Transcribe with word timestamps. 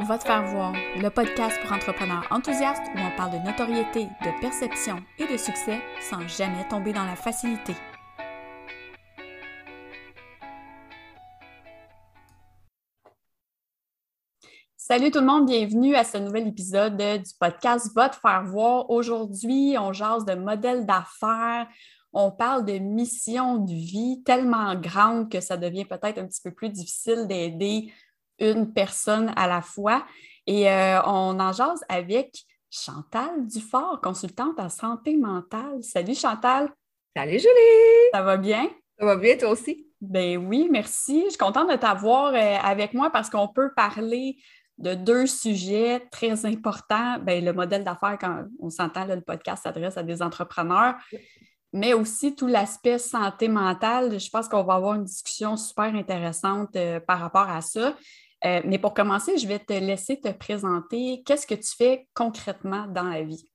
Va 0.00 0.16
te 0.16 0.22
faire 0.22 0.46
voir, 0.46 0.74
le 0.96 1.08
podcast 1.10 1.58
pour 1.60 1.72
entrepreneurs 1.72 2.24
enthousiastes 2.30 2.84
où 2.94 2.98
on 3.00 3.16
parle 3.16 3.32
de 3.32 3.44
notoriété, 3.44 4.04
de 4.04 4.40
perception 4.40 5.02
et 5.18 5.26
de 5.26 5.36
succès 5.36 5.80
sans 6.00 6.20
jamais 6.28 6.66
tomber 6.68 6.92
dans 6.92 7.04
la 7.04 7.16
facilité. 7.16 7.74
Salut 14.76 15.10
tout 15.10 15.18
le 15.18 15.26
monde, 15.26 15.46
bienvenue 15.46 15.96
à 15.96 16.04
ce 16.04 16.18
nouvel 16.18 16.46
épisode 16.46 16.96
du 16.96 17.30
podcast 17.40 17.92
Va 17.92 18.08
te 18.08 18.16
faire 18.16 18.44
voir. 18.44 18.88
Aujourd'hui, 18.90 19.74
on 19.80 19.92
jase 19.92 20.24
de 20.24 20.34
modèles 20.34 20.86
d'affaires, 20.86 21.66
on 22.12 22.30
parle 22.30 22.64
de 22.64 22.78
mission 22.78 23.56
de 23.58 23.72
vie 23.72 24.22
tellement 24.24 24.76
grande 24.76 25.28
que 25.28 25.40
ça 25.40 25.56
devient 25.56 25.84
peut-être 25.84 26.18
un 26.18 26.26
petit 26.28 26.40
peu 26.40 26.52
plus 26.52 26.70
difficile 26.70 27.26
d'aider 27.26 27.92
une 28.38 28.72
personne 28.72 29.32
à 29.36 29.46
la 29.46 29.62
fois. 29.62 30.04
Et 30.46 30.70
euh, 30.70 31.02
on 31.04 31.38
en 31.40 31.52
jase 31.52 31.84
avec 31.88 32.44
Chantal 32.70 33.46
Dufort, 33.46 34.00
consultante 34.00 34.58
en 34.58 34.68
santé 34.68 35.16
mentale. 35.16 35.82
Salut 35.82 36.14
Chantal. 36.14 36.70
Salut 37.16 37.38
Julie. 37.38 38.10
Ça 38.12 38.22
va 38.22 38.36
bien? 38.36 38.68
Ça 38.98 39.06
va 39.06 39.16
bien, 39.16 39.36
toi 39.36 39.50
aussi? 39.50 39.86
Ben 40.00 40.36
oui, 40.38 40.68
merci. 40.70 41.22
Je 41.24 41.30
suis 41.30 41.38
contente 41.38 41.70
de 41.70 41.76
t'avoir 41.76 42.34
euh, 42.34 42.56
avec 42.62 42.94
moi 42.94 43.10
parce 43.10 43.30
qu'on 43.30 43.48
peut 43.48 43.72
parler 43.74 44.36
de 44.78 44.94
deux 44.94 45.26
sujets 45.26 46.06
très 46.10 46.46
importants. 46.46 47.18
Ben, 47.20 47.44
le 47.44 47.52
modèle 47.52 47.84
d'affaires, 47.84 48.16
quand 48.20 48.44
on 48.60 48.70
s'entend, 48.70 49.04
le 49.04 49.20
podcast 49.20 49.64
s'adresse 49.64 49.96
à 49.96 50.02
des 50.02 50.22
entrepreneurs, 50.22 50.94
mais 51.72 51.94
aussi 51.94 52.34
tout 52.34 52.46
l'aspect 52.46 52.98
santé 52.98 53.48
mentale. 53.48 54.18
Je 54.18 54.30
pense 54.30 54.48
qu'on 54.48 54.62
va 54.62 54.74
avoir 54.74 54.94
une 54.94 55.04
discussion 55.04 55.56
super 55.56 55.94
intéressante 55.94 56.76
euh, 56.76 57.00
par 57.00 57.18
rapport 57.18 57.48
à 57.48 57.60
ça. 57.60 57.96
Euh, 58.44 58.60
mais 58.64 58.78
pour 58.78 58.94
commencer, 58.94 59.36
je 59.38 59.48
vais 59.48 59.58
te 59.58 59.72
laisser 59.72 60.20
te 60.20 60.30
présenter. 60.30 61.22
Qu'est-ce 61.26 61.46
que 61.46 61.54
tu 61.54 61.74
fais 61.76 62.08
concrètement 62.14 62.86
dans 62.86 63.04
la 63.04 63.22
vie? 63.22 63.50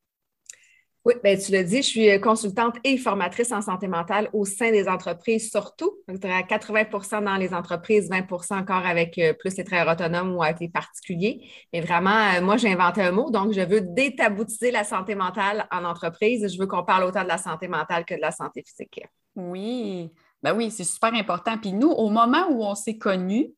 Oui, 1.06 1.16
bien, 1.22 1.36
tu 1.36 1.52
l'as 1.52 1.64
dit, 1.64 1.78
je 1.78 1.88
suis 1.88 2.22
consultante 2.22 2.78
et 2.86 2.98
formatrice 2.98 3.52
en 3.52 3.62
santé 3.62 3.88
mentale 3.90 4.30
au 4.32 4.46
sein 4.46 4.72
des 4.72 4.88
entreprises, 4.88 5.52
surtout. 5.52 5.98
Donc, 6.08 6.24
à 6.24 6.44
80% 6.44 7.26
dans 7.26 7.36
les 7.36 7.54
entreprises, 7.54 8.10
20 8.10 8.32
encore 8.52 8.86
avec 8.86 9.18
euh, 9.18 9.34
plus 9.34 9.58
les 9.58 9.66
travailleurs 9.66 9.96
autonomes 9.96 10.34
ou 10.34 10.42
avec 10.42 10.62
les 10.62 10.70
particuliers. 10.70 11.46
Mais 11.74 11.82
vraiment, 11.82 12.36
euh, 12.36 12.42
moi, 12.42 12.56
j'ai 12.56 12.72
inventé 12.72 13.02
un 13.02 13.12
mot, 13.12 13.32
donc 13.32 13.52
je 13.52 13.60
veux 13.60 13.82
détaboutiser 13.82 14.72
la 14.72 14.86
santé 14.86 15.14
mentale 15.14 15.68
en 15.72 15.84
entreprise. 15.84 16.50
Je 16.54 16.58
veux 16.58 16.68
qu'on 16.68 16.86
parle 16.86 17.04
autant 17.04 17.24
de 17.24 17.28
la 17.28 17.38
santé 17.38 17.68
mentale 17.68 18.06
que 18.06 18.16
de 18.16 18.22
la 18.22 18.32
santé 18.32 18.64
physique. 18.66 19.02
Oui, 19.36 20.10
ben 20.42 20.56
oui, 20.56 20.72
c'est 20.72 20.86
super 20.86 21.14
important. 21.14 21.58
Puis 21.58 21.74
nous, 21.74 21.90
au 21.90 22.10
moment 22.10 22.48
où 22.50 22.64
on 22.64 22.76
s'est 22.76 22.98
connus, 22.98 23.50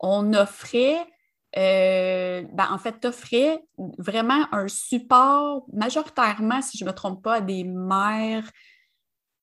on 0.00 0.32
offrait, 0.34 0.98
euh, 1.56 2.42
ben, 2.52 2.68
en 2.70 2.78
fait, 2.78 3.04
offrais 3.04 3.62
vraiment 3.98 4.46
un 4.52 4.68
support 4.68 5.64
majoritairement, 5.72 6.62
si 6.62 6.78
je 6.78 6.84
ne 6.84 6.90
me 6.90 6.94
trompe 6.94 7.22
pas, 7.22 7.34
à 7.34 7.40
des 7.40 7.64
mères, 7.64 8.50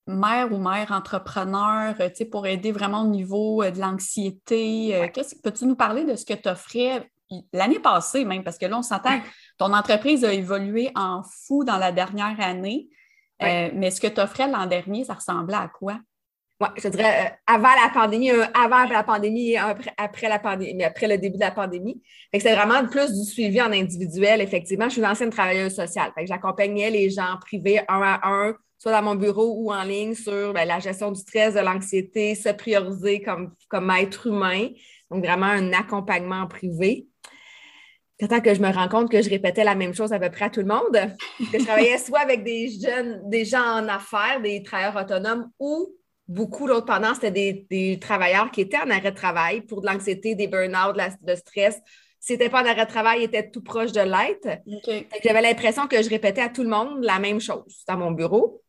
mères 0.08 0.52
ou 0.52 0.58
mères 0.58 0.92
entrepreneurs, 0.92 1.96
euh, 2.00 2.10
pour 2.32 2.48
aider 2.48 2.72
vraiment 2.72 3.04
au 3.04 3.08
niveau 3.08 3.64
euh, 3.64 3.72
de 3.72 3.80
l'anxiété. 3.80 5.10
Peux-tu 5.44 5.66
nous 5.66 5.76
parler 5.76 6.04
de 6.04 6.16
ce 6.16 6.26
que 6.26 6.34
tu 6.34 6.50
offrais 6.50 7.10
l'année 7.54 7.80
passée 7.80 8.26
même, 8.26 8.44
parce 8.44 8.58
que 8.58 8.66
là, 8.66 8.78
on 8.78 8.82
s'entend, 8.82 9.22
ton 9.58 9.74
entreprise 9.74 10.26
a 10.26 10.34
évolué 10.34 10.92
en 10.96 11.24
fou 11.24 11.64
dans 11.64 11.78
la 11.78 11.94
dernière 11.94 12.40
année. 12.42 12.90
mais 13.40 13.90
ce 13.90 14.02
que 14.02 14.08
tu 14.08 14.20
offrais 14.20 14.50
l'an 14.50 14.66
dernier, 14.66 15.06
ça 15.06 15.14
ressemblait 15.14 15.56
à 15.56 15.70
quoi? 15.70 15.98
Oui, 16.62 16.68
je 16.78 16.90
dirais 16.90 17.26
euh, 17.26 17.30
avant 17.48 17.74
la 17.74 17.90
pandémie, 17.92 18.30
avant 18.30 18.86
la 18.86 19.04
pandémie 19.04 19.54
et 19.54 19.58
après, 19.58 20.30
la 20.30 20.38
pandémie, 20.38 20.84
après 20.84 21.08
le 21.08 21.18
début 21.18 21.38
de 21.38 21.44
la 21.44 21.50
pandémie. 21.50 22.04
C'est 22.32 22.54
vraiment 22.54 22.86
plus 22.86 23.12
du 23.12 23.26
suivi 23.26 23.60
en 23.60 23.72
individuel, 23.72 24.42
effectivement. 24.42 24.86
Je 24.86 24.92
suis 24.92 25.02
une 25.02 25.08
ancienne 25.08 25.32
travailleuse 25.32 25.74
sociale. 25.74 26.12
j'accompagnais 26.24 26.92
les 26.92 27.10
gens 27.10 27.36
privés 27.42 27.80
un 27.88 28.02
à 28.02 28.20
un, 28.24 28.54
soit 28.78 28.92
dans 28.92 29.02
mon 29.02 29.16
bureau 29.16 29.56
ou 29.58 29.74
en 29.74 29.82
ligne, 29.82 30.14
sur 30.14 30.54
ben, 30.54 30.68
la 30.68 30.78
gestion 30.78 31.12
du 31.12 31.20
stress, 31.20 31.56
de 31.56 31.62
l'anxiété, 31.62 32.36
se 32.36 32.50
prioriser 32.50 33.24
comme, 33.24 33.56
comme 33.68 33.90
être 33.90 34.28
humain. 34.28 34.68
Donc, 35.10 35.26
vraiment 35.26 35.48
un 35.48 35.74
accompagnement 35.74 36.46
privé. 36.46 37.08
Tant 38.20 38.40
que 38.40 38.54
je 38.54 38.62
me 38.62 38.72
rends 38.72 38.88
compte 38.88 39.12
que 39.12 39.20
je 39.20 39.32
répétais 39.32 39.64
la 39.64 39.74
même 39.74 39.96
chose 39.96 40.14
à 40.14 40.20
peu 40.20 40.30
près 40.30 40.46
à 40.46 40.50
tout 40.52 40.60
le 40.60 40.68
monde, 40.68 40.94
que 41.52 41.58
je 41.58 41.66
travaillais 41.66 41.98
soit 42.06 42.20
avec 42.20 42.44
des 42.44 42.70
jeunes, 42.70 43.28
des 43.28 43.46
gens 43.46 43.80
en 43.80 43.88
affaires, 43.88 44.40
des 44.44 44.62
travailleurs 44.62 44.96
autonomes 44.96 45.50
ou 45.58 45.96
beaucoup 46.32 46.66
l'autre 46.66 46.86
pendant, 46.86 47.14
c'était 47.14 47.66
des, 47.70 48.00
travailleurs 48.00 48.52
qui 48.52 48.62
étaient 48.62 48.78
en 48.78 48.90
arrêt 48.90 49.12
de 49.12 49.16
travail 49.16 49.62
pour 49.62 49.82
de 49.82 49.88
l'anxiété, 49.88 50.34
des 50.34 50.48
burn-out, 50.48 50.96
de, 51.22 51.36
stress. 51.36 51.80
Si 52.20 52.34
n'était 52.34 52.50
pas 52.50 52.64
en 52.64 52.66
arrêt 52.66 52.86
de 52.86 52.90
travail, 52.90 53.22
ils 53.22 53.24
étaient 53.26 53.50
tout 53.50 53.62
proche 53.62 53.92
de 53.92 54.02
l'être. 54.02 54.62
J'avais 55.24 55.42
l'impression 55.42 55.88
que 55.88 56.02
je 56.02 56.10
répétais 56.10 56.42
à 56.42 56.50
tout 56.50 56.64
le 56.64 56.70
monde 56.70 57.04
la 57.04 57.20
même 57.20 57.42
chose 57.42 57.84
dans 57.88 57.98
mon 57.98 58.12
bureau. 58.12 58.62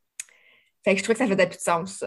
Fait 0.84 0.93
que 0.95 0.99
je 0.99 1.05
trouvais 1.05 1.15
que 1.15 1.25
ça 1.25 1.33
faisait 1.33 1.47
plus 1.47 1.59
de 1.59 1.62
sens, 1.62 2.05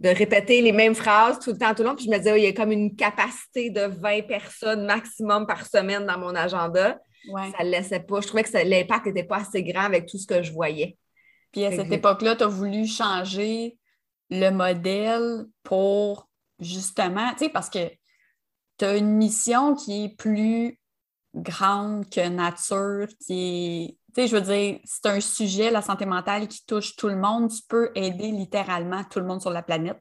de 0.00 0.08
répéter 0.10 0.60
les 0.60 0.72
mêmes 0.72 0.94
phrases 0.94 1.38
tout 1.38 1.52
le 1.52 1.58
temps, 1.58 1.74
tout 1.74 1.82
le 1.82 1.88
long. 1.88 1.96
Puis 1.96 2.04
je 2.04 2.10
me 2.10 2.18
disais, 2.18 2.38
il 2.38 2.44
y 2.44 2.48
a 2.48 2.52
comme 2.52 2.72
une 2.72 2.94
capacité 2.94 3.70
de 3.70 3.82
20 3.82 4.26
personnes 4.26 4.84
maximum 4.84 5.46
par 5.46 5.66
semaine 5.66 6.04
dans 6.04 6.18
mon 6.18 6.34
agenda. 6.34 6.98
Ça 7.56 7.64
ne 7.64 7.70
laissait 7.70 8.00
pas. 8.00 8.20
Je 8.20 8.26
trouvais 8.26 8.42
que 8.42 8.68
l'impact 8.68 9.06
n'était 9.06 9.24
pas 9.24 9.38
assez 9.38 9.62
grand 9.62 9.84
avec 9.84 10.06
tout 10.06 10.18
ce 10.18 10.26
que 10.26 10.42
je 10.42 10.52
voyais. 10.52 10.98
Puis 11.52 11.64
à 11.64 11.70
cette 11.70 11.90
époque-là, 11.90 12.36
tu 12.36 12.44
as 12.44 12.48
voulu 12.48 12.86
changer 12.86 13.76
le 14.30 14.50
modèle 14.50 15.46
pour 15.62 16.28
justement, 16.60 17.30
tu 17.32 17.44
sais, 17.44 17.48
parce 17.48 17.70
que 17.70 17.90
tu 18.78 18.84
as 18.84 18.96
une 18.96 19.16
mission 19.16 19.74
qui 19.74 20.04
est 20.04 20.16
plus 20.16 20.78
grande 21.34 22.08
que 22.10 22.28
nature, 22.28 23.06
qui 23.24 23.88
est, 23.88 23.96
tu 24.14 24.22
sais, 24.22 24.28
je 24.28 24.36
veux 24.36 24.42
dire, 24.42 24.80
c'est 24.84 25.06
un 25.06 25.20
sujet, 25.20 25.70
la 25.70 25.82
santé 25.82 26.04
mentale, 26.04 26.48
qui 26.48 26.64
touche 26.66 26.96
tout 26.96 27.08
le 27.08 27.16
monde. 27.16 27.50
Tu 27.50 27.62
peux 27.68 27.90
aider 27.94 28.32
littéralement 28.32 29.04
tout 29.04 29.20
le 29.20 29.26
monde 29.26 29.40
sur 29.40 29.50
la 29.50 29.62
planète. 29.62 30.00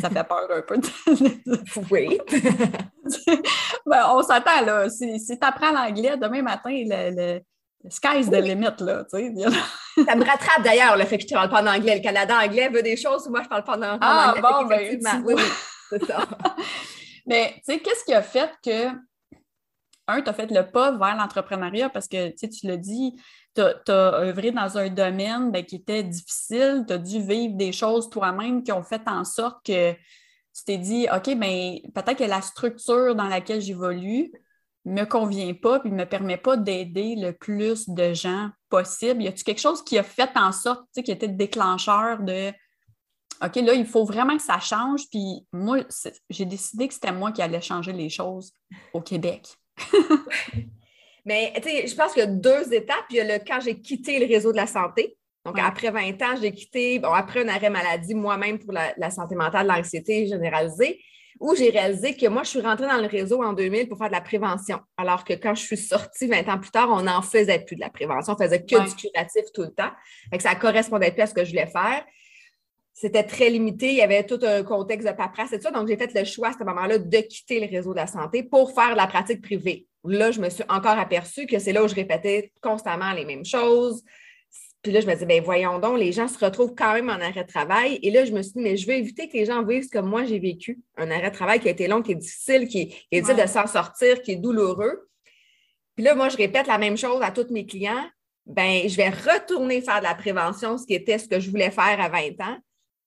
Ça 0.00 0.10
fait 0.10 0.24
peur 0.24 0.46
un 0.50 0.60
peu. 0.60 0.78
oui. 1.90 2.18
ben, 3.86 4.06
on 4.10 4.22
s'attend, 4.22 4.60
là. 4.64 4.90
Si, 4.90 5.18
si 5.18 5.38
tu 5.38 5.46
apprends 5.46 5.72
l'anglais, 5.72 6.18
demain 6.18 6.42
matin, 6.42 6.70
le 6.70 7.40
sky's 7.90 8.30
the 8.30 8.40
limit, 8.40 8.80
là, 8.80 9.04
tu 9.04 9.18
sais. 9.18 9.32
ça 10.04 10.16
me 10.16 10.24
rattrape 10.24 10.62
d'ailleurs, 10.62 10.96
le 10.96 11.04
fait 11.04 11.18
que 11.18 11.24
je 11.28 11.34
ne 11.34 11.38
parle 11.38 11.50
pas 11.50 11.62
en 11.62 11.66
anglais. 11.66 11.96
Le 11.96 12.02
Canada 12.02 12.38
anglais 12.38 12.68
veut 12.68 12.82
des 12.82 12.96
choses 12.96 13.26
où 13.26 13.30
moi, 13.30 13.40
je 13.40 13.44
ne 13.44 13.48
parle 13.48 13.64
pas 13.64 13.76
en, 13.78 13.82
anglais. 13.82 13.98
Ah, 14.00 14.34
bon, 14.40 14.66
ben, 14.66 14.98
oui, 15.24 15.34
oui, 15.36 15.42
c'est 15.90 16.04
ça. 16.04 16.26
Mais, 17.26 17.54
tu 17.56 17.72
sais, 17.72 17.78
qu'est-ce 17.80 18.04
qui 18.04 18.14
a 18.14 18.22
fait 18.22 18.50
que, 18.64 18.88
un, 20.08 20.22
tu 20.22 20.30
as 20.30 20.32
fait 20.32 20.50
le 20.50 20.70
pas 20.70 20.92
vers 20.92 21.16
l'entrepreneuriat? 21.16 21.88
Parce 21.88 22.06
que, 22.06 22.28
tu 22.28 22.38
sais, 22.38 22.48
tu 22.48 22.66
l'as 22.66 22.76
dit, 22.76 23.14
tu 23.54 23.62
as, 23.62 24.14
œuvré 24.20 24.52
dans 24.52 24.78
un 24.78 24.88
domaine 24.88 25.50
ben, 25.50 25.64
qui 25.64 25.76
était 25.76 26.04
difficile, 26.04 26.84
tu 26.86 26.92
as 26.94 26.98
dû 26.98 27.20
vivre 27.20 27.56
des 27.56 27.72
choses 27.72 28.08
toi-même 28.10 28.62
qui 28.62 28.72
ont 28.72 28.82
fait 28.82 29.02
en 29.06 29.24
sorte 29.24 29.64
que 29.66 29.92
tu 29.92 30.64
t'es 30.64 30.78
dit, 30.78 31.06
OK, 31.12 31.36
ben, 31.36 31.78
peut-être 31.94 32.18
que 32.18 32.24
la 32.24 32.40
structure 32.40 33.14
dans 33.14 33.28
laquelle 33.28 33.60
j'évolue, 33.60 34.30
me 34.86 35.04
convient 35.04 35.52
pas 35.52 35.80
puis 35.80 35.90
ne 35.90 35.96
me 35.96 36.06
permet 36.06 36.36
pas 36.36 36.56
d'aider 36.56 37.16
le 37.16 37.32
plus 37.32 37.88
de 37.88 38.14
gens 38.14 38.50
possible. 38.68 39.22
Y 39.22 39.28
a-t-il 39.28 39.42
quelque 39.42 39.60
chose 39.60 39.82
qui 39.84 39.98
a 39.98 40.04
fait 40.04 40.30
en 40.36 40.52
sorte, 40.52 40.82
tu 40.86 41.00
sais, 41.00 41.02
qui 41.02 41.10
était 41.10 41.26
le 41.26 41.34
déclencheur 41.34 42.20
de 42.20 42.52
OK, 43.44 43.56
là, 43.56 43.74
il 43.74 43.84
faut 43.84 44.04
vraiment 44.04 44.36
que 44.36 44.42
ça 44.42 44.60
change. 44.60 45.02
Puis 45.10 45.46
moi, 45.52 45.78
j'ai 46.30 46.46
décidé 46.46 46.88
que 46.88 46.94
c'était 46.94 47.12
moi 47.12 47.32
qui 47.32 47.42
allais 47.42 47.60
changer 47.60 47.92
les 47.92 48.08
choses 48.08 48.52
au 48.94 49.02
Québec. 49.02 49.46
Mais 51.26 51.52
tu 51.56 51.62
sais, 51.62 51.86
je 51.86 51.94
pense 51.94 52.12
qu'il 52.12 52.20
y 52.20 52.26
a 52.26 52.28
deux 52.28 52.72
étapes. 52.72 53.04
Il 53.10 53.16
y 53.16 53.20
a 53.20 53.24
le 53.24 53.44
quand 53.44 53.60
j'ai 53.60 53.78
quitté 53.78 54.18
le 54.20 54.26
réseau 54.26 54.52
de 54.52 54.56
la 54.56 54.68
santé. 54.68 55.18
Donc, 55.44 55.58
après 55.58 55.90
20 55.90 56.22
ans, 56.22 56.34
j'ai 56.40 56.52
quitté, 56.52 56.98
bon, 56.98 57.12
après 57.12 57.44
un 57.44 57.48
arrêt 57.48 57.70
maladie, 57.70 58.14
moi-même 58.14 58.58
pour 58.58 58.72
la, 58.72 58.94
la 58.96 59.10
santé 59.10 59.34
mentale, 59.34 59.66
l'anxiété 59.66 60.26
généralisée 60.26 61.00
où 61.40 61.54
j'ai 61.54 61.70
réalisé 61.70 62.16
que 62.16 62.26
moi, 62.26 62.42
je 62.42 62.50
suis 62.50 62.60
rentrée 62.60 62.86
dans 62.86 63.00
le 63.00 63.06
réseau 63.06 63.42
en 63.42 63.52
2000 63.52 63.88
pour 63.88 63.98
faire 63.98 64.08
de 64.08 64.12
la 64.12 64.20
prévention. 64.20 64.80
Alors 64.96 65.24
que 65.24 65.34
quand 65.34 65.54
je 65.54 65.62
suis 65.62 65.76
sortie 65.76 66.26
20 66.26 66.48
ans 66.48 66.58
plus 66.58 66.70
tard, 66.70 66.88
on 66.90 67.02
n'en 67.02 67.22
faisait 67.22 67.58
plus 67.60 67.76
de 67.76 67.80
la 67.80 67.90
prévention. 67.90 68.34
On 68.34 68.42
faisait 68.42 68.64
que 68.64 68.88
du 68.88 68.94
curatif 68.94 69.44
tout 69.54 69.62
le 69.62 69.72
temps. 69.72 69.90
Fait 70.30 70.38
que 70.38 70.42
ça 70.42 70.54
correspondait 70.54 71.12
plus 71.12 71.22
à 71.22 71.26
ce 71.26 71.34
que 71.34 71.44
je 71.44 71.50
voulais 71.50 71.66
faire. 71.66 72.04
C'était 72.94 73.24
très 73.24 73.50
limité. 73.50 73.90
Il 73.90 73.96
y 73.96 74.02
avait 74.02 74.24
tout 74.24 74.40
un 74.42 74.62
contexte 74.62 75.06
de 75.06 75.12
paperasse 75.12 75.52
et 75.52 75.58
tout 75.58 75.64
ça. 75.64 75.70
Donc, 75.70 75.86
j'ai 75.86 75.96
fait 75.96 76.12
le 76.14 76.24
choix 76.24 76.48
à 76.48 76.52
ce 76.52 76.64
moment-là 76.64 76.98
de 76.98 77.18
quitter 77.18 77.60
le 77.60 77.66
réseau 77.66 77.92
de 77.92 77.98
la 77.98 78.06
santé 78.06 78.42
pour 78.42 78.72
faire 78.72 78.92
de 78.92 78.96
la 78.96 79.06
pratique 79.06 79.42
privée. 79.42 79.86
Là, 80.04 80.30
je 80.30 80.40
me 80.40 80.48
suis 80.48 80.64
encore 80.68 80.98
aperçue 80.98 81.46
que 81.46 81.58
c'est 81.58 81.72
là 81.72 81.84
où 81.84 81.88
je 81.88 81.94
répétais 81.94 82.52
constamment 82.62 83.12
les 83.12 83.24
mêmes 83.24 83.44
choses. 83.44 84.02
Puis 84.86 84.92
là, 84.92 85.00
je 85.00 85.06
me 85.08 85.14
disais, 85.14 85.26
bien, 85.26 85.40
voyons 85.40 85.80
donc, 85.80 85.98
les 85.98 86.12
gens 86.12 86.28
se 86.28 86.38
retrouvent 86.38 86.76
quand 86.76 86.92
même 86.92 87.08
en 87.08 87.14
arrêt 87.14 87.42
de 87.42 87.48
travail. 87.48 87.98
Et 88.04 88.12
là, 88.12 88.24
je 88.24 88.30
me 88.30 88.40
suis 88.40 88.52
dit, 88.52 88.60
mais 88.60 88.76
je 88.76 88.86
veux 88.86 88.92
éviter 88.92 89.28
que 89.28 89.32
les 89.32 89.44
gens 89.44 89.64
vivent 89.64 89.82
ce 89.82 89.88
que 89.88 89.98
moi 89.98 90.24
j'ai 90.24 90.38
vécu. 90.38 90.78
Un 90.96 91.10
arrêt 91.10 91.30
de 91.30 91.34
travail 91.34 91.58
qui 91.58 91.66
a 91.66 91.72
été 91.72 91.88
long, 91.88 92.02
qui 92.02 92.12
est 92.12 92.14
difficile, 92.14 92.68
qui 92.68 92.94
est, 93.10 93.20
difficile 93.20 93.42
de 93.42 93.48
s'en 93.48 93.66
sortir, 93.66 94.22
qui 94.22 94.30
est 94.30 94.36
douloureux. 94.36 95.08
Puis 95.96 96.04
là, 96.04 96.14
moi, 96.14 96.28
je 96.28 96.36
répète 96.36 96.68
la 96.68 96.78
même 96.78 96.96
chose 96.96 97.20
à 97.20 97.32
tous 97.32 97.50
mes 97.50 97.66
clients. 97.66 98.04
Ben, 98.46 98.88
je 98.88 98.96
vais 98.96 99.08
retourner 99.08 99.80
faire 99.80 99.98
de 99.98 100.04
la 100.04 100.14
prévention, 100.14 100.78
ce 100.78 100.86
qui 100.86 100.94
était 100.94 101.18
ce 101.18 101.26
que 101.26 101.40
je 101.40 101.50
voulais 101.50 101.72
faire 101.72 102.00
à 102.00 102.08
20 102.08 102.40
ans, 102.42 102.58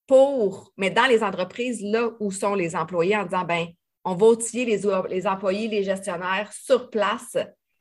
pour, 0.06 0.74
mais 0.76 0.90
dans 0.90 1.06
les 1.06 1.22
entreprises, 1.22 1.80
là 1.82 2.10
où 2.20 2.30
sont 2.30 2.54
les 2.54 2.76
employés, 2.76 3.16
en 3.16 3.24
disant, 3.24 3.44
ben, 3.44 3.68
on 4.04 4.14
va 4.16 4.26
outiller 4.26 4.66
les, 4.66 4.82
les 5.08 5.26
employés, 5.26 5.66
les 5.66 5.82
gestionnaires 5.82 6.52
sur 6.52 6.90
place 6.90 7.38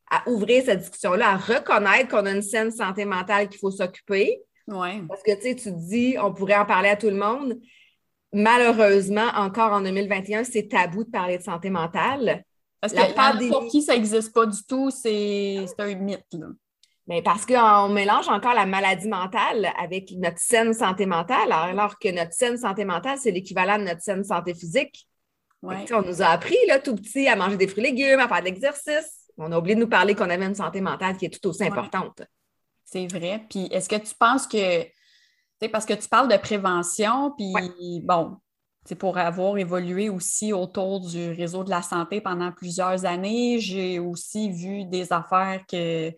à 0.10 0.28
ouvrir 0.30 0.64
cette 0.66 0.80
discussion-là, 0.80 1.30
à 1.30 1.38
reconnaître 1.38 2.10
qu'on 2.10 2.26
a 2.26 2.32
une 2.32 2.42
saine 2.42 2.72
santé 2.72 3.06
mentale 3.06 3.48
qu'il 3.50 3.60
faut 3.60 3.72
s'occuper. 3.72 4.42
Ouais. 4.68 5.02
Parce 5.08 5.24
que 5.24 5.36
tu 5.36 5.42
sais, 5.42 5.56
tu 5.56 5.72
dis, 5.72 6.16
on 6.22 6.34
pourrait 6.34 6.58
en 6.58 6.66
parler 6.66 6.90
à 6.90 6.96
tout 6.96 7.10
le 7.10 7.16
monde. 7.16 7.60
Malheureusement, 8.34 9.28
encore 9.36 9.74
en 9.74 9.82
2021, 9.82 10.44
c'est 10.44 10.68
tabou 10.68 11.04
de 11.04 11.10
parler 11.10 11.38
de 11.38 11.44
santé 11.44 11.70
mentale. 11.70 12.44
Parce 12.82 12.94
que 12.94 13.50
pour 13.50 13.68
qui 13.68 13.82
ça 13.82 13.94
n'existe 13.94 14.34
pas 14.34 14.46
du 14.46 14.64
tout, 14.68 14.90
c'est 14.92 15.66
un 15.80 15.96
mythe. 15.96 16.26
Là. 16.34 16.48
Mais 17.08 17.24
parce 17.24 17.46
qu'on 17.46 17.90
mélange 17.90 18.30
encore 18.30 18.54
la 18.54 18.68
maladie 18.68 19.08
mentale 19.08 19.72
avec 19.80 20.12
notre 20.12 20.38
saine 20.38 20.76
santé 20.76 21.08
mentale, 21.08 21.52
alors 21.52 21.98
que 21.98 22.10
notre 22.10 22.34
saine 22.34 22.56
santé 22.56 22.86
mentale, 22.86 23.18
c'est 23.20 23.32
l'équivalent 23.32 23.80
de 23.80 23.84
notre 23.84 24.02
saine 24.02 24.24
santé 24.24 24.54
physique. 24.54 25.08
On 25.64 26.02
nous 26.04 26.22
a 26.22 26.28
appris, 26.28 26.56
là, 26.68 26.80
tout 26.80 26.96
petit, 26.96 27.28
à 27.28 27.36
manger 27.36 27.58
des 27.58 27.68
fruits 27.68 27.84
et 27.84 27.92
légumes, 27.92 28.20
à 28.20 28.28
faire 28.28 28.42
de 28.42 28.46
l'exercice. 28.46 29.19
On 29.40 29.52
a 29.52 29.58
oublié 29.58 29.76
de 29.76 29.80
nous 29.82 29.90
parler 29.90 30.16
qu'on 30.16 30.30
avait 30.30 30.46
une 30.46 30.56
santé 30.56 30.82
mentale 30.82 31.18
qui 31.18 31.26
est 31.26 31.30
tout 31.30 31.50
aussi 31.50 31.64
importante. 31.64 32.22
C'est 32.84 33.08
vrai. 33.08 33.46
Puis 33.50 33.68
est-ce 33.72 33.88
que 33.88 33.96
tu 33.96 34.14
penses 34.16 34.48
que, 34.48 34.84
tu 34.84 34.90
sais, 35.62 35.70
parce 35.70 35.86
que 35.86 35.94
tu 35.94 36.08
parles 36.08 36.28
de 36.28 36.38
prévention, 36.38 37.34
puis 37.38 38.02
bon, 38.04 38.38
c'est 38.86 38.96
pour 38.96 39.18
avoir 39.18 39.58
évolué 39.58 40.10
aussi 40.10 40.52
autour 40.52 41.00
du 41.00 41.32
réseau 41.32 41.64
de 41.64 41.70
la 41.70 41.82
santé 41.82 42.22
pendant 42.22 42.52
plusieurs 42.52 43.06
années, 43.06 43.60
j'ai 43.60 44.00
aussi 44.00 44.52
vu 44.52 44.86
des 44.86 45.14
affaires 45.14 45.64
que, 45.68 46.10
tu 46.10 46.18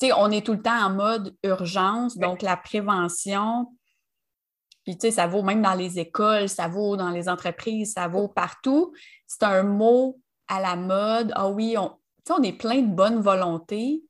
sais, 0.00 0.12
on 0.12 0.30
est 0.30 0.44
tout 0.44 0.54
le 0.54 0.62
temps 0.62 0.86
en 0.86 0.90
mode 0.90 1.36
urgence, 1.42 2.16
donc 2.16 2.42
la 2.42 2.56
prévention, 2.56 3.66
puis 4.86 4.96
tu 4.96 5.08
sais, 5.08 5.10
ça 5.10 5.26
vaut 5.26 5.42
même 5.42 5.62
dans 5.62 5.74
les 5.74 5.98
écoles, 5.98 6.48
ça 6.48 6.68
vaut 6.68 6.96
dans 6.96 7.10
les 7.10 7.28
entreprises, 7.28 7.94
ça 7.94 8.06
vaut 8.06 8.28
partout. 8.28 8.92
C'est 9.26 9.42
un 9.42 9.64
mot 9.64 10.20
à 10.46 10.60
la 10.60 10.76
mode. 10.76 11.32
Ah 11.34 11.48
oui, 11.48 11.76
on, 11.76 11.90
on 12.32 12.42
est 12.42 12.52
plein 12.52 12.82
de 12.82 12.94
bonne 12.94 13.20
volonté, 13.20 14.02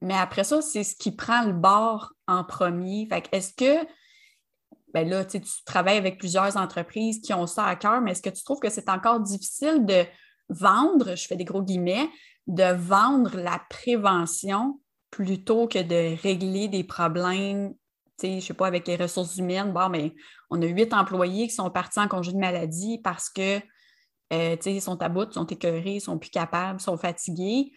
mais 0.00 0.14
après 0.14 0.44
ça, 0.44 0.62
c'est 0.62 0.84
ce 0.84 0.94
qui 0.96 1.12
prend 1.12 1.44
le 1.44 1.52
bord 1.52 2.12
en 2.26 2.44
premier. 2.44 3.06
Fait 3.08 3.28
est-ce 3.32 3.52
que, 3.54 3.86
ben 4.94 5.08
là, 5.08 5.24
tu 5.24 5.40
travailles 5.64 5.98
avec 5.98 6.18
plusieurs 6.18 6.56
entreprises 6.56 7.20
qui 7.20 7.34
ont 7.34 7.46
ça 7.46 7.64
à 7.64 7.76
cœur, 7.76 8.00
mais 8.00 8.12
est-ce 8.12 8.22
que 8.22 8.30
tu 8.30 8.42
trouves 8.42 8.60
que 8.60 8.70
c'est 8.70 8.88
encore 8.88 9.20
difficile 9.20 9.84
de 9.84 10.04
vendre, 10.48 11.14
je 11.14 11.26
fais 11.26 11.36
des 11.36 11.44
gros 11.44 11.62
guillemets, 11.62 12.08
de 12.46 12.72
vendre 12.74 13.36
la 13.36 13.60
prévention 13.70 14.80
plutôt 15.10 15.68
que 15.68 15.80
de 15.80 16.20
régler 16.22 16.68
des 16.68 16.84
problèmes, 16.84 17.74
tu 18.18 18.26
sais, 18.26 18.40
je 18.40 18.46
sais 18.46 18.54
pas, 18.54 18.66
avec 18.66 18.86
les 18.86 18.96
ressources 18.96 19.36
humaines? 19.36 19.72
Bon, 19.72 19.88
mais 19.88 20.14
on 20.50 20.60
a 20.62 20.66
huit 20.66 20.92
employés 20.92 21.46
qui 21.48 21.54
sont 21.54 21.70
partis 21.70 22.00
en 22.00 22.08
congé 22.08 22.32
de 22.32 22.38
maladie 22.38 22.98
parce 22.98 23.28
que 23.28 23.60
euh, 24.32 24.56
ils 24.66 24.82
sont 24.82 25.00
à 25.02 25.08
bout, 25.08 25.32
sont 25.32 25.46
écœurés, 25.46 26.00
sont 26.00 26.18
plus 26.18 26.30
capables, 26.30 26.80
sont 26.80 26.96
fatigués. 26.96 27.72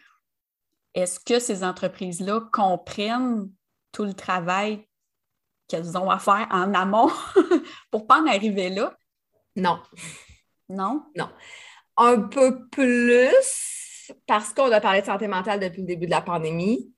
Est-ce 0.93 1.19
que 1.19 1.39
ces 1.39 1.63
entreprises-là 1.63 2.41
comprennent 2.51 3.49
tout 3.91 4.05
le 4.05 4.13
travail 4.13 4.87
qu'elles 5.67 5.97
ont 5.97 6.09
à 6.09 6.19
faire 6.19 6.47
en 6.51 6.73
amont 6.73 7.09
pour 7.91 8.01
ne 8.01 8.05
pas 8.05 8.21
en 8.21 8.27
arriver 8.27 8.69
là? 8.69 8.95
Non. 9.55 9.79
Non? 10.69 11.03
Non. 11.15 11.29
Un 11.97 12.21
peu 12.21 12.67
plus 12.69 13.31
parce 14.27 14.53
qu'on 14.53 14.71
a 14.71 14.81
parlé 14.81 15.01
de 15.01 15.05
santé 15.05 15.27
mentale 15.27 15.59
depuis 15.59 15.81
le 15.81 15.87
début 15.87 16.05
de 16.05 16.11
la 16.11 16.21
pandémie, 16.21 16.93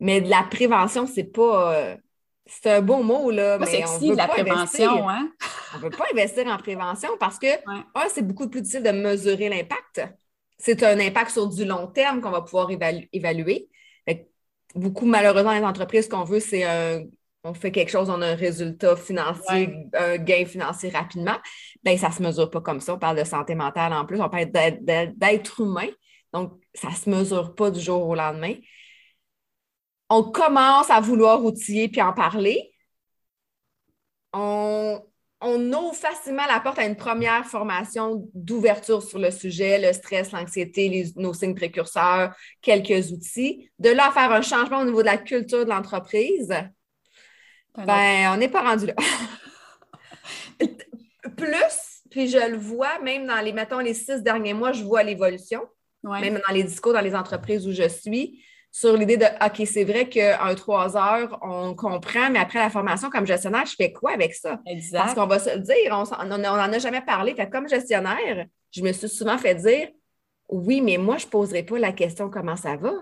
mais 0.00 0.20
de 0.20 0.28
la 0.28 0.42
prévention, 0.42 1.06
c'est 1.06 1.24
pas. 1.24 1.74
Euh, 1.74 1.96
c'est 2.46 2.70
un 2.70 2.82
beau 2.82 3.02
mot, 3.02 3.30
là. 3.30 3.58
mais 3.58 3.84
on 3.84 3.98
veut 3.98 4.14
la 4.14 4.28
prévention, 4.28 5.08
hein? 5.08 5.30
On 5.76 5.78
ne 5.78 5.90
veut 5.90 5.96
pas 5.96 6.06
investir 6.12 6.46
en 6.46 6.56
prévention 6.56 7.10
parce 7.18 7.38
que, 7.38 7.46
c'est 8.12 8.26
beaucoup 8.26 8.48
plus 8.48 8.62
difficile 8.62 8.82
de 8.82 8.90
mesurer 8.90 9.48
l'impact. 9.48 10.02
C'est 10.58 10.82
un 10.82 10.98
impact 10.98 11.30
sur 11.30 11.48
du 11.48 11.64
long 11.64 11.86
terme 11.86 12.20
qu'on 12.20 12.30
va 12.30 12.42
pouvoir 12.42 12.70
évaluer. 13.12 13.68
beaucoup, 14.74 15.06
malheureusement, 15.06 15.52
les 15.52 15.64
entreprises, 15.64 16.08
qu'on 16.08 16.24
veut, 16.24 16.40
c'est 16.40 16.64
un, 16.64 17.02
on 17.46 17.54
fait 17.54 17.70
quelque 17.70 17.90
chose, 17.90 18.10
on 18.10 18.22
a 18.22 18.28
un 18.28 18.34
résultat 18.34 18.96
financier, 18.96 19.88
un 19.94 20.16
gain 20.18 20.44
financier 20.46 20.90
rapidement. 20.90 21.36
Bien, 21.84 21.96
ça 21.96 22.08
ne 22.08 22.14
se 22.14 22.22
mesure 22.22 22.50
pas 22.50 22.60
comme 22.60 22.80
ça. 22.80 22.94
On 22.94 22.98
parle 22.98 23.18
de 23.18 23.24
santé 23.24 23.54
mentale 23.54 23.92
en 23.92 24.04
plus, 24.04 24.20
on 24.20 24.28
parle 24.28 24.50
d'être 24.50 25.60
humain. 25.60 25.88
Donc, 26.32 26.60
ça 26.74 26.88
ne 26.90 26.94
se 26.94 27.10
mesure 27.10 27.54
pas 27.54 27.70
du 27.70 27.80
jour 27.80 28.06
au 28.08 28.14
lendemain. 28.14 28.54
On 30.08 30.22
commence 30.24 30.90
à 30.90 31.00
vouloir 31.00 31.44
outiller 31.44 31.88
puis 31.88 32.02
en 32.02 32.12
parler. 32.12 32.72
On, 34.32 35.00
on 35.46 35.72
ouvre 35.72 35.94
facilement 35.94 36.44
la 36.48 36.58
porte 36.58 36.78
à 36.78 36.84
une 36.84 36.96
première 36.96 37.46
formation 37.46 38.28
d'ouverture 38.34 39.02
sur 39.02 39.18
le 39.20 39.30
sujet, 39.30 39.78
le 39.78 39.92
stress, 39.92 40.32
l'anxiété, 40.32 41.12
nos 41.16 41.32
signes 41.32 41.54
précurseurs, 41.54 42.34
quelques 42.60 43.12
outils. 43.12 43.70
De 43.78 43.90
là 43.90 44.08
à 44.08 44.10
faire 44.10 44.32
un 44.32 44.42
changement 44.42 44.80
au 44.80 44.84
niveau 44.84 45.02
de 45.02 45.06
la 45.06 45.18
culture 45.18 45.64
de 45.64 45.70
l'entreprise, 45.70 46.52
ben, 47.76 48.32
on 48.32 48.36
n'est 48.38 48.48
pas 48.48 48.62
rendu 48.62 48.86
là. 48.86 48.94
Plus, 51.36 52.02
puis 52.10 52.28
je 52.28 52.50
le 52.50 52.56
vois, 52.56 52.98
même 53.00 53.26
dans 53.26 53.40
les, 53.40 53.52
mettons, 53.52 53.78
les 53.78 53.94
six 53.94 54.22
derniers 54.22 54.54
mois, 54.54 54.72
je 54.72 54.82
vois 54.82 55.02
l'évolution. 55.02 55.60
Même 56.02 56.40
dans 56.46 56.54
les 56.54 56.62
discours 56.62 56.92
dans 56.92 57.00
les 57.00 57.14
entreprises 57.14 57.66
où 57.66 57.72
je 57.72 57.88
suis, 57.88 58.42
sur 58.78 58.94
l'idée 58.94 59.16
de 59.16 59.24
OK, 59.24 59.66
c'est 59.66 59.84
vrai 59.84 60.06
qu'un 60.06 60.54
trois 60.54 60.98
heures, 60.98 61.38
on 61.40 61.74
comprend, 61.74 62.28
mais 62.28 62.38
après 62.38 62.58
la 62.58 62.68
formation 62.68 63.08
comme 63.08 63.26
gestionnaire, 63.26 63.64
je 63.64 63.74
fais 63.74 63.90
quoi 63.90 64.10
avec 64.10 64.34
ça? 64.34 64.60
Exact. 64.66 64.98
Parce 64.98 65.14
qu'on 65.14 65.26
va 65.26 65.38
se 65.38 65.48
le 65.48 65.60
dire, 65.60 66.04
on 66.20 66.24
n'en 66.26 66.42
a 66.44 66.78
jamais 66.78 67.00
parlé. 67.00 67.34
Fait 67.34 67.48
comme 67.48 67.66
gestionnaire, 67.70 68.44
je 68.70 68.82
me 68.82 68.92
suis 68.92 69.08
souvent 69.08 69.38
fait 69.38 69.54
dire 69.54 69.88
oui, 70.50 70.82
mais 70.82 70.98
moi, 70.98 71.16
je 71.16 71.24
ne 71.24 71.30
poserai 71.30 71.62
pas 71.62 71.78
la 71.78 71.92
question 71.92 72.28
comment 72.28 72.54
ça 72.54 72.76
va. 72.76 72.92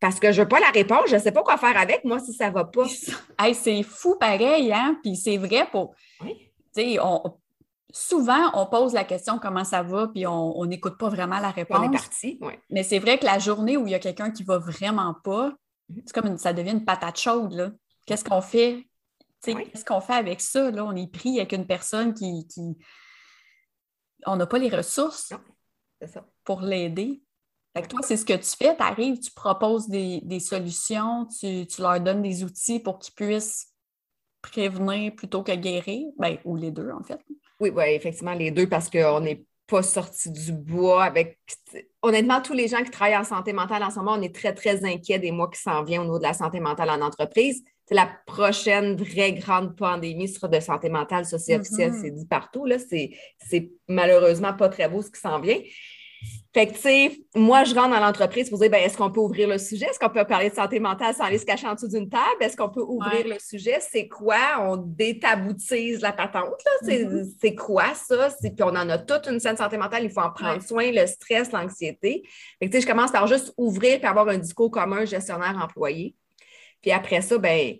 Parce 0.00 0.20
que 0.20 0.32
je 0.32 0.40
ne 0.40 0.44
veux 0.44 0.48
pas 0.48 0.60
la 0.60 0.68
réponse, 0.68 1.08
je 1.08 1.16
ne 1.16 1.20
sais 1.20 1.32
pas 1.32 1.42
quoi 1.42 1.56
faire 1.56 1.78
avec 1.78 2.04
moi 2.04 2.18
si 2.18 2.34
ça 2.34 2.50
ne 2.50 2.54
va 2.54 2.64
pas. 2.64 2.84
c'est 3.54 3.82
fou 3.84 4.16
pareil, 4.20 4.70
hein? 4.70 4.98
Puis 5.02 5.16
c'est 5.16 5.38
vrai 5.38 5.66
pour. 5.70 5.94
Oui. 6.20 6.50
On, 7.00 7.22
souvent, 7.92 8.50
on 8.54 8.66
pose 8.66 8.94
la 8.94 9.04
question 9.04 9.38
comment 9.38 9.64
ça 9.64 9.82
va, 9.82 10.08
puis 10.08 10.26
on 10.26 10.64
n'écoute 10.64 10.98
pas 10.98 11.08
vraiment 11.08 11.38
la 11.38 11.50
réponse. 11.50 11.78
On 11.80 11.90
est 11.90 11.92
parti. 11.92 12.40
Mais 12.70 12.82
c'est 12.82 12.98
vrai 12.98 13.18
que 13.18 13.24
la 13.24 13.38
journée 13.38 13.76
où 13.76 13.86
il 13.86 13.90
y 13.90 13.94
a 13.94 13.98
quelqu'un 13.98 14.30
qui 14.30 14.42
va 14.42 14.58
vraiment 14.58 15.14
pas, 15.14 15.50
mm-hmm. 15.90 16.02
c'est 16.06 16.12
comme 16.12 16.38
ça 16.38 16.52
devient 16.52 16.72
une 16.72 16.84
patate 16.84 17.18
chaude. 17.18 17.76
Qu'est-ce 18.06 18.24
qu'on 18.24 18.40
fait? 18.40 18.88
Qu'est-ce 19.42 19.84
qu'on 19.84 20.00
fait 20.00 20.14
avec 20.14 20.40
ça? 20.40 20.70
Là? 20.70 20.84
On 20.84 20.96
est 20.96 21.10
pris 21.12 21.38
avec 21.38 21.52
une 21.52 21.66
personne 21.66 22.14
qui. 22.14 22.46
On 24.26 24.36
n'a 24.36 24.46
pas 24.46 24.58
les 24.58 24.68
ressources 24.68 25.32
pour 26.44 26.60
l'aider. 26.60 27.22
toi, 27.74 28.00
c'est 28.02 28.16
ce 28.16 28.24
que 28.24 28.34
tu 28.34 28.56
fais. 28.56 28.76
Tu 28.76 28.82
arrives, 28.82 29.18
tu 29.18 29.32
proposes 29.32 29.88
des, 29.88 30.40
solutions, 30.40 31.26
tu, 31.26 31.66
tu, 31.66 31.80
leur 31.80 32.00
donnes 32.00 32.22
des 32.22 32.44
outils 32.44 32.80
pour 32.80 32.98
qu'ils 32.98 33.14
puissent 33.14 33.72
prévenir 34.40 35.14
plutôt 35.14 35.42
que 35.42 35.52
guérir, 35.52 36.08
ben, 36.18 36.38
ou 36.44 36.56
les 36.56 36.70
deux, 36.70 36.90
en 36.90 37.02
fait. 37.02 37.20
Oui, 37.62 37.70
oui, 37.76 37.84
effectivement, 37.90 38.34
les 38.34 38.50
deux, 38.50 38.68
parce 38.68 38.90
qu'on 38.90 39.20
n'est 39.20 39.44
pas 39.68 39.84
sorti 39.84 40.32
du 40.32 40.50
bois 40.52 41.04
avec. 41.04 41.38
Honnêtement, 42.02 42.42
tous 42.42 42.54
les 42.54 42.66
gens 42.66 42.82
qui 42.82 42.90
travaillent 42.90 43.16
en 43.16 43.22
santé 43.22 43.52
mentale 43.52 43.84
en 43.84 43.90
ce 43.90 44.00
moment, 44.00 44.14
on 44.18 44.22
est 44.22 44.34
très, 44.34 44.52
très 44.52 44.84
inquiets 44.84 45.20
des 45.20 45.30
mois 45.30 45.48
qui 45.48 45.60
s'en 45.60 45.84
viennent 45.84 46.00
au 46.00 46.04
niveau 46.06 46.18
de 46.18 46.24
la 46.24 46.34
santé 46.34 46.58
mentale 46.58 46.90
en 46.90 47.00
entreprise. 47.00 47.62
la 47.92 48.10
prochaine 48.26 48.96
vraie 48.96 49.34
grande 49.34 49.76
pandémie 49.76 50.26
sera 50.26 50.48
de 50.48 50.58
santé 50.58 50.88
mentale, 50.88 51.24
ça 51.24 51.38
c'est 51.38 51.54
officiel, 51.54 51.92
mm-hmm. 51.92 52.02
c'est 52.02 52.10
dit 52.10 52.26
partout. 52.26 52.66
C'est 53.38 53.70
malheureusement 53.86 54.54
pas 54.54 54.68
très 54.68 54.88
beau 54.88 55.00
ce 55.00 55.10
qui 55.12 55.20
s'en 55.20 55.38
vient. 55.38 55.60
Fait 56.54 56.66
que, 56.66 56.74
tu 56.74 56.80
sais, 56.80 57.18
moi, 57.34 57.64
je 57.64 57.74
rentre 57.74 57.90
dans 57.94 58.00
l'entreprise 58.00 58.50
pour 58.50 58.58
dire, 58.58 58.68
ben, 58.68 58.82
est-ce 58.82 58.98
qu'on 58.98 59.10
peut 59.10 59.20
ouvrir 59.20 59.48
le 59.48 59.56
sujet? 59.56 59.86
Est-ce 59.86 59.98
qu'on 59.98 60.10
peut 60.10 60.26
parler 60.26 60.50
de 60.50 60.54
santé 60.54 60.80
mentale 60.80 61.14
sans 61.14 61.24
aller 61.24 61.38
se 61.38 61.46
cacher 61.46 61.66
en 61.66 61.74
dessous 61.74 61.88
d'une 61.88 62.10
table? 62.10 62.24
Est-ce 62.40 62.58
qu'on 62.58 62.68
peut 62.68 62.82
ouvrir 62.82 63.26
le 63.26 63.38
sujet? 63.38 63.78
C'est 63.80 64.06
quoi? 64.06 64.36
On 64.60 64.76
détaboutise 64.76 66.02
la 66.02 66.12
patente, 66.12 66.44
là. 66.44 66.88
Mm-hmm. 66.88 67.36
C'est 67.40 67.54
quoi 67.54 67.94
ça? 67.94 68.28
Puis 68.42 68.52
on 68.60 68.66
en 68.66 68.88
a 68.90 68.98
toute 68.98 69.28
une 69.28 69.40
saine 69.40 69.56
santé 69.56 69.78
mentale. 69.78 70.04
Il 70.04 70.10
faut 70.10 70.20
en 70.20 70.30
prendre 70.30 70.62
soin, 70.62 70.92
le 70.92 71.06
stress, 71.06 71.52
l'anxiété. 71.52 72.22
Fait 72.58 72.66
que, 72.66 72.72
tu 72.72 72.76
sais, 72.76 72.80
je 72.82 72.86
commence 72.86 73.12
par 73.12 73.26
juste 73.26 73.54
ouvrir 73.56 74.00
et 74.02 74.04
avoir 74.04 74.28
un 74.28 74.36
discours 74.36 74.70
commun 74.70 75.06
gestionnaire-employé. 75.06 76.14
Puis 76.82 76.90
après 76.90 77.22
ça, 77.22 77.38
ben, 77.38 77.76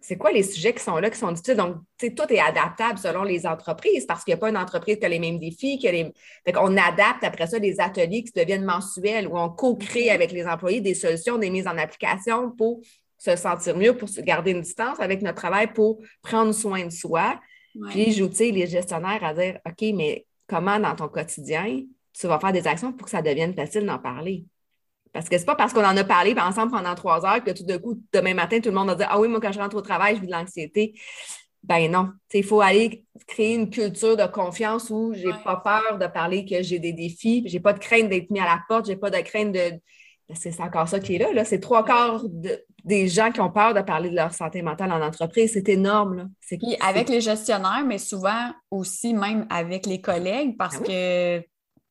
c'est 0.00 0.16
quoi 0.16 0.32
les 0.32 0.42
sujets 0.42 0.72
qui 0.72 0.82
sont 0.82 0.96
là, 0.96 1.10
qui 1.10 1.18
sont 1.18 1.32
difficiles? 1.32 1.56
Donc, 1.56 1.76
tout 1.98 2.32
est 2.32 2.38
adaptable 2.38 2.98
selon 2.98 3.22
les 3.24 3.46
entreprises 3.46 4.06
parce 4.06 4.24
qu'il 4.24 4.32
n'y 4.32 4.38
a 4.38 4.40
pas 4.40 4.48
une 4.48 4.56
entreprise 4.56 4.98
qui 4.98 5.04
a 5.04 5.08
les 5.08 5.18
mêmes 5.18 5.38
défis. 5.38 5.78
Les... 5.82 6.12
Fait 6.44 6.52
qu'on 6.52 6.76
adapte 6.76 7.24
après 7.24 7.46
ça 7.46 7.58
des 7.58 7.80
ateliers 7.80 8.22
qui 8.22 8.32
deviennent 8.32 8.64
mensuels 8.64 9.26
où 9.26 9.36
on 9.38 9.48
co-crée 9.48 10.06
mm-hmm. 10.06 10.14
avec 10.14 10.32
les 10.32 10.46
employés 10.46 10.80
des 10.80 10.94
solutions, 10.94 11.38
des 11.38 11.50
mises 11.50 11.66
en 11.66 11.76
application 11.78 12.50
pour 12.50 12.80
se 13.18 13.34
sentir 13.36 13.76
mieux, 13.76 13.96
pour 13.96 14.08
se 14.08 14.20
garder 14.20 14.52
une 14.52 14.60
distance 14.60 15.00
avec 15.00 15.22
notre 15.22 15.38
travail, 15.38 15.72
pour 15.72 16.00
prendre 16.22 16.52
soin 16.52 16.84
de 16.84 16.90
soi. 16.90 17.40
Puis, 17.90 18.12
j'outille 18.12 18.52
les 18.52 18.66
gestionnaires 18.66 19.22
à 19.22 19.34
dire, 19.34 19.58
OK, 19.66 19.92
mais 19.94 20.26
comment 20.46 20.78
dans 20.78 20.94
ton 20.94 21.08
quotidien, 21.08 21.82
tu 22.12 22.26
vas 22.26 22.38
faire 22.38 22.52
des 22.52 22.66
actions 22.66 22.92
pour 22.92 23.04
que 23.04 23.10
ça 23.10 23.22
devienne 23.22 23.54
facile 23.54 23.84
d'en 23.84 23.98
parler? 23.98 24.44
Parce 25.18 25.28
que 25.28 25.36
c'est 25.36 25.44
pas 25.44 25.56
parce 25.56 25.72
qu'on 25.72 25.84
en 25.84 25.96
a 25.96 26.04
parlé 26.04 26.32
ensemble 26.38 26.70
pendant 26.70 26.94
trois 26.94 27.26
heures 27.26 27.42
que 27.42 27.50
tout 27.50 27.64
d'un 27.64 27.78
coup, 27.78 28.00
demain 28.12 28.34
matin, 28.34 28.60
tout 28.60 28.68
le 28.68 28.76
monde 28.76 28.86
va 28.86 28.94
dire 28.94 29.08
Ah 29.10 29.18
oui, 29.18 29.26
moi, 29.26 29.40
quand 29.40 29.50
je 29.50 29.58
rentre 29.58 29.74
au 29.74 29.80
travail, 29.80 30.14
je 30.14 30.20
vis 30.20 30.28
de 30.28 30.32
l'anxiété. 30.32 30.94
Ben 31.64 31.90
non. 31.90 32.10
Il 32.32 32.44
faut 32.44 32.60
aller 32.60 33.04
créer 33.26 33.56
une 33.56 33.68
culture 33.68 34.16
de 34.16 34.26
confiance 34.28 34.90
où 34.90 35.12
j'ai 35.14 35.26
n'ai 35.26 35.42
pas 35.42 35.56
peur 35.56 35.98
de 35.98 36.06
parler 36.06 36.44
que 36.44 36.62
j'ai 36.62 36.78
des 36.78 36.92
défis, 36.92 37.42
j'ai 37.46 37.58
pas 37.58 37.72
de 37.72 37.80
crainte 37.80 38.08
d'être 38.08 38.30
mis 38.30 38.38
à 38.38 38.44
la 38.44 38.60
porte, 38.68 38.86
j'ai 38.86 38.94
pas 38.94 39.10
de 39.10 39.18
crainte 39.18 39.50
de. 39.50 39.72
c'est 40.34 40.60
encore 40.60 40.86
ça 40.86 41.00
qui 41.00 41.16
est 41.16 41.18
là. 41.18 41.32
là. 41.32 41.44
C'est 41.44 41.58
trois 41.58 41.84
quarts 41.84 42.22
des 42.84 43.08
gens 43.08 43.32
qui 43.32 43.40
ont 43.40 43.50
peur 43.50 43.74
de 43.74 43.80
parler 43.80 44.10
de 44.10 44.14
leur 44.14 44.32
santé 44.32 44.62
mentale 44.62 44.92
en 44.92 45.02
entreprise. 45.02 45.50
C'est 45.54 45.68
énorme. 45.68 46.14
Là. 46.16 46.24
Puis 46.46 46.76
avec 46.80 47.08
les 47.08 47.20
gestionnaires, 47.20 47.82
mais 47.84 47.98
souvent 47.98 48.52
aussi 48.70 49.14
même 49.14 49.48
avec 49.50 49.84
les 49.84 50.00
collègues, 50.00 50.56
parce 50.56 50.76
ah 50.76 50.84
que 50.86 51.44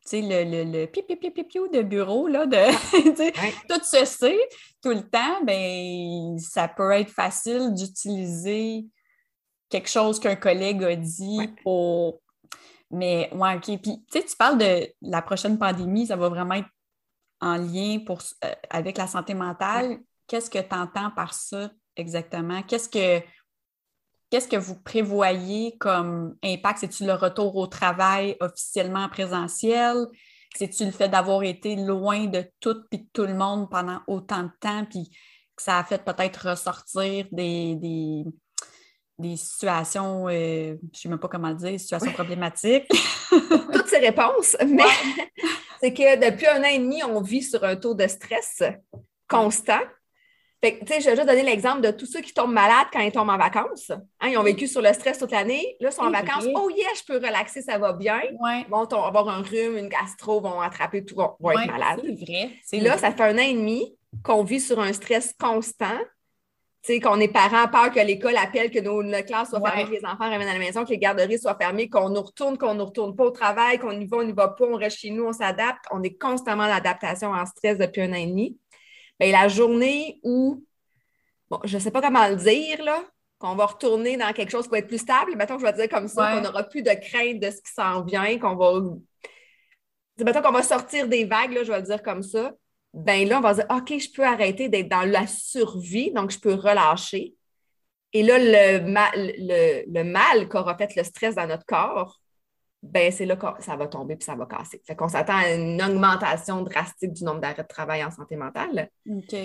sais, 0.10 0.22
le, 0.22 0.64
le, 0.64 0.82
le 0.82 0.86
pi, 0.88 1.02
de 1.02 1.82
bureau, 1.82 2.28
là, 2.28 2.46
de 2.46 2.58
tout 3.70 3.84
se 3.84 4.06
sait 4.06 4.40
tout 4.82 4.90
le 4.90 5.08
temps, 5.10 5.44
ben 5.44 6.38
ça 6.40 6.68
peut 6.68 6.92
être 6.92 7.10
facile 7.10 7.74
d'utiliser 7.74 8.86
quelque 9.70 9.90
chose 9.90 10.20
qu'un 10.20 10.36
collègue 10.36 10.84
a 10.84 10.96
dit 10.96 11.50
pour. 11.64 12.22
Mais 12.90 13.30
ouais, 13.34 13.56
OK. 13.56 13.64
Puis, 13.82 13.82
tu 13.82 14.04
sais, 14.12 14.24
tu 14.24 14.36
parles 14.38 14.58
de 14.58 14.88
la 15.02 15.22
prochaine 15.22 15.58
pandémie, 15.58 16.08
ça 16.08 16.16
va 16.16 16.30
vraiment 16.30 16.56
être 16.56 16.70
en 17.42 17.58
lien 17.58 18.00
pour, 18.06 18.22
euh, 18.46 18.54
avec 18.70 18.98
la 18.98 19.08
santé 19.08 19.34
mentale. 19.34 20.00
Qu'est-ce 20.28 20.50
que 20.50 20.60
tu 20.60 20.76
entends 20.76 21.12
par 21.12 21.34
ça 21.34 21.70
exactement? 21.96 22.64
Qu'est-ce 22.64 22.90
que, 22.90 23.26
qu'est-ce 24.30 24.48
que 24.48 24.58
vous 24.58 24.76
prévoyez 24.76 25.78
comme 25.80 26.36
impact? 26.44 26.80
C'est-tu 26.80 27.06
le 27.06 27.14
retour 27.14 27.56
au 27.56 27.68
travail 27.68 28.36
officiellement 28.40 29.08
présentiel? 29.10 30.08
C'est-tu 30.56 30.86
le 30.86 30.92
fait 30.92 31.10
d'avoir 31.10 31.44
été 31.44 31.76
loin 31.76 32.26
de 32.26 32.44
tout 32.60 32.78
et 32.92 32.98
de 32.98 33.06
tout 33.14 33.26
le 33.26 33.36
monde 33.36 33.70
pendant 33.70 34.00
autant 34.08 34.44
de 34.44 34.52
temps, 34.60 34.86
puis 34.86 35.10
que 35.56 35.64
ça 35.64 35.78
a 35.78 35.84
fait 35.84 36.04
peut-être 36.04 36.50
ressortir 36.50 37.26
des, 37.32 37.76
des, 39.20 39.36
situations, 39.36 40.28
euh, 40.28 40.32
je 40.32 40.72
ne 40.72 40.78
sais 40.94 41.10
même 41.10 41.20
pas 41.20 41.28
comment 41.28 41.50
le 41.50 41.56
dire, 41.56 41.80
situations 41.80 42.12
problématiques? 42.12 42.88
Toutes 43.30 43.88
ces 43.88 44.00
réponses, 44.00 44.56
mais 44.68 44.84
c'est 45.82 45.94
que 45.94 46.30
depuis 46.30 46.48
un 46.48 46.62
an 46.62 46.72
et 46.72 46.80
demi, 46.80 47.04
on 47.04 47.22
vit 47.22 47.44
sur 47.44 47.64
un 47.64 47.76
taux 47.76 47.94
de 47.94 48.08
stress 48.08 48.64
constant. 49.28 49.82
Fait 50.64 50.80
tu 50.80 50.88
sais, 50.88 51.02
je 51.02 51.10
vais 51.10 51.16
juste 51.16 51.28
donner 51.28 51.44
l'exemple 51.44 51.82
de 51.82 51.92
tous 51.92 52.08
ceux 52.08 52.22
qui 52.22 52.34
tombent 52.34 52.54
malades 52.54 52.88
quand 52.92 53.00
ils 53.00 53.12
tombent 53.12 53.30
en 53.30 53.38
vacances. 53.38 53.92
Hein, 54.20 54.30
ils 54.30 54.38
ont 54.38 54.44
vécu 54.44 54.68
sur 54.68 54.82
le 54.82 54.92
stress 54.92 55.20
toute 55.20 55.32
l'année. 55.32 55.78
Là, 55.80 55.90
ils 55.90 55.94
sont 55.94 56.02
en 56.02 56.12
vacances. 56.12 56.48
Oh 56.56 56.70
yeah, 56.70 56.88
je 56.98 57.04
peux 57.06 57.18
relaxer, 57.18 57.62
ça 57.62 57.78
va 57.78 57.94
bien. 57.94 58.20
Ils 58.24 58.66
vont 58.70 58.86
avoir 58.86 59.30
un 59.30 59.42
rhume, 59.42 59.78
une 59.78 59.88
gastro, 59.88 60.42
vont 60.42 60.60
attraper 60.60 61.06
tout, 61.06 61.16
vont, 61.16 61.52
être 61.52 61.68
malades. 61.68 62.02
C'est 62.64 62.80
vrai. 62.80 62.88
Là, 62.88 62.98
ça 62.98 63.12
fait 63.12 63.24
un 63.24 63.36
an 63.36 63.42
et 63.42 63.54
demi 63.54 63.96
qu'on 64.24 64.44
vit 64.44 64.60
sur 64.60 64.80
un 64.80 64.94
stress 64.94 65.34
constant 65.40 66.00
qu'on 67.02 67.20
est 67.20 67.28
parents, 67.28 67.68
peur 67.68 67.92
que 67.92 68.00
l'école 68.00 68.38
appelle, 68.38 68.72
que 68.72 68.80
nos, 68.80 69.02
classes 69.24 69.50
soient 69.50 69.62
fermées, 69.62 69.86
que 69.86 69.92
les 69.92 70.06
enfants 70.06 70.26
reviennent 70.32 70.48
à 70.48 70.54
la 70.54 70.60
maison, 70.60 70.86
que 70.86 70.90
les 70.90 70.98
garderies 70.98 71.40
soient 71.40 71.58
fermées, 71.60 71.90
qu'on 71.90 72.10
nous 72.10 72.22
retourne, 72.22 72.58
qu'on 72.58 72.74
ne 72.74 72.80
nous 72.80 72.86
retourne 72.86 73.16
pas 73.16 73.26
au 73.26 73.32
travail, 73.32 73.78
qu'on 73.80 73.92
y 73.92 74.06
va, 74.06 74.18
on 74.18 74.24
n'y 74.24 74.32
va 74.32 74.50
pas, 74.50 74.66
on 74.66 74.76
reste 74.76 75.00
chez 75.00 75.10
nous, 75.10 75.26
on 75.26 75.34
s'adapte. 75.34 75.86
On 75.92 76.02
est 76.04 76.18
constamment 76.18 76.64
en 76.64 76.72
adaptation, 76.72 77.32
en 77.32 77.46
stress 77.46 77.78
depuis 77.78 78.02
un 78.02 78.12
an 78.12 78.16
et 78.16 78.28
demi. 78.28 78.58
Bien, 79.20 79.32
la 79.32 79.48
journée 79.48 80.20
où, 80.24 80.64
bon, 81.50 81.60
je 81.64 81.78
ne 81.78 81.82
sais 81.82 81.92
pas 81.92 82.02
comment 82.02 82.28
le 82.28 82.36
dire, 82.36 82.84
là, 82.84 83.04
qu'on 83.40 83.56
va 83.56 83.66
retourner 83.66 84.18
dans 84.18 84.32
quelque 84.34 84.50
chose 84.50 84.66
qui 84.66 84.72
va 84.72 84.80
être 84.80 84.88
plus 84.88 85.02
stable, 85.02 85.36
mettons 85.36 85.56
que 85.56 85.62
je 85.62 85.66
vais 85.66 85.74
dire 85.74 85.90
comme 85.90 86.08
ça, 86.08 86.34
qu'on 86.34 86.42
n'aura 86.42 86.64
plus 86.64 86.82
de 86.82 86.92
crainte 86.92 87.40
de 87.40 87.52
ce 87.52 87.62
qui 87.62 87.72
s'en 87.74 88.04
vient, 88.04 88.38
qu'on 88.40 88.56
va. 88.56 88.82
Mettons 90.24 90.42
qu'on 90.42 90.52
va 90.52 90.64
sortir 90.64 91.08
des 91.08 91.26
vagues, 91.26 91.54
là, 91.54 91.64
je 91.64 91.72
vais 91.72 91.80
le 91.80 91.86
dire 91.86 92.02
comme 92.02 92.24
ça 92.24 92.52
ben 92.98 93.28
là, 93.28 93.38
on 93.38 93.42
va 93.42 93.54
dire, 93.54 93.66
OK, 93.70 94.00
je 94.00 94.12
peux 94.12 94.24
arrêter 94.24 94.70
d'être 94.70 94.90
dans 94.90 95.04
la 95.04 95.28
survie, 95.28 96.12
donc 96.12 96.32
je 96.32 96.40
peux 96.40 96.54
relâcher. 96.56 97.36
Et 98.14 98.24
là, 98.24 98.38
le, 98.40 98.80
mal, 98.90 99.34
le, 99.38 100.04
mal 100.04 100.48
qu'aura 100.50 100.76
fait 100.76 100.96
le 100.96 101.04
stress 101.04 101.36
dans 101.36 101.46
notre 101.46 101.66
corps, 101.66 102.20
ben 102.92 103.12
c'est 103.12 103.26
là 103.26 103.36
que 103.36 103.46
ça 103.64 103.76
va 103.76 103.88
tomber 103.88 104.16
puis 104.16 104.26
ça 104.26 104.36
va 104.36 104.46
casser. 104.46 104.82
Fait 104.86 104.96
qu'on 104.96 105.08
s'attend 105.08 105.38
à 105.38 105.52
une 105.52 105.82
augmentation 105.82 106.62
drastique 106.62 107.14
du 107.14 107.24
nombre 107.24 107.42
d'arrêts 107.42 107.64
de 107.64 107.68
travail 107.68 108.04
en 108.04 108.12
santé 108.12 108.36
mentale. 108.36 108.90
OK. 109.10 109.36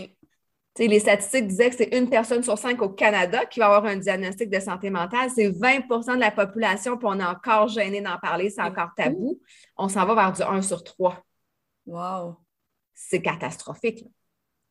les 0.79 1.01
statistiques 1.01 1.49
disaient 1.49 1.71
que 1.71 1.77
c'est 1.77 1.97
une 1.97 2.09
personne 2.09 2.43
sur 2.43 2.59
cinq 2.59 2.81
au 2.83 2.91
Canada 2.91 3.45
qui 3.47 3.61
va 3.61 3.67
avoir 3.67 3.85
un 3.87 3.97
diagnostic 3.97 4.51
de 4.51 4.61
santé 4.61 4.91
mentale. 4.91 5.31
C'est 5.35 5.51
20% 5.51 6.15
de 6.15 6.21
la 6.21 6.31
population, 6.31 6.97
puis 6.97 7.07
on 7.11 7.19
est 7.21 7.25
encore 7.25 7.69
gêné 7.69 8.01
d'en 8.01 8.19
parler, 8.19 8.51
c'est 8.51 8.63
encore 8.63 8.91
tabou. 8.97 9.41
On 9.77 9.89
s'en 9.89 10.07
va 10.07 10.15
vers 10.15 10.33
du 10.33 10.43
1 10.43 10.63
sur 10.63 10.83
3. 10.85 11.23
Wow! 11.87 12.37
c'est 12.95 13.23
catastrophique. 13.23 14.05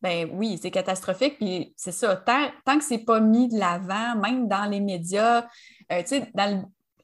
Ben 0.00 0.28
oui, 0.32 0.58
c'est 0.60 0.70
catastrophique. 0.70 1.38
Puis 1.38 1.72
c'est 1.76 1.92
ça, 1.92 2.16
tant, 2.16 2.50
tant 2.64 2.78
que 2.78 2.84
c'est 2.84 3.04
pas 3.04 3.20
mis 3.20 3.48
de 3.48 3.58
l'avant, 3.58 4.16
même 4.16 4.48
dans 4.48 4.64
les 4.64 4.80
médias, 4.80 5.46
euh, 5.92 6.00
tu 6.00 6.08
sais, 6.08 6.30
dans 6.34 6.50
le, 6.50 6.62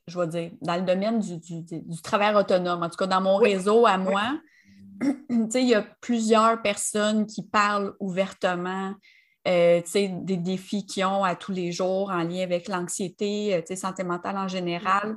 je 0.09 0.19
vais 0.19 0.27
dire, 0.27 0.50
dans 0.61 0.77
le 0.77 0.83
domaine 0.83 1.21
du, 1.21 1.38
du, 1.38 2.03
travail 2.03 2.35
autonome, 2.35 2.83
en 2.83 2.88
tout 2.88 2.97
cas 2.97 3.07
dans 3.07 3.21
mon 3.21 3.37
réseau 3.37 3.87
à 3.87 3.99
moi, 3.99 4.38
il 5.31 5.69
y 5.69 5.75
a 5.75 5.83
plusieurs 6.00 6.61
personnes 6.62 7.27
qui 7.27 7.43
parlent 7.43 7.95
ouvertement. 8.00 8.95
Euh, 9.47 9.81
des 9.95 10.37
défis 10.37 10.85
qu'ils 10.85 11.07
ont 11.07 11.25
à 11.25 11.35
tous 11.35 11.53
les 11.53 11.73
jours 11.73 12.11
en 12.11 12.23
lien 12.23 12.43
avec 12.43 12.69
l'anxiété, 12.69 13.55
euh, 13.55 13.77
santé 13.77 14.05
mentale 14.05 14.37
en 14.37 14.49
général. 14.49 15.17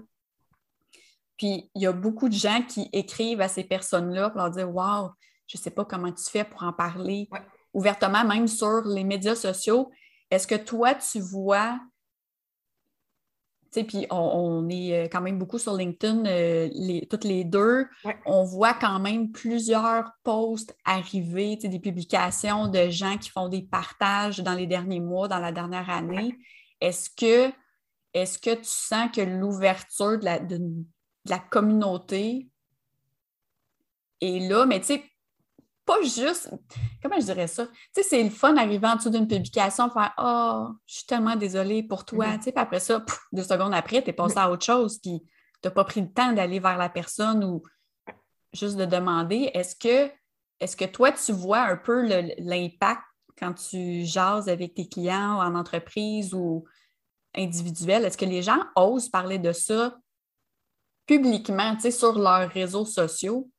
Puis 1.38 1.70
il 1.76 1.82
y 1.82 1.88
a 1.88 1.92
beaucoup 1.92 2.30
de 2.30 2.34
gens 2.34 2.62
qui 2.62 2.88
écrivent 2.94 3.42
à 3.42 3.50
ces 3.50 3.66
personnes-là 3.66 4.30
pour 4.30 4.38
leur 4.38 4.52
dire 4.52 4.74
Waouh, 4.74 5.10
je 5.48 5.58
ne 5.58 5.62
sais 5.62 5.72
pas 5.72 5.84
comment 5.84 6.12
tu 6.14 6.24
fais 6.30 6.46
pour 6.46 6.64
en 6.64 6.72
parler 6.72 7.28
ouvertement, 7.74 8.24
même 8.24 8.48
sur 8.48 8.84
les 8.86 9.04
médias 9.04 9.36
sociaux. 9.36 9.92
Est-ce 10.30 10.48
que 10.48 10.56
toi, 10.56 10.96
tu 10.96 11.20
vois, 11.20 11.80
puis 13.74 14.06
on, 14.10 14.68
est 14.70 15.06
euh, 15.06 15.08
quand 15.10 15.22
même 15.22 15.38
beaucoup 15.38 15.58
sur 15.58 15.76
LinkedIn, 15.76 16.26
euh, 16.26 16.70
les, 16.74 17.08
toutes 17.10 17.24
les 17.24 17.46
deux, 17.46 17.88
on 18.26 18.44
voit 18.44 18.74
quand 18.74 19.00
même 19.00 19.32
plusieurs 19.32 20.12
posts 20.24 20.76
arriver, 20.84 21.56
des 21.56 21.80
publications 21.80 22.68
de 22.68 22.90
gens 22.90 23.18
qui 23.18 23.30
font 23.30 23.48
des 23.48 23.62
partages 23.62 24.40
dans 24.40 24.54
les 24.54 24.68
derniers 24.68 25.00
mois, 25.00 25.28
dans 25.28 25.40
la 25.40 25.52
dernière 25.52 25.90
année. 25.90 26.36
Est-ce 26.82 27.10
que, 27.10 27.52
tu 28.14 28.60
sens 28.64 29.10
que 29.16 29.22
l'ouverture 29.22 30.20
de 30.20 30.26
la, 30.26 30.40
de 30.40 30.60
la 31.26 31.40
communauté 31.40 32.50
est 34.20 34.50
là? 34.50 34.66
Mais 34.66 34.82
tu 34.82 34.88
sais, 34.88 35.11
pas 35.86 36.02
juste, 36.04 36.50
comment 37.02 37.20
je 37.20 37.26
dirais 37.26 37.48
ça? 37.48 37.66
Tu 37.66 37.74
sais, 37.96 38.04
c'est 38.04 38.24
le 38.24 38.30
fun 38.30 38.54
d'arriver 38.54 38.88
en 38.88 38.96
dessous 38.96 39.10
d'une 39.10 39.28
publication, 39.28 39.90
faire 39.90 40.14
Oh, 40.18 40.70
je 40.86 40.96
suis 40.96 41.06
tellement 41.06 41.36
désolée 41.36 41.84
pour 41.84 42.06
toi. 42.06 42.28
Mm-hmm. 42.28 42.38
Tu 42.38 42.44
sais, 42.44 42.52
puis 42.52 42.62
après 42.62 42.80
ça, 42.80 43.04
deux 43.32 43.44
secondes 43.44 43.74
après, 43.74 44.04
tu 44.04 44.10
es 44.10 44.14
passé 44.14 44.38
à 44.38 44.52
autre 44.52 44.66
chose, 44.66 45.00
puis 45.00 45.22
tu 45.62 45.68
n'as 45.68 45.72
pas 45.72 45.84
pris 45.84 46.02
le 46.02 46.12
temps 46.12 46.34
d'aller 46.34 46.60
vers 46.60 46.78
la 46.78 46.90
personne 46.90 47.44
ou 47.44 47.64
juste 48.54 48.78
de 48.78 48.86
demander 48.86 49.52
est-ce 49.54 49.76
que, 49.76 50.12
est 50.60 50.76
que 50.76 50.86
toi, 50.86 51.12
tu 51.12 51.32
vois 51.32 51.62
un 51.62 51.78
peu 51.78 52.06
l'impact 52.38 53.02
quand 53.38 53.54
tu 53.54 54.06
jases 54.06 54.50
avec 54.50 54.76
tes 54.76 54.88
clients 54.88 55.40
en 55.40 55.56
entreprise 55.56 56.34
ou 56.34 56.66
individuel? 57.36 58.06
Est-ce 58.06 58.18
que 58.18 58.26
les 58.26 58.44
gens 58.44 58.60
osent 58.76 59.10
parler 59.10 59.40
de 59.40 59.52
ça 59.52 59.98
publiquement, 61.08 61.76
tu 61.76 61.82
sais, 61.82 61.92
sur 61.92 62.18
leurs 62.18 62.50
réseaux 62.50 62.86
sociaux? 62.86 63.50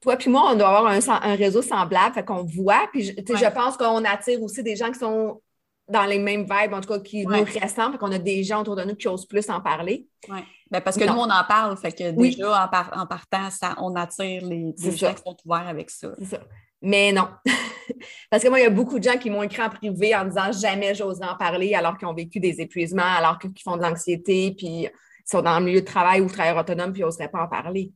Toi 0.00 0.16
puis 0.16 0.30
moi, 0.30 0.50
on 0.50 0.56
doit 0.56 0.68
avoir 0.68 0.86
un, 0.86 1.34
réseau 1.34 1.62
semblable, 1.62 2.14
fait 2.14 2.24
qu'on 2.24 2.44
voit. 2.44 2.88
Puis 2.92 3.04
je, 3.04 3.12
je 3.12 3.52
pense 3.52 3.76
qu'on 3.76 4.04
attire 4.04 4.42
aussi 4.42 4.62
des 4.62 4.76
gens 4.76 4.90
qui 4.90 4.98
sont 4.98 5.40
dans 5.88 6.04
les 6.04 6.18
mêmes 6.18 6.42
vibes, 6.42 6.72
en 6.72 6.80
tout 6.80 6.88
cas 6.88 7.00
qui 7.00 7.26
nous 7.26 7.44
ressemblent, 7.44 7.92
fait 7.92 7.98
qu'on 7.98 8.12
a 8.12 8.18
des 8.18 8.44
gens 8.44 8.60
autour 8.60 8.76
de 8.76 8.84
nous 8.84 8.94
qui 8.94 9.08
osent 9.08 9.26
plus 9.26 9.48
en 9.50 9.60
parler. 9.60 10.06
Oui. 10.28 10.40
Ben 10.70 10.80
parce 10.80 10.96
que 10.96 11.04
nous, 11.04 11.18
on 11.18 11.28
en 11.28 11.44
parle, 11.48 11.76
fait 11.76 11.90
que 11.90 12.10
déjà, 12.12 12.64
en, 12.64 13.06
partant, 13.06 13.50
ça, 13.50 13.74
on 13.78 13.94
attire 13.96 14.46
les, 14.46 14.72
gens 14.78 15.14
qui 15.14 15.22
sont 15.22 15.36
ouverts 15.44 15.66
avec 15.66 15.90
ça. 15.90 16.10
C'est 16.18 16.36
ça. 16.36 16.40
Mais 16.80 17.12
non. 17.12 17.28
parce 18.30 18.42
que 18.42 18.48
moi, 18.48 18.60
il 18.60 18.62
y 18.62 18.66
a 18.66 18.70
beaucoup 18.70 18.98
de 19.00 19.04
gens 19.04 19.18
qui 19.18 19.30
m'ont 19.30 19.42
écrit 19.42 19.62
en 19.62 19.68
privé 19.68 20.14
en 20.14 20.24
disant 20.24 20.52
jamais 20.52 20.94
j'ose 20.94 21.20
en 21.22 21.36
parler 21.36 21.74
alors 21.74 21.98
qu'ils 21.98 22.06
ont 22.06 22.14
vécu 22.14 22.38
des 22.38 22.60
épuisements, 22.60 23.02
alors 23.02 23.38
qu'ils 23.38 23.52
font 23.62 23.76
de 23.76 23.82
l'anxiété, 23.82 24.54
puis 24.56 24.88
sont 25.24 25.42
dans 25.42 25.58
le 25.58 25.64
milieu 25.64 25.80
de 25.80 25.86
travail 25.86 26.20
ou 26.20 26.28
travailleur 26.28 26.58
autonome, 26.58 26.92
puis 26.92 27.02
ils 27.02 27.04
n'oseraient 27.04 27.30
pas 27.30 27.42
en 27.42 27.48
parler. 27.48 27.92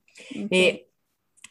Mais 0.51 0.87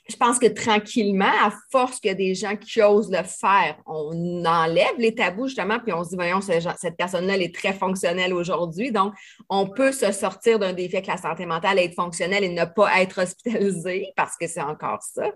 je 0.10 0.17
pense 0.17 0.38
que 0.38 0.48
tranquillement, 0.48 1.31
à 1.43 1.53
force 1.72 2.00
qu'il 2.00 2.10
y 2.10 2.12
a 2.12 2.15
des 2.15 2.36
gens 2.36 2.57
qui 2.57 2.81
osent 2.81 3.10
le 3.10 3.24
faire, 3.24 3.77
on 3.86 4.43
enlève 4.43 4.98
les 4.98 5.15
tabous 5.15 5.48
justement, 5.48 5.79
puis 5.79 5.93
on 5.93 6.03
se 6.03 6.10
dit, 6.10 6.15
voyons, 6.15 6.41
cette 6.41 6.98
personne-là, 6.98 7.36
elle 7.36 7.41
est 7.41 7.55
très 7.55 7.72
fonctionnelle 7.72 8.33
aujourd'hui. 8.33 8.91
Donc, 8.91 9.13
on 9.50 9.67
peut 9.67 9.93
se 9.93 10.12
sortir 10.12 10.60
d'un 10.60 10.74
défi 10.74 10.98
avec 10.98 11.07
la 11.07 11.17
santé 11.17 11.45
mentale 11.45 11.79
être 11.79 11.95
fonctionnelle 11.95 12.43
et 12.43 12.50
ne 12.50 12.65
pas 12.65 13.01
être 13.01 13.22
hospitalisé 13.22 14.12
parce 14.17 14.36
que 14.36 14.45
c'est 14.45 14.62
encore 14.62 15.01
ça. 15.01 15.31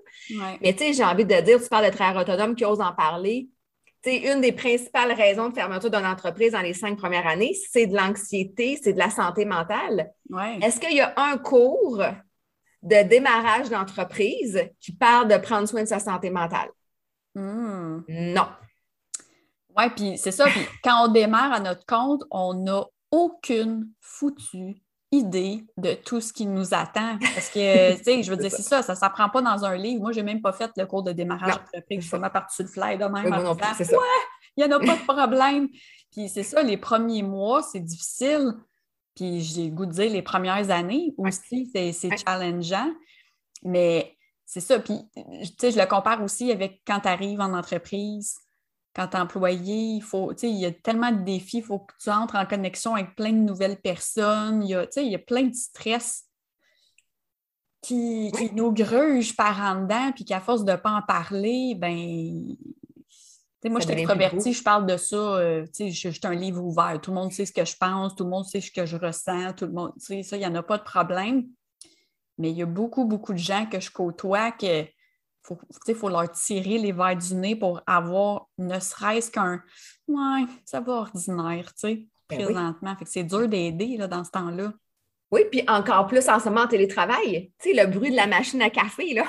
Mais 0.62 0.74
tu 0.74 0.80
sais, 0.80 0.94
j'ai 0.94 1.04
envie 1.04 1.26
de 1.26 1.40
dire, 1.42 1.62
tu 1.62 1.70
parles 1.70 1.86
de 1.86 1.92
travailleurs 1.92 2.24
autonomes 2.24 2.56
qui 2.56 2.66
osent 2.66 2.82
en 2.82 2.94
parler. 2.94 3.48
Tu 4.04 4.12
sais, 4.12 4.34
une 4.34 4.42
des 4.42 4.52
principales 4.52 5.14
raisons 5.14 5.50
de 5.50 5.54
fermeture 5.54 5.90
d'une 5.90 6.06
entreprise 6.06 6.52
dans 6.52 6.62
les 6.62 6.74
cinq 6.74 6.98
premières 6.98 7.26
années, 7.26 7.56
c'est 7.72 7.88
de 7.88 7.96
l'anxiété, 7.96 8.78
c'est 8.82 8.94
de 8.94 9.00
la 9.00 9.10
santé 9.10 9.46
mentale. 9.46 10.12
Est-ce 10.62 10.80
qu'il 10.80 10.96
y 10.96 11.02
a 11.02 11.14
un 11.16 11.38
cours 11.38 12.04
de 12.84 13.08
démarrage 13.08 13.70
d'entreprise 13.70 14.70
qui 14.80 14.94
parle 14.94 15.28
de 15.28 15.38
prendre 15.38 15.68
soin 15.68 15.84
de 15.84 15.88
sa 15.88 16.00
santé 16.00 16.30
mentale. 16.30 16.70
Hmm. 17.36 18.02
Non. 18.08 18.48
Oui, 19.78 19.90
puis 19.96 20.18
c'est 20.18 20.32
ça. 20.32 20.46
Puis 20.46 20.66
quand 20.84 21.06
on 21.06 21.12
démarre 21.12 21.54
à 21.54 21.60
notre 21.60 21.86
compte, 21.86 22.24
on 22.32 22.54
n'a 22.54 22.84
aucune 23.12 23.90
foutue 24.02 24.82
idée 25.12 25.66
de 25.78 25.94
tout 25.94 26.20
ce 26.20 26.34
qui 26.34 26.46
nous 26.46 26.74
attend. 26.74 27.18
Parce 27.20 27.50
que, 27.50 27.96
tu 27.98 28.04
sais, 28.04 28.24
je 28.24 28.30
veux 28.30 28.38
dire, 28.38 28.52
c'est 28.52 28.64
ça, 28.64 28.82
ça 28.82 28.94
ne 28.94 28.98
s'apprend 28.98 29.30
pas 29.30 29.42
dans 29.42 29.64
un 29.66 29.76
livre. 29.76 30.02
Moi, 30.02 30.12
je 30.12 30.18
n'ai 30.18 30.24
même 30.24 30.42
pas 30.42 30.52
fait 30.52 30.72
le 30.76 30.86
cours 30.86 31.04
de 31.04 31.12
démarrage 31.12 31.56
entreprise. 31.56 32.04
Je 32.04 32.10
fais 32.10 32.20
ma 32.20 32.30
partie 32.30 32.56
sur 32.56 32.66
le 32.66 32.72
fly 32.72 32.98
de 32.98 33.06
même. 33.06 33.32
ouais, 33.96 33.98
il 34.58 34.66
n'y 34.66 34.74
en 34.74 34.78
a 34.78 34.80
pas 34.80 34.96
de 34.96 35.06
problème. 35.06 35.70
Puis 36.12 36.30
c'est 36.30 36.44
ça, 36.44 36.64
les 36.64 36.78
premiers 36.78 37.24
mois, 37.24 37.62
c'est 37.62 37.80
difficile. 37.80 38.54
Puis 39.18 39.42
j'ai 39.42 39.66
le 39.66 39.76
goût 39.76 39.86
de 39.86 39.92
dire 39.92 40.10
les 40.10 40.22
premières 40.22 40.70
années 40.70 41.14
aussi, 41.18 41.70
c'est 41.74 42.18
challengeant. 42.18 42.94
Mais 43.64 44.16
c'est 44.46 44.62
ça. 44.62 44.80
Puis, 44.80 45.02
tu 45.14 45.24
sais, 45.60 45.72
je 45.72 45.78
le 45.78 45.86
compare 45.86 46.24
aussi 46.24 46.52
avec 46.52 46.82
quand 46.88 47.02
tu 47.02 47.10
arrives 47.10 47.42
en 47.42 47.54
entreprise 47.54 48.38
quand 48.98 49.10
tu 49.10 49.18
es 49.18 49.20
employé, 49.20 49.76
il 49.76 50.02
faut, 50.02 50.34
il 50.42 50.58
y 50.58 50.66
a 50.66 50.72
tellement 50.72 51.12
de 51.12 51.22
défis, 51.22 51.58
il 51.58 51.64
faut 51.64 51.80
que 51.80 51.94
tu 52.02 52.10
entres 52.10 52.36
en 52.36 52.48
connexion 52.48 52.96
avec 52.96 53.16
plein 53.16 53.32
de 53.32 53.38
nouvelles 53.38 53.80
personnes, 53.80 54.64
il 54.64 54.72
y 54.72 54.76
a, 54.76 54.88
il 54.98 55.12
y 55.12 55.16
a 55.16 55.20
plein 55.20 55.44
de 55.44 55.54
stress 55.54 56.24
qui, 57.84 58.32
nous 58.54 58.74
gruge 58.74 59.36
par 59.36 59.62
en 59.62 59.84
dedans, 59.84 60.12
puis 60.16 60.26
qu'à 60.26 60.42
force 60.42 60.66
de 60.66 60.72
ne 60.72 60.78
pas 60.78 60.90
en 60.90 61.04
parler, 61.04 61.76
ben 61.76 62.58
moi, 63.70 63.80
je 63.80 63.88
suis 63.88 63.96
extravertie, 63.96 64.54
je 64.54 64.64
parle 64.64 64.86
de 64.86 64.98
ça, 64.98 65.16
euh, 65.16 65.66
je, 65.80 65.90
suis 65.90 66.20
un 66.24 66.36
livre 66.36 66.64
ouvert. 66.64 67.00
Tout 67.02 67.12
le 67.12 67.16
monde 67.16 67.32
sait 67.32 67.46
ce 67.46 67.52
que 67.52 67.66
je 67.66 67.76
pense, 67.76 68.16
tout 68.16 68.24
le 68.24 68.30
monde 68.30 68.46
sait 68.46 68.62
ce 68.62 68.72
que 68.72 68.86
je 68.86 68.98
ressens, 68.98 69.54
tout 69.54 69.66
le 69.66 69.74
monde, 69.74 69.94
ça, 69.98 70.16
il 70.16 70.40
n'y 70.40 70.46
en 70.46 70.56
a 70.56 70.64
pas 70.64 70.78
de 70.78 70.84
problème. 70.84 71.46
Mais 72.38 72.52
il 72.52 72.58
y 72.58 72.62
a 72.62 72.68
beaucoup, 72.68 73.06
beaucoup 73.06 73.34
de 73.34 73.40
gens 73.40 73.66
que 73.66 73.80
je 73.80 73.90
côtoie 73.90 74.52
que 74.52 74.86
il 75.88 75.96
faut 75.96 76.10
leur 76.10 76.30
tirer 76.32 76.78
les 76.78 76.92
verres 76.92 77.16
du 77.16 77.36
nez 77.36 77.56
pour 77.56 77.82
avoir 77.88 78.48
ne 78.58 78.80
serait-ce 78.80 79.32
qu'un 79.32 79.64
Ouais, 80.08 80.46
ça 80.66 80.82
va 80.82 80.94
ordinaire, 80.94 81.74
tu 81.74 81.88
sais, 81.88 82.08
ben 82.30 82.44
présentement. 82.44 82.96
c'est 83.06 83.24
dur 83.24 83.48
d'aider 83.48 83.98
dans 84.10 84.24
ce 84.24 84.32
temps-là. 84.32 84.74
Oui, 85.32 85.42
puis 85.52 85.64
encore 85.68 86.08
plus 86.08 86.28
en 86.30 86.40
ce 86.40 86.50
moment 86.50 86.62
en 86.62 86.68
télétravail. 86.68 87.52
Tu 87.60 87.70
sais, 87.72 87.86
le 87.86 87.90
bruit 87.90 88.12
de 88.12 88.16
la 88.16 88.28
machine 88.28 88.62
à 88.62 88.70
café, 88.70 89.14
là. 89.14 89.26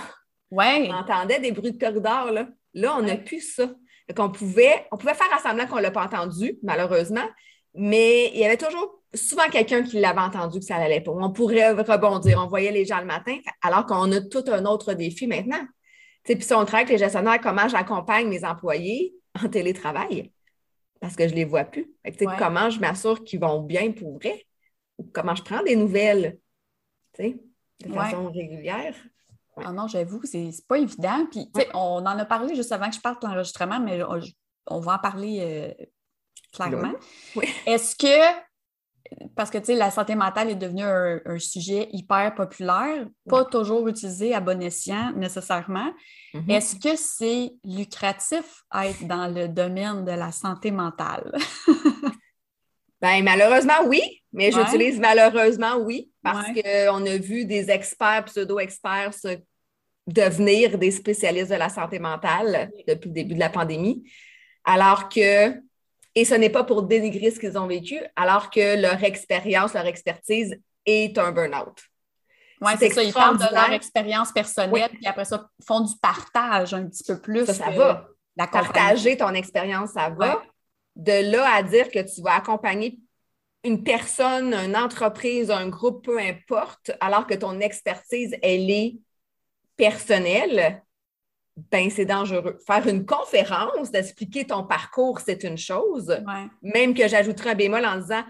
Ouais. 0.50 0.88
On 0.90 0.94
entendait 0.94 1.40
des 1.40 1.52
bruits 1.52 1.72
de 1.72 1.78
corridor, 1.78 2.30
là. 2.30 2.48
Là, 2.74 2.96
on 2.96 3.02
n'a 3.02 3.16
plus 3.16 3.54
ça. 3.54 3.68
On 4.16 4.30
pouvait, 4.30 4.86
on 4.90 4.96
pouvait 4.96 5.14
faire 5.14 5.26
semblant 5.40 5.66
qu'on 5.66 5.76
ne 5.76 5.82
l'a 5.82 5.90
pas 5.90 6.04
entendu, 6.04 6.58
malheureusement, 6.62 7.26
mais 7.74 8.30
il 8.32 8.40
y 8.40 8.44
avait 8.44 8.56
toujours 8.56 9.02
souvent 9.14 9.48
quelqu'un 9.50 9.82
qui 9.82 10.00
l'avait 10.00 10.20
entendu 10.20 10.58
que 10.58 10.64
ça 10.64 10.78
n'allait 10.78 11.00
pas. 11.00 11.12
On 11.12 11.30
pourrait 11.30 11.72
rebondir. 11.72 12.40
On 12.42 12.46
voyait 12.46 12.72
les 12.72 12.84
gens 12.84 13.00
le 13.00 13.06
matin, 13.06 13.36
alors 13.62 13.86
qu'on 13.86 14.10
a 14.12 14.20
tout 14.20 14.44
un 14.48 14.64
autre 14.64 14.94
défi 14.94 15.26
maintenant. 15.26 15.66
Puis 16.24 16.40
si 16.40 16.52
on 16.52 16.64
travaille 16.64 16.84
avec 16.84 16.90
les 16.90 16.98
gestionnaires, 16.98 17.40
comment 17.40 17.68
j'accompagne 17.68 18.28
mes 18.28 18.44
employés 18.44 19.14
en 19.42 19.48
télétravail? 19.48 20.32
Parce 21.00 21.14
que 21.14 21.28
je 21.28 21.32
ne 21.32 21.36
les 21.36 21.44
vois 21.44 21.64
plus. 21.64 21.90
Comment 22.38 22.70
je 22.70 22.80
m'assure 22.80 23.22
qu'ils 23.24 23.40
vont 23.40 23.62
bien 23.62 23.92
pour 23.92 24.18
vrai? 24.18 24.46
Ou 24.98 25.04
comment 25.12 25.34
je 25.34 25.42
prends 25.42 25.62
des 25.62 25.76
nouvelles? 25.76 26.38
De 27.18 27.92
façon 27.92 28.30
régulière? 28.30 28.94
Ah 29.64 29.72
non, 29.72 29.86
j'avoue, 29.86 30.20
c'est 30.24 30.50
pas 30.68 30.78
évident. 30.78 31.26
Puis, 31.30 31.50
on 31.74 32.04
en 32.04 32.06
a 32.06 32.24
parlé 32.24 32.54
juste 32.54 32.72
avant 32.72 32.88
que 32.88 32.96
je 32.96 33.00
parte 33.00 33.22
l'enregistrement, 33.24 33.80
mais 33.80 34.02
on, 34.66 34.80
va 34.80 34.94
en 34.94 34.98
parler 34.98 35.74
euh, 35.80 35.84
clairement. 36.52 36.92
Est-ce 37.66 37.96
que 37.96 38.48
parce 39.36 39.50
que, 39.50 39.58
tu 39.58 39.66
sais, 39.66 39.74
la 39.74 39.90
santé 39.90 40.14
mentale 40.14 40.50
est 40.50 40.54
devenue 40.54 40.84
un, 40.84 41.38
sujet 41.38 41.88
hyper 41.92 42.34
populaire, 42.34 43.06
pas 43.28 43.44
toujours 43.44 43.88
utilisé 43.88 44.34
à 44.34 44.40
bon 44.40 44.60
escient 44.62 45.12
nécessairement. 45.12 45.92
Mm-hmm. 46.34 46.50
Est-ce 46.52 46.76
que 46.76 46.96
c'est 46.96 47.52
lucratif 47.64 48.64
être 48.74 49.06
dans 49.06 49.32
le 49.32 49.48
domaine 49.48 50.04
de 50.04 50.12
la 50.12 50.32
santé 50.32 50.70
mentale? 50.70 51.32
Bien, 53.00 53.22
malheureusement, 53.22 53.84
oui, 53.86 54.02
mais 54.32 54.50
j'utilise 54.50 54.98
malheureusement 54.98 55.76
oui, 55.76 56.10
parce 56.22 56.48
qu'on 56.48 57.06
a 57.06 57.16
vu 57.16 57.44
des 57.44 57.70
experts, 57.70 58.24
pseudo-experts 58.24 59.14
se 59.14 59.38
devenir 60.08 60.78
des 60.78 60.90
spécialistes 60.90 61.50
de 61.50 61.56
la 61.56 61.68
santé 61.68 61.98
mentale 61.98 62.70
depuis 62.86 63.08
le 63.08 63.14
début 63.14 63.34
de 63.34 63.40
la 63.40 63.50
pandémie, 63.50 64.10
alors 64.64 65.08
que 65.08 65.54
et 66.14 66.24
ce 66.24 66.34
n'est 66.34 66.50
pas 66.50 66.64
pour 66.64 66.82
dénigrer 66.82 67.30
ce 67.30 67.38
qu'ils 67.38 67.56
ont 67.56 67.68
vécu, 67.68 68.00
alors 68.16 68.50
que 68.50 68.80
leur 68.80 69.04
expérience, 69.04 69.74
leur 69.74 69.86
expertise 69.86 70.58
est 70.84 71.16
un 71.16 71.30
burn-out. 71.30 71.78
Oui, 72.60 72.72
c'est 72.76 72.90
ça. 72.90 73.02
Ils 73.04 73.12
parlent 73.12 73.38
de 73.38 73.54
leur 73.54 73.70
expérience 73.70 74.32
personnelle, 74.32 74.90
puis 74.94 75.06
après 75.06 75.24
ça, 75.24 75.48
font 75.64 75.80
du 75.80 75.94
partage 76.02 76.74
un 76.74 76.88
petit 76.88 77.04
peu 77.04 77.20
plus. 77.20 77.46
Ça, 77.46 77.54
ça 77.54 77.70
va. 77.70 78.08
Partager 78.36 79.16
ton 79.16 79.32
expérience, 79.34 79.90
ça 79.92 80.10
va. 80.10 80.42
De 80.96 81.30
là 81.30 81.54
à 81.54 81.62
dire 81.62 81.88
que 81.88 82.00
tu 82.00 82.20
vas 82.20 82.34
accompagner 82.34 82.98
une 83.62 83.84
personne, 83.84 84.54
une 84.54 84.76
entreprise, 84.76 85.52
un 85.52 85.68
groupe, 85.68 86.04
peu 86.04 86.18
importe, 86.18 86.90
alors 87.00 87.26
que 87.26 87.34
ton 87.34 87.60
expertise, 87.60 88.34
elle 88.42 88.70
est 88.70 88.96
personnelle, 89.78 90.82
ben 91.70 91.88
c'est 91.90 92.04
dangereux. 92.04 92.58
Faire 92.66 92.86
une 92.86 93.06
conférence, 93.06 93.90
d'expliquer 93.90 94.46
ton 94.46 94.64
parcours, 94.64 95.20
c'est 95.20 95.42
une 95.44 95.56
chose. 95.56 96.14
Même 96.62 96.94
que 96.94 97.08
j'ajouterais 97.08 97.50
un 97.50 97.54
bémol 97.54 97.84
en 97.86 97.96
disant 97.96 98.22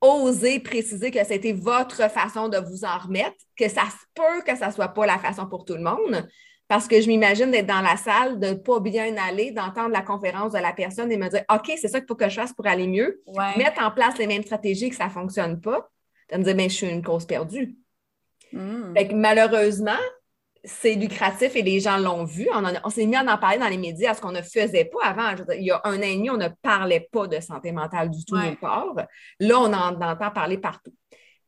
osez 0.00 0.60
préciser 0.60 1.10
que 1.10 1.24
c'était 1.24 1.52
votre 1.52 2.10
façon 2.10 2.48
de 2.48 2.58
vous 2.58 2.84
en 2.84 2.98
remettre, 2.98 3.36
que 3.56 3.68
ça 3.68 3.82
se 3.84 4.04
peut 4.14 4.42
que 4.44 4.56
ça 4.56 4.68
ne 4.68 4.72
soit 4.72 4.88
pas 4.88 5.06
la 5.06 5.18
façon 5.18 5.46
pour 5.46 5.64
tout 5.64 5.74
le 5.74 5.82
monde. 5.82 6.28
Parce 6.68 6.88
que 6.88 7.00
je 7.00 7.06
m'imagine 7.06 7.52
d'être 7.52 7.66
dans 7.66 7.80
la 7.80 7.96
salle, 7.96 8.40
de 8.40 8.48
ne 8.48 8.54
pas 8.54 8.80
bien 8.80 9.16
aller, 9.16 9.52
d'entendre 9.52 9.90
la 9.90 10.02
conférence 10.02 10.52
de 10.52 10.58
la 10.58 10.72
personne 10.72 11.12
et 11.12 11.16
me 11.16 11.28
dire 11.28 11.44
OK, 11.50 11.72
c'est 11.76 11.88
ça 11.88 12.00
qu'il 12.00 12.08
faut 12.08 12.16
que 12.16 12.28
je 12.28 12.34
fasse 12.34 12.52
pour 12.52 12.66
aller 12.66 12.88
mieux. 12.88 13.22
Mettre 13.56 13.82
en 13.82 13.92
place 13.92 14.18
les 14.18 14.26
mêmes 14.26 14.42
stratégies 14.42 14.90
que 14.90 14.96
ça 14.96 15.06
ne 15.06 15.10
fonctionne 15.10 15.60
pas. 15.60 15.88
De 16.32 16.38
me 16.38 16.42
dire, 16.42 16.56
ben, 16.56 16.68
je 16.68 16.74
suis 16.74 16.88
une 16.88 17.04
cause 17.04 17.24
perdue. 17.24 17.76
Hmm. 18.52 18.94
malheureusement, 19.14 19.98
c'est 20.66 20.94
lucratif 20.94 21.54
et 21.54 21.62
les 21.62 21.80
gens 21.80 21.96
l'ont 21.96 22.24
vu. 22.24 22.48
On, 22.52 22.90
s'est 22.90 23.06
mis 23.06 23.14
à 23.14 23.22
en 23.22 23.38
parler 23.38 23.58
dans 23.58 23.68
les 23.68 23.78
médias, 23.78 24.14
ce 24.14 24.20
qu'on 24.20 24.32
ne 24.32 24.42
faisait 24.42 24.84
pas 24.84 25.04
avant. 25.04 25.44
il 25.54 25.64
y 25.64 25.70
a 25.70 25.80
un 25.84 25.98
an 25.98 26.02
et 26.02 26.16
demi, 26.16 26.28
on 26.28 26.36
ne 26.36 26.48
parlait 26.60 27.08
pas 27.12 27.28
de 27.28 27.40
santé 27.40 27.72
mentale 27.72 28.10
du 28.10 28.24
tout 28.24 28.34
ouais. 28.34 28.56
corps. 28.56 29.00
Là, 29.40 29.58
on 29.58 29.72
en 29.72 30.02
entend 30.02 30.30
parler 30.30 30.58
partout. 30.58 30.92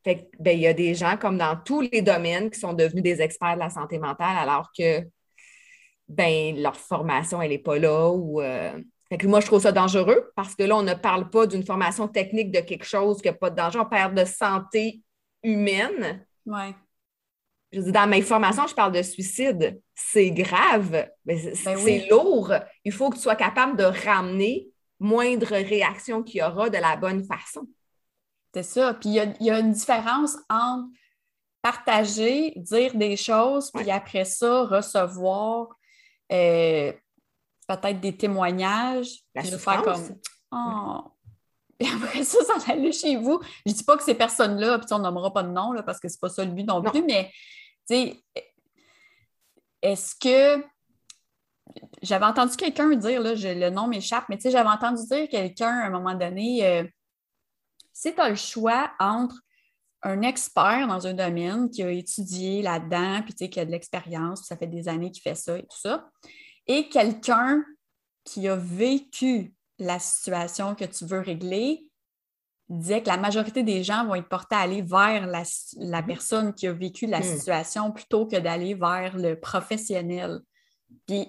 Fait 0.04 0.31
ben, 0.38 0.57
il 0.57 0.62
y 0.62 0.66
a 0.68 0.72
des 0.72 0.94
gens, 0.94 1.16
comme 1.16 1.37
dans 1.37 1.57
tous 1.57 1.81
les 1.81 2.00
domaines, 2.00 2.50
qui 2.50 2.61
sont 2.61 2.72
devenus 2.72 3.02
des 3.02 3.20
experts 3.20 3.54
de 3.54 3.61
la 3.61 3.70
santé 3.70 3.98
mentale 3.98 4.37
alors 4.38 4.70
que 4.76 5.02
ben, 6.07 6.57
leur 6.57 6.76
formation, 6.76 7.42
elle 7.42 7.50
n'est 7.50 7.59
pas 7.59 7.78
là. 7.78 8.11
Ou, 8.11 8.40
euh, 8.40 8.72
moi, 9.24 9.40
je 9.40 9.46
trouve 9.46 9.62
ça 9.62 9.72
dangereux 9.72 10.31
parce 10.37 10.54
que 10.54 10.62
là, 10.62 10.76
on 10.76 10.83
ne 10.83 10.94
parle 10.94 11.28
pas 11.28 11.46
d'une 11.46 11.64
formation 11.64 12.07
technique 12.07 12.52
de 12.52 12.61
quelque 12.61 12.87
chose 12.87 13.20
qui 13.20 13.28
n'a 13.28 13.35
pas 13.35 13.50
de 13.50 13.57
danger. 13.57 13.81
On 13.81 13.87
parle 13.87 14.14
de 14.14 14.24
santé 14.24 15.02
humaine. 15.42 16.24
Ouais 16.46 16.74
je 17.72 17.81
dis, 17.81 17.92
dans 17.92 18.07
mes 18.07 18.22
formations, 18.22 18.66
je 18.66 18.74
parle 18.74 18.92
de 18.92 19.02
suicide. 19.02 19.81
C'est 19.94 20.31
grave, 20.31 21.09
ben, 21.24 21.54
c'est 21.54 22.09
lourd. 22.09 22.54
Il 22.85 22.92
faut 22.92 23.11
que 23.11 23.16
tu 23.16 23.22
sois 23.22 23.37
capable 23.37 23.76
de 23.76 23.85
ramener 23.85 24.68
moindre 25.00 25.48
réaction 25.48 26.22
qu'il 26.22 26.40
y 26.40 26.42
aura 26.42 26.70
de 26.70 26.78
la 26.78 26.96
bonne 26.96 27.24
façon. 27.24 27.66
C'est 28.54 28.62
ça. 28.62 28.94
Puis 28.94 29.11
il 29.11 29.37
y, 29.40 29.50
a, 29.50 29.59
une 29.59 29.72
différence 29.72 30.37
entre 30.48 30.88
partager, 31.61 32.54
dire 32.57 32.94
des 32.94 33.16
choses, 33.16 33.70
puis 33.70 33.90
après 33.90 34.24
ça, 34.24 34.64
recevoir 34.64 35.68
euh, 36.33 36.92
peut-être 37.66 38.00
des 38.00 38.16
témoignages. 38.16 39.20
La 39.35 39.42
faire 39.42 39.83
comme 39.83 40.18
oh. 40.52 41.00
après 42.02 42.24
ça, 42.24 42.38
ça 42.44 42.72
aller 42.72 42.92
chez 42.92 43.16
vous. 43.16 43.40
Je 43.66 43.72
dis 43.72 43.85
pas 43.85 43.96
que 43.96 44.02
ces 44.02 44.14
personnes-là, 44.14 44.78
puis 44.78 44.88
on 44.92 44.98
nommera 44.98 45.33
pas 45.33 45.42
de 45.42 45.50
nom 45.50 45.72
là, 45.72 45.83
parce 45.83 46.00
que 46.00 46.09
c'est 46.09 46.20
pas 46.20 46.28
ça 46.28 46.44
le 46.44 46.50
but 46.50 46.64
non, 46.64 46.83
non. 46.83 46.90
plus, 46.90 47.02
mais 47.02 47.31
est-ce 49.83 50.14
que 50.14 50.64
j'avais 52.03 52.24
entendu 52.24 52.57
quelqu'un 52.57 52.94
dire, 52.96 53.20
là, 53.20 53.35
le 53.35 53.70
nom 53.70 53.87
m'échappe, 53.88 54.24
mais 54.29 54.38
j'avais 54.42 54.68
entendu 54.68 55.03
dire 55.07 55.29
quelqu'un 55.29 55.81
à 55.81 55.87
un 55.87 55.90
moment 55.90 56.14
donné, 56.14 56.66
euh, 56.66 56.85
si 57.92 58.14
tu 58.14 58.20
as 58.20 58.29
le 58.29 58.37
choix 58.37 58.90
entre 58.98 59.37
un 60.03 60.22
expert 60.22 60.87
dans 60.87 61.07
un 61.07 61.14
domaine 61.14 61.70
qui 61.70 61.83
a 61.83 61.90
étudié 61.90 62.62
là-dedans, 62.62 63.22
puis 63.22 63.51
qui 63.51 63.61
a 63.61 63.64
de 63.64 63.70
l'expérience, 63.70 64.46
ça 64.46 64.57
fait 64.57 64.66
des 64.66 64.88
années 64.88 65.11
qu'il 65.11 65.22
fait 65.22 65.35
ça 65.35 65.59
et 65.59 65.62
tout 65.62 65.79
ça, 65.79 66.09
et 66.66 66.88
quelqu'un 66.88 67.64
qui 68.24 68.46
a 68.46 68.57
vécu 68.57 69.55
la 69.79 69.98
situation 69.98 70.74
que 70.74 70.85
tu 70.85 71.05
veux 71.05 71.20
régler, 71.20 71.88
disait 72.68 73.02
que 73.02 73.09
la 73.09 73.16
majorité 73.16 73.62
des 73.62 73.83
gens 73.83 74.04
vont 74.04 74.14
être 74.14 74.28
portés 74.28 74.54
à 74.54 74.61
aller 74.61 74.83
vers 74.83 75.26
la, 75.26 75.42
la 75.78 76.02
personne 76.02 76.52
qui 76.54 76.66
a 76.66 76.72
vécu 76.72 77.07
la 77.07 77.20
hmm. 77.20 77.22
situation 77.22 77.92
plutôt 77.92 78.26
que 78.26 78.37
d'aller 78.37 78.74
vers 78.74 79.16
le 79.16 79.38
professionnel. 79.38 80.40
Puis, 81.07 81.28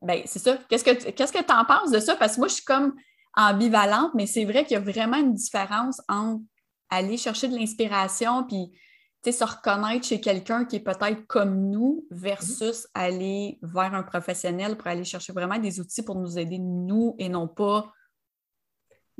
ben, 0.00 0.22
c'est 0.24 0.38
ça. 0.38 0.58
Qu'est-ce 0.68 0.84
que 0.84 1.10
qu'est-ce 1.10 1.32
que 1.32 1.44
tu 1.44 1.52
en 1.52 1.64
penses 1.64 1.90
de 1.90 1.98
ça? 1.98 2.16
Parce 2.16 2.34
que 2.34 2.40
moi, 2.40 2.48
je 2.48 2.54
suis 2.54 2.64
comme 2.64 2.94
ambivalente, 3.36 4.12
mais 4.14 4.26
c'est 4.26 4.44
vrai 4.44 4.64
qu'il 4.64 4.74
y 4.74 4.76
a 4.76 4.80
vraiment 4.80 5.18
une 5.18 5.34
différence 5.34 6.00
entre 6.08 6.42
aller 6.88 7.16
chercher 7.16 7.48
de 7.48 7.56
l'inspiration 7.56 8.44
puis 8.44 8.72
se 9.24 9.44
reconnaître 9.44 10.06
chez 10.06 10.20
quelqu'un 10.20 10.64
qui 10.64 10.76
est 10.76 10.80
peut-être 10.80 11.26
comme 11.26 11.68
nous 11.70 12.06
versus 12.10 12.88
aller 12.94 13.58
vers 13.62 13.94
un 13.94 14.02
professionnel 14.02 14.76
pour 14.76 14.86
aller 14.86 15.04
chercher 15.04 15.32
vraiment 15.32 15.58
des 15.58 15.78
outils 15.78 16.02
pour 16.02 16.16
nous 16.16 16.38
aider, 16.38 16.58
nous, 16.58 17.14
et 17.18 17.28
non 17.28 17.46
pas 17.46 17.92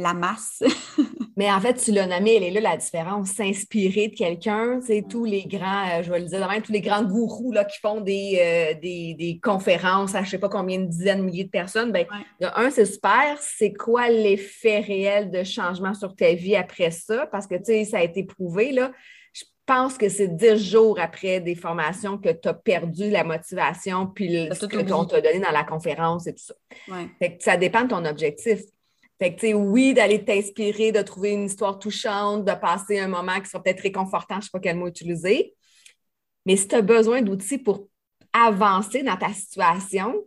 la 0.01 0.15
masse. 0.15 0.63
Mais 1.37 1.51
en 1.51 1.61
fait, 1.61 1.75
tu 1.75 1.93
l'as 1.93 2.07
nommé, 2.07 2.37
elle 2.37 2.43
est 2.43 2.51
là 2.51 2.61
la 2.61 2.77
différence. 2.77 3.31
S'inspirer 3.31 4.09
de 4.09 4.15
quelqu'un, 4.15 4.81
c'est 4.83 5.05
tous 5.09 5.25
les 5.25 5.47
grands, 5.47 5.89
euh, 5.89 6.03
je 6.03 6.11
vais 6.11 6.21
le 6.21 6.27
dire 6.27 6.47
même, 6.47 6.61
tous 6.61 6.73
les 6.73 6.81
grands 6.81 7.05
gourous 7.05 7.53
là, 7.53 7.65
qui 7.65 7.79
font 7.81 8.01
des, 8.01 8.39
euh, 8.39 8.79
des, 8.79 9.41
conférences 9.43 10.15
à 10.15 10.19
je 10.19 10.27
ne 10.27 10.31
sais 10.33 10.39
pas 10.39 10.49
combien 10.49 10.81
de 10.81 10.87
dizaines, 10.87 11.21
de 11.21 11.25
milliers 11.25 11.45
de 11.45 11.51
personnes. 11.51 11.93
Ben, 11.93 12.05
un, 12.41 12.71
c'est 12.71 12.85
super. 12.85 13.39
C'est 13.41 13.73
quoi 13.73 14.11
l'effet 14.11 14.81
réel 14.81 15.31
de 15.31 15.43
changement 15.43 15.95
sur 15.95 16.15
ta 16.15 16.35
vie 16.35 16.57
après 16.57 16.91
ça? 16.91 17.27
Parce 17.27 17.47
que, 17.47 17.55
tu 17.55 17.65
sais, 17.65 17.85
ça 17.85 17.99
a 17.99 18.03
été 18.03 18.25
prouvé, 18.25 18.73
là. 18.73 18.93
Je 19.33 19.45
pense 19.65 19.97
que 19.97 20.09
c'est 20.09 20.29
dix 20.29 20.57
jours 20.57 20.99
après 21.01 21.41
des 21.41 21.55
formations 21.55 22.19
que 22.19 22.31
tu 22.31 22.49
as 22.49 22.55
perdu 22.55 23.09
la 23.09 23.23
motivation 23.23 24.09
puis 24.09 24.49
ce 24.53 24.67
qu'on 24.67 25.05
t'a 25.05 25.21
donné 25.21 25.39
dans 25.39 25.53
la 25.53 25.63
conférence 25.63 26.27
et 26.27 26.35
tout 26.35 26.43
ça. 26.43 26.55
ça 27.39 27.57
dépend 27.57 27.85
de 27.85 27.89
ton 27.89 28.05
objectif. 28.05 28.61
Fait 29.21 29.35
que, 29.35 29.41
tu 29.41 29.49
sais, 29.49 29.55
oui, 29.55 29.93
d'aller 29.93 30.25
t'inspirer, 30.25 30.93
de 30.93 31.03
trouver 31.03 31.33
une 31.33 31.45
histoire 31.45 31.79
touchante, 31.79 32.45
de 32.45 32.53
passer 32.53 32.99
un 32.99 33.09
moment 33.09 33.39
qui 33.41 33.51
sera 33.51 33.63
peut-être 33.63 33.83
réconfortant, 33.83 34.37
je 34.37 34.39
ne 34.39 34.43
sais 34.45 34.51
pas 34.53 34.61
quel 34.61 34.77
mot 34.77 34.87
utiliser. 34.87 35.55
Mais 36.47 36.57
si 36.57 36.67
tu 36.67 36.75
as 36.75 36.81
besoin 36.81 37.21
d'outils 37.21 37.59
pour 37.59 37.89
avancer 38.33 39.03
dans 39.03 39.17
ta 39.17 39.31
situation, 39.33 40.25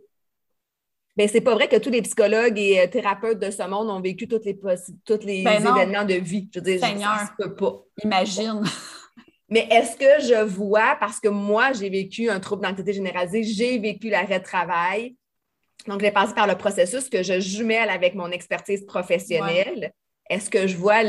bien, 1.16 1.26
c'est 1.26 1.40
pas 1.40 1.54
vrai 1.54 1.66
que 1.66 1.76
tous 1.76 1.90
les 1.90 2.02
psychologues 2.02 2.56
et 2.56 2.80
euh, 2.80 2.86
thérapeutes 2.86 3.40
de 3.40 3.50
ce 3.50 3.68
monde 3.68 3.90
ont 3.90 4.00
vécu 4.00 4.28
tous 4.28 4.40
les, 4.44 4.60
tous 5.04 5.26
les 5.26 5.42
ben 5.42 5.66
événements 5.66 6.04
de 6.04 6.14
vie. 6.14 6.48
Je 6.54 6.60
veux 6.60 6.64
dire, 6.64 6.78
Seigneur, 6.78 7.18
ça 7.18 7.26
se 7.26 7.42
peut 7.42 7.54
pas. 7.56 7.82
Imagine. 8.04 8.62
Mais 9.48 9.66
est-ce 9.70 9.96
que 9.96 10.26
je 10.26 10.44
vois, 10.44 10.96
parce 11.00 11.18
que 11.18 11.28
moi, 11.28 11.72
j'ai 11.72 11.90
vécu 11.90 12.30
un 12.30 12.38
trouble 12.38 12.62
d'anxiété 12.62 12.92
généralisée, 12.92 13.42
j'ai 13.42 13.78
vécu 13.78 14.08
l'arrêt 14.08 14.38
de 14.38 14.44
travail, 14.44 15.16
donc, 15.86 16.00
j'ai 16.00 16.10
passé 16.10 16.34
par 16.34 16.46
le 16.46 16.56
processus 16.56 17.08
que 17.08 17.22
je 17.22 17.40
jumelle 17.40 17.90
avec 17.90 18.14
mon 18.14 18.30
expertise 18.30 18.84
professionnelle. 18.86 19.92
Est-ce 20.30 20.48
que 20.48 20.66
je 20.66 20.76
vois 20.76 21.02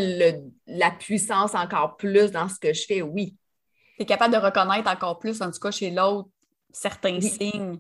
la 0.67 0.91
puissance 0.91 1.55
encore 1.55 1.95
plus 1.95 2.31
dans 2.31 2.49
ce 2.49 2.59
que 2.59 2.73
je 2.73 2.85
fais? 2.85 3.01
Oui. 3.01 3.35
Tu 3.97 4.03
es 4.03 4.05
capable 4.05 4.33
de 4.33 4.39
reconnaître 4.39 4.89
encore 4.89 5.19
plus, 5.19 5.41
en 5.41 5.51
tout 5.51 5.59
cas 5.59 5.71
chez 5.71 5.89
l'autre, 5.91 6.27
certains 6.71 7.21
signes. 7.21 7.79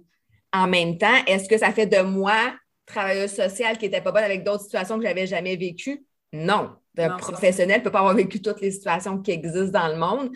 En 0.53 0.67
même 0.67 0.97
temps, 0.97 1.23
est-ce 1.27 1.49
que 1.49 1.57
ça 1.57 1.73
fait 1.73 1.87
de 1.87 1.99
moi 1.99 2.55
travailleuse 2.85 3.33
sociale 3.33 3.77
qui 3.77 3.85
n'était 3.85 3.99
pas 3.99 4.13
bonne 4.13 4.23
avec 4.23 4.45
d'autres 4.45 4.63
situations 4.63 4.95
que 4.95 5.03
je 5.03 5.07
n'avais 5.09 5.27
jamais 5.27 5.57
vécues? 5.57 6.05
Non. 6.31 6.77
Un 6.97 7.17
professionnel 7.17 7.79
ne 7.79 7.83
peut 7.83 7.91
pas 7.91 7.99
avoir 7.99 8.15
vécu 8.15 8.41
toutes 8.41 8.61
les 8.61 8.71
situations 8.71 9.17
qui 9.17 9.31
existent 9.31 9.77
dans 9.77 9.89
le 9.89 9.97
monde. 9.97 10.31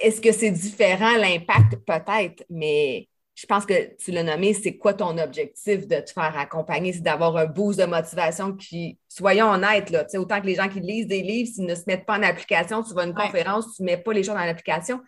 Est-ce 0.00 0.20
que 0.20 0.32
c'est 0.32 0.50
différent, 0.50 1.16
l'impact? 1.16 1.76
Peut-être, 1.86 2.44
mais 2.50 3.06
je 3.40 3.46
pense 3.46 3.64
que 3.66 3.94
tu 3.94 4.10
l'as 4.10 4.24
nommé, 4.24 4.52
c'est 4.52 4.76
quoi 4.76 4.94
ton 4.94 5.16
objectif 5.16 5.86
de 5.86 6.00
te 6.00 6.10
faire 6.10 6.36
accompagner? 6.36 6.92
C'est 6.92 7.02
d'avoir 7.02 7.36
un 7.36 7.46
boost 7.46 7.78
de 7.78 7.84
motivation 7.84 8.52
qui, 8.52 8.98
soyons 9.08 9.48
honnêtes, 9.48 9.90
là, 9.90 10.04
autant 10.16 10.40
que 10.40 10.46
les 10.46 10.56
gens 10.56 10.68
qui 10.68 10.80
lisent 10.80 11.06
des 11.06 11.22
livres, 11.22 11.48
s'ils 11.48 11.64
ne 11.64 11.74
se 11.76 11.84
mettent 11.86 12.04
pas 12.04 12.18
en 12.18 12.22
application, 12.24 12.82
tu 12.82 12.92
vas 12.94 13.02
à 13.02 13.06
une 13.06 13.14
conférence, 13.14 13.76
tu 13.76 13.82
ne 13.82 13.86
mets 13.86 13.96
pas 13.96 14.12
les 14.12 14.24
choses 14.24 14.34
en 14.34 14.38
application. 14.38 15.00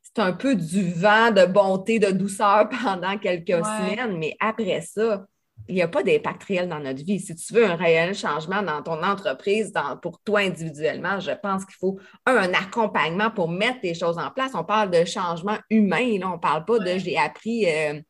C'est 0.00 0.22
un 0.22 0.32
peu 0.32 0.56
du 0.56 0.90
vent 0.94 1.30
de 1.32 1.44
bonté, 1.44 1.98
de 1.98 2.12
douceur 2.12 2.66
pendant 2.82 3.18
quelques 3.18 3.62
semaines, 3.62 4.16
mais 4.16 4.34
après 4.40 4.80
ça, 4.80 5.26
il 5.68 5.74
n'y 5.74 5.82
a 5.82 5.88
pas 5.88 6.02
d'impact 6.02 6.44
réel 6.44 6.68
dans 6.68 6.78
notre 6.78 7.04
vie. 7.04 7.18
Si 7.20 7.34
tu 7.34 7.54
veux 7.54 7.64
un 7.64 7.76
réel 7.76 8.14
changement 8.14 8.62
dans 8.62 8.82
ton 8.82 9.02
entreprise, 9.02 9.72
pour 10.02 10.20
toi 10.20 10.40
individuellement, 10.40 11.20
je 11.20 11.32
pense 11.32 11.64
qu'il 11.64 11.74
faut 11.74 11.98
un, 12.24 12.52
accompagnement 12.54 13.30
pour 13.30 13.48
mettre 13.48 13.78
les 13.82 13.94
choses 13.94 14.18
en 14.18 14.30
place. 14.30 14.52
On 14.54 14.64
parle 14.64 14.90
de 14.90 15.04
changement 15.04 15.58
humain, 15.70 16.18
là. 16.18 16.28
on 16.28 16.34
ne 16.34 16.40
parle 16.40 16.64
pas 16.64 16.78
de 16.78 16.98
j'ai 16.98 17.16
appris 17.16 17.66
euh, 17.66 18.00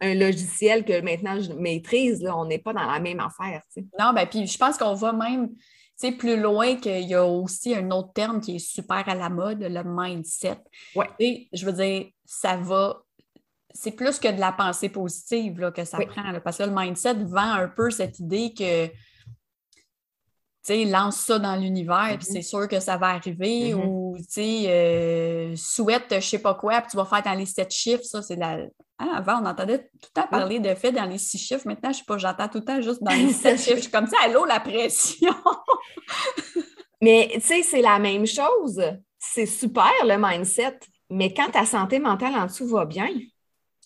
un 0.00 0.14
logiciel 0.14 0.84
que 0.84 1.00
maintenant 1.00 1.40
je 1.40 1.52
maîtrise. 1.52 2.22
Là. 2.22 2.36
On 2.36 2.46
n'est 2.46 2.58
pas 2.58 2.72
dans 2.72 2.90
la 2.90 2.98
même 2.98 3.20
affaire. 3.20 3.62
Non, 3.98 4.12
ben 4.14 4.26
puis 4.26 4.46
je 4.46 4.58
pense 4.58 4.78
qu'on 4.78 4.94
va 4.94 5.12
même 5.12 5.50
plus 6.10 6.40
loin 6.40 6.74
qu'il 6.76 7.04
y 7.04 7.14
a 7.14 7.24
aussi 7.24 7.74
un 7.74 7.90
autre 7.92 8.12
terme 8.12 8.40
qui 8.40 8.56
est 8.56 8.58
super 8.58 9.08
à 9.08 9.14
la 9.14 9.28
mode, 9.28 9.62
le 9.62 9.82
mindset. 9.84 10.58
Ouais. 10.96 11.46
je 11.52 11.64
veux 11.64 11.72
dire, 11.72 12.06
ça 12.24 12.56
va 12.56 13.04
c'est 13.74 13.92
plus 13.92 14.18
que 14.18 14.28
de 14.28 14.40
la 14.40 14.52
pensée 14.52 14.88
positive 14.88 15.60
là, 15.60 15.70
que 15.70 15.84
ça 15.84 15.98
prend. 15.98 16.22
parce 16.44 16.58
que 16.58 16.64
le 16.64 16.72
mindset 16.74 17.14
vend 17.24 17.52
un 17.52 17.68
peu 17.68 17.90
cette 17.90 18.18
idée 18.18 18.52
que 18.52 18.88
tu 20.64 20.74
sais, 20.74 20.84
lance 20.84 21.16
ça 21.16 21.40
dans 21.40 21.56
l'univers, 21.56 22.16
puis 22.18 22.18
mm-hmm. 22.18 22.32
c'est 22.32 22.42
sûr 22.42 22.68
que 22.68 22.78
ça 22.78 22.96
va 22.96 23.08
arriver, 23.08 23.72
mm-hmm. 23.72 23.84
ou 23.84 24.16
tu 24.16 24.24
sais, 24.28 24.64
euh, 24.68 25.56
souhaite 25.56 26.06
je 26.14 26.20
sais 26.20 26.38
pas 26.38 26.54
quoi, 26.54 26.80
puis 26.80 26.92
tu 26.92 26.96
vas 26.96 27.04
faire 27.04 27.22
dans 27.22 27.34
les 27.34 27.46
sept 27.46 27.72
chiffres, 27.72 28.04
ça, 28.04 28.22
c'est 28.22 28.36
la. 28.36 28.58
Hein, 29.00 29.10
avant, 29.12 29.42
on 29.42 29.46
entendait 29.46 29.78
tout 29.78 30.08
le 30.14 30.20
temps 30.20 30.28
parler 30.28 30.60
de 30.60 30.72
fait 30.76 30.92
dans 30.92 31.04
les 31.04 31.18
six 31.18 31.38
chiffres. 31.38 31.66
Maintenant, 31.66 31.90
je 31.90 31.98
sais 31.98 32.04
pas, 32.06 32.16
j'entends 32.16 32.46
tout 32.46 32.58
le 32.58 32.64
temps 32.64 32.80
juste 32.80 33.02
dans 33.02 33.10
les 33.26 33.32
sept 33.32 33.58
chiffres. 33.58 33.76
Je 33.76 33.82
suis 33.82 33.90
comme 33.90 34.06
ça, 34.06 34.16
allô, 34.22 34.44
la 34.44 34.60
pression! 34.60 35.34
mais 37.02 37.28
tu 37.34 37.40
sais, 37.40 37.62
c'est 37.64 37.82
la 37.82 37.98
même 37.98 38.26
chose. 38.26 38.80
C'est 39.18 39.46
super 39.46 39.90
le 40.04 40.16
mindset, 40.16 40.78
mais 41.10 41.34
quand 41.34 41.50
ta 41.50 41.66
santé 41.66 41.98
mentale 41.98 42.36
en 42.36 42.46
dessous 42.46 42.68
va 42.68 42.84
bien, 42.84 43.08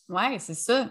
oui, 0.09 0.39
c'est 0.39 0.55
ça. 0.55 0.91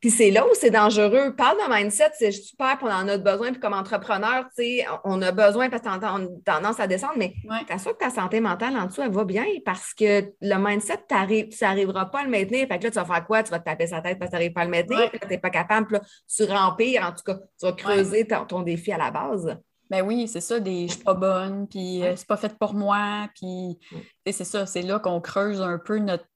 Puis 0.00 0.10
c'est 0.10 0.30
là 0.30 0.46
où 0.46 0.50
c'est 0.52 0.70
dangereux. 0.70 1.34
Parle 1.34 1.56
de 1.56 1.74
mindset, 1.74 2.10
c'est 2.18 2.30
super, 2.30 2.76
puis 2.76 2.86
on 2.86 2.92
en 2.92 3.08
a 3.08 3.16
besoin. 3.16 3.50
Puis 3.50 3.60
comme 3.60 3.72
entrepreneur, 3.72 4.44
tu 4.56 4.62
sais, 4.62 4.86
on 5.04 5.20
a 5.22 5.32
besoin 5.32 5.70
parce 5.70 5.82
qu'on 5.82 5.90
a 5.92 6.26
tendance 6.44 6.78
à 6.78 6.86
descendre, 6.86 7.14
mais 7.16 7.34
t'assures 7.66 7.94
que 7.96 8.04
ta 8.04 8.10
santé 8.10 8.40
mentale 8.40 8.76
en 8.76 8.86
dessous, 8.86 9.00
elle 9.00 9.12
va 9.12 9.24
bien 9.24 9.46
parce 9.64 9.94
que 9.94 10.32
le 10.40 10.56
mindset, 10.58 11.06
tu 11.08 11.64
n'arriveras 11.64 12.06
pas 12.06 12.20
à 12.20 12.24
le 12.24 12.30
maintenir. 12.30 12.68
Fait 12.68 12.78
que 12.78 12.84
là, 12.84 12.90
tu 12.90 12.98
vas 12.98 13.04
faire 13.06 13.26
quoi? 13.26 13.42
Tu 13.42 13.50
vas 13.50 13.58
te 13.58 13.64
taper 13.64 13.86
sa 13.86 14.02
tête 14.02 14.18
parce 14.18 14.30
que 14.30 14.36
tu 14.36 14.40
n'arrives 14.40 14.52
pas 14.52 14.60
à 14.60 14.64
le 14.64 14.70
maintenir. 14.70 15.10
Puis 15.10 15.18
là, 15.20 15.26
tu 15.26 15.32
n'es 15.32 15.38
pas 15.38 15.50
capable. 15.50 15.86
Puis 15.86 15.96
là, 15.96 16.02
tu 16.28 16.44
rempires. 16.44 17.02
En 17.02 17.12
tout 17.12 17.22
cas, 17.24 17.38
tu 17.58 17.66
vas 17.66 17.72
creuser 17.72 18.26
ton, 18.26 18.62
défi 18.62 18.92
à 18.92 18.98
la 18.98 19.10
base. 19.10 19.56
Ben 19.88 20.02
oui, 20.02 20.28
c'est 20.28 20.40
ça, 20.40 20.60
des 20.60 20.88
je 20.88 20.94
suis 20.94 21.04
pas 21.04 21.14
bonne, 21.14 21.68
puis 21.68 22.02
euh, 22.02 22.16
c'est 22.16 22.26
pas 22.26 22.36
fait 22.36 22.58
pour 22.58 22.74
moi, 22.74 23.28
puis 23.36 23.78
c'est 24.26 24.42
ça, 24.42 24.66
c'est 24.66 24.82
là 24.82 24.98
qu'on 24.98 25.20
creuse 25.20 25.62
un 25.62 25.78
peu 25.78 25.98
notre 25.98 26.26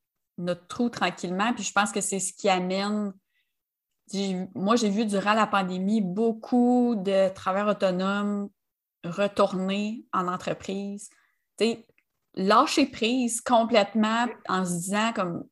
notre 0.40 0.66
trou 0.66 0.88
tranquillement. 0.88 1.53
Puis 1.55 1.64
je 1.64 1.72
pense 1.72 1.92
que 1.92 2.00
c'est 2.00 2.20
ce 2.20 2.33
qui 2.33 2.48
amène. 2.48 3.12
Moi, 4.55 4.76
j'ai 4.76 4.90
vu 4.90 5.07
durant 5.07 5.35
la 5.35 5.46
pandémie 5.46 6.00
beaucoup 6.00 6.96
de 6.96 7.33
travailleurs 7.33 7.68
autonomes 7.68 8.48
retourner 9.05 10.05
en 10.12 10.29
entreprise. 10.29 11.09
Tu 11.59 11.76
lâcher 12.35 12.87
prise 12.87 13.40
complètement 13.40 14.26
en 14.48 14.64
se 14.64 14.72
disant 14.72 15.12
comme 15.12 15.44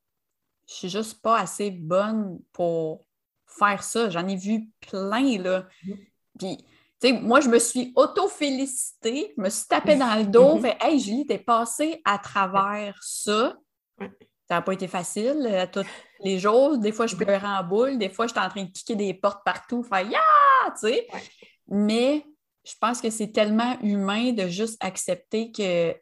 je 0.68 0.74
suis 0.74 0.88
juste 0.88 1.22
pas 1.22 1.38
assez 1.38 1.70
bonne 1.70 2.38
pour 2.52 3.04
faire 3.46 3.82
ça. 3.82 4.10
J'en 4.10 4.28
ai 4.28 4.36
vu 4.36 4.68
plein, 4.80 5.38
là. 5.38 5.66
Puis, 6.38 6.58
tu 7.00 7.08
sais, 7.08 7.12
moi, 7.12 7.40
je 7.40 7.48
me 7.48 7.58
suis 7.58 7.92
auto-félicitée, 7.96 9.32
je 9.36 9.42
me 9.42 9.48
suis 9.48 9.66
tapée 9.66 9.96
dans 9.96 10.14
le 10.14 10.26
dos, 10.30 10.58
fait 10.58 10.76
Hey, 10.80 11.00
Julie, 11.00 11.26
t'es 11.26 11.38
passée 11.38 12.02
à 12.04 12.18
travers 12.18 12.98
ça. 13.02 13.56
Ça 14.48 14.56
n'a 14.56 14.62
pas 14.62 14.72
été 14.72 14.88
facile 14.88 15.46
euh, 15.46 15.66
tous 15.70 15.84
les 16.20 16.38
jours. 16.38 16.78
Des 16.78 16.92
fois, 16.92 17.06
je 17.06 17.16
pleurais 17.16 17.46
en 17.46 17.62
boule. 17.64 17.98
Des 17.98 18.08
fois, 18.08 18.26
j'étais 18.26 18.40
en 18.40 18.48
train 18.48 18.64
de 18.64 18.70
kicker 18.70 18.96
des 18.96 19.14
portes 19.14 19.44
partout, 19.44 19.82
faire 19.82 20.08
Ya! 20.08 20.20
Tu 20.80 20.88
sais. 20.88 21.06
Mais 21.68 22.24
je 22.64 22.72
pense 22.80 23.00
que 23.00 23.10
c'est 23.10 23.32
tellement 23.32 23.78
humain 23.82 24.32
de 24.32 24.48
juste 24.48 24.76
accepter 24.80 25.52
que 25.52 25.94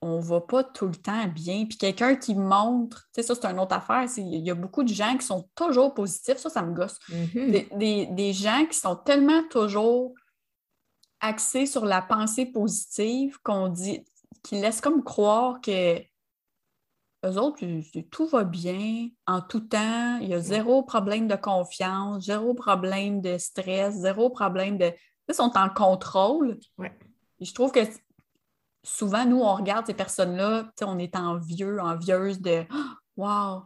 on 0.00 0.18
ne 0.18 0.22
va 0.22 0.40
pas 0.40 0.62
tout 0.62 0.86
le 0.86 0.94
temps 0.94 1.26
bien. 1.26 1.66
Puis 1.66 1.76
quelqu'un 1.76 2.14
qui 2.14 2.34
montre, 2.34 3.08
tu 3.12 3.20
sais, 3.20 3.22
ça, 3.22 3.34
c'est 3.34 3.46
une 3.46 3.58
autre 3.58 3.74
affaire. 3.74 4.06
Il 4.16 4.46
y 4.46 4.50
a 4.50 4.54
beaucoup 4.54 4.84
de 4.84 4.92
gens 4.92 5.16
qui 5.16 5.26
sont 5.26 5.48
toujours 5.54 5.92
positifs. 5.92 6.36
Ça, 6.36 6.50
ça 6.50 6.62
me 6.62 6.72
gosse. 6.72 6.98
Mm-hmm. 7.10 7.76
des, 7.78 8.06
des, 8.06 8.32
gens 8.32 8.64
qui 8.70 8.78
sont 8.78 8.96
tellement 8.96 9.42
toujours 9.50 10.14
axés 11.20 11.66
sur 11.66 11.84
la 11.84 12.00
pensée 12.00 12.46
positive 12.46 13.38
qu'on 13.42 13.68
dit, 13.68 14.04
qui 14.44 14.60
laissent 14.60 14.80
comme 14.80 15.02
croire 15.02 15.60
que 15.60 16.00
eux 17.24 17.36
autres, 17.38 17.64
tout 18.10 18.26
va 18.26 18.44
bien 18.44 19.08
en 19.26 19.40
tout 19.40 19.60
temps. 19.60 20.18
Il 20.18 20.28
y 20.28 20.34
a 20.34 20.40
zéro 20.40 20.82
problème 20.82 21.26
de 21.26 21.36
confiance, 21.36 22.24
zéro 22.24 22.54
problème 22.54 23.20
de 23.20 23.38
stress, 23.38 23.94
zéro 23.96 24.30
problème 24.30 24.78
de. 24.78 24.92
Ils 25.28 25.34
sont 25.34 25.52
en 25.56 25.68
contrôle. 25.68 26.58
je 27.40 27.52
trouve 27.52 27.72
que 27.72 27.80
souvent, 28.82 29.26
nous, 29.26 29.40
on 29.40 29.54
regarde 29.54 29.86
ces 29.86 29.94
personnes-là, 29.94 30.70
on 30.82 30.98
est 30.98 31.16
envieux, 31.16 31.80
envieuse 31.80 32.40
de 32.40 32.64
Wow, 33.16 33.64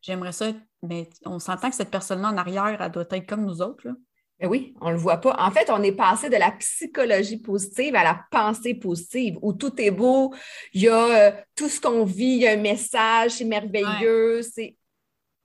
j'aimerais 0.00 0.32
ça, 0.32 0.46
mais 0.82 1.10
on 1.26 1.38
s'entend 1.38 1.68
que 1.68 1.76
cette 1.76 1.90
personne-là 1.90 2.28
en 2.28 2.36
arrière, 2.38 2.80
elle 2.80 2.90
doit 2.90 3.04
être 3.10 3.28
comme 3.28 3.44
nous 3.44 3.60
autres. 3.60 3.86
Là. 3.86 3.94
Ben 4.40 4.48
oui, 4.48 4.74
on 4.80 4.88
ne 4.88 4.92
le 4.92 4.98
voit 4.98 5.18
pas. 5.18 5.36
En 5.38 5.50
fait, 5.50 5.70
on 5.70 5.82
est 5.82 5.92
passé 5.92 6.28
de 6.28 6.36
la 6.36 6.50
psychologie 6.52 7.38
positive 7.38 7.94
à 7.94 8.02
la 8.02 8.20
pensée 8.30 8.74
positive, 8.74 9.38
où 9.42 9.52
tout 9.52 9.80
est 9.80 9.92
beau, 9.92 10.34
il 10.72 10.82
y 10.82 10.88
a 10.88 11.28
euh, 11.28 11.32
tout 11.54 11.68
ce 11.68 11.80
qu'on 11.80 12.04
vit, 12.04 12.34
il 12.34 12.42
y 12.42 12.48
a 12.48 12.52
un 12.52 12.56
message, 12.56 13.32
c'est 13.32 13.44
merveilleux. 13.44 14.42
C'est 14.42 14.76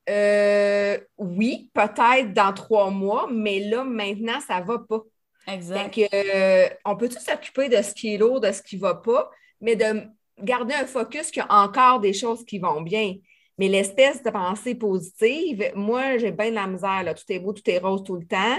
euh, 0.10 0.98
oui, 1.18 1.70
peut-être 1.74 2.34
dans 2.34 2.52
trois 2.54 2.90
mois, 2.90 3.28
mais 3.32 3.60
là, 3.60 3.84
maintenant, 3.84 4.40
ça 4.42 4.60
ne 4.60 4.66
va 4.66 4.80
pas. 4.80 5.02
Exact. 5.48 6.00
Euh, 6.14 6.68
on 6.86 6.96
peut 6.96 7.10
tous 7.10 7.20
s'occuper 7.20 7.70
de 7.70 7.82
ce 7.82 7.94
qui 7.94 8.16
est 8.16 8.18
lourd, 8.18 8.40
de 8.40 8.52
ce 8.52 8.62
qui 8.62 8.78
ne 8.78 8.82
va 8.82 8.96
pas, 8.96 9.30
mais 9.62 9.76
de 9.76 10.04
garder 10.42 10.74
un 10.74 10.86
focus 10.86 11.32
qu'il 11.32 11.44
y 11.44 11.46
a 11.48 11.54
encore 11.54 12.00
des 12.00 12.14
choses 12.14 12.44
qui 12.44 12.60
vont 12.60 12.82
bien? 12.82 13.16
Mais 13.60 13.68
l'espèce 13.68 14.24
de 14.24 14.30
pensée 14.30 14.74
positive, 14.74 15.70
moi, 15.76 16.18
j'ai 16.18 16.32
bien 16.32 16.50
de 16.50 16.56
la 16.56 16.66
misère. 16.66 17.04
Là. 17.04 17.14
Tout 17.14 17.26
est 17.28 17.40
beau, 17.40 17.52
tout 17.52 17.70
est 17.70 17.78
rose 17.78 18.04
tout 18.04 18.16
le 18.16 18.26
temps. 18.26 18.58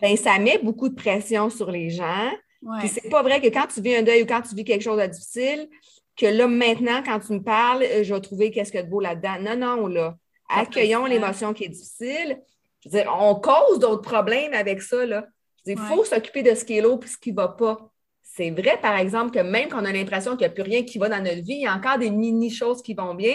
Ben, 0.00 0.16
ça 0.16 0.38
met 0.38 0.58
beaucoup 0.62 0.88
de 0.88 0.94
pression 0.94 1.50
sur 1.50 1.70
les 1.70 1.90
gens. 1.90 2.30
Puis 2.78 2.88
c'est 2.88 3.10
pas 3.10 3.22
vrai 3.22 3.40
que 3.40 3.48
quand 3.48 3.66
tu 3.66 3.80
vis 3.80 3.96
un 3.96 4.02
deuil 4.02 4.22
ou 4.22 4.26
quand 4.26 4.40
tu 4.40 4.54
vis 4.54 4.64
quelque 4.64 4.82
chose 4.82 5.00
de 5.00 5.06
difficile, 5.06 5.68
que 6.16 6.26
là, 6.26 6.46
maintenant, 6.46 7.02
quand 7.04 7.18
tu 7.18 7.32
me 7.32 7.42
parles, 7.42 7.82
euh, 7.82 8.04
je 8.04 8.14
vais 8.14 8.20
trouver 8.20 8.50
qu'est-ce 8.52 8.70
qu'il 8.70 8.78
y 8.78 8.82
a 8.82 8.86
de 8.86 8.90
beau 8.90 9.00
là-dedans. 9.00 9.38
Non, 9.40 9.56
non, 9.56 9.86
là. 9.88 10.16
Accueillons 10.48 11.06
l'émotion 11.06 11.52
qui 11.52 11.64
est 11.64 11.68
difficile. 11.68 12.40
Je 12.84 12.90
veux 12.90 13.02
dire, 13.02 13.12
on 13.18 13.34
cause 13.34 13.80
d'autres 13.80 14.02
problèmes 14.02 14.54
avec 14.54 14.82
ça, 14.82 15.04
là. 15.04 15.26
Il 15.66 15.78
faut 15.78 16.04
s'occuper 16.04 16.42
de 16.42 16.54
ce 16.54 16.64
qui 16.64 16.78
est 16.78 16.80
là 16.80 16.96
et 17.02 17.06
ce 17.06 17.16
qui 17.16 17.30
ne 17.32 17.36
va 17.36 17.48
pas. 17.48 17.90
C'est 18.22 18.50
vrai, 18.50 18.78
par 18.80 18.96
exemple, 18.96 19.32
que 19.32 19.42
même 19.42 19.68
quand 19.68 19.82
on 19.82 19.84
a 19.84 19.92
l'impression 19.92 20.32
qu'il 20.32 20.46
n'y 20.46 20.46
a 20.46 20.50
plus 20.50 20.62
rien 20.62 20.84
qui 20.84 20.98
va 20.98 21.08
dans 21.08 21.22
notre 21.22 21.42
vie, 21.42 21.54
il 21.54 21.62
y 21.62 21.66
a 21.66 21.74
encore 21.74 21.98
des 21.98 22.10
mini-choses 22.10 22.82
qui 22.82 22.94
vont 22.94 23.14
bien. 23.14 23.34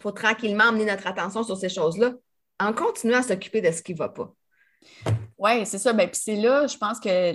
Il 0.00 0.02
faut 0.02 0.12
tranquillement 0.12 0.64
amener 0.64 0.86
notre 0.86 1.06
attention 1.06 1.42
sur 1.44 1.56
ces 1.56 1.68
choses-là 1.68 2.12
en 2.58 2.72
continuant 2.72 3.18
à 3.18 3.22
s'occuper 3.22 3.60
de 3.60 3.70
ce 3.70 3.82
qui 3.82 3.92
ne 3.92 3.98
va 3.98 4.08
pas. 4.08 4.32
Oui, 5.38 5.66
c'est 5.66 5.78
ça. 5.78 5.92
Ben, 5.92 6.08
puis 6.08 6.20
c'est 6.22 6.36
là, 6.36 6.66
je 6.66 6.76
pense 6.76 6.98
que 6.98 7.34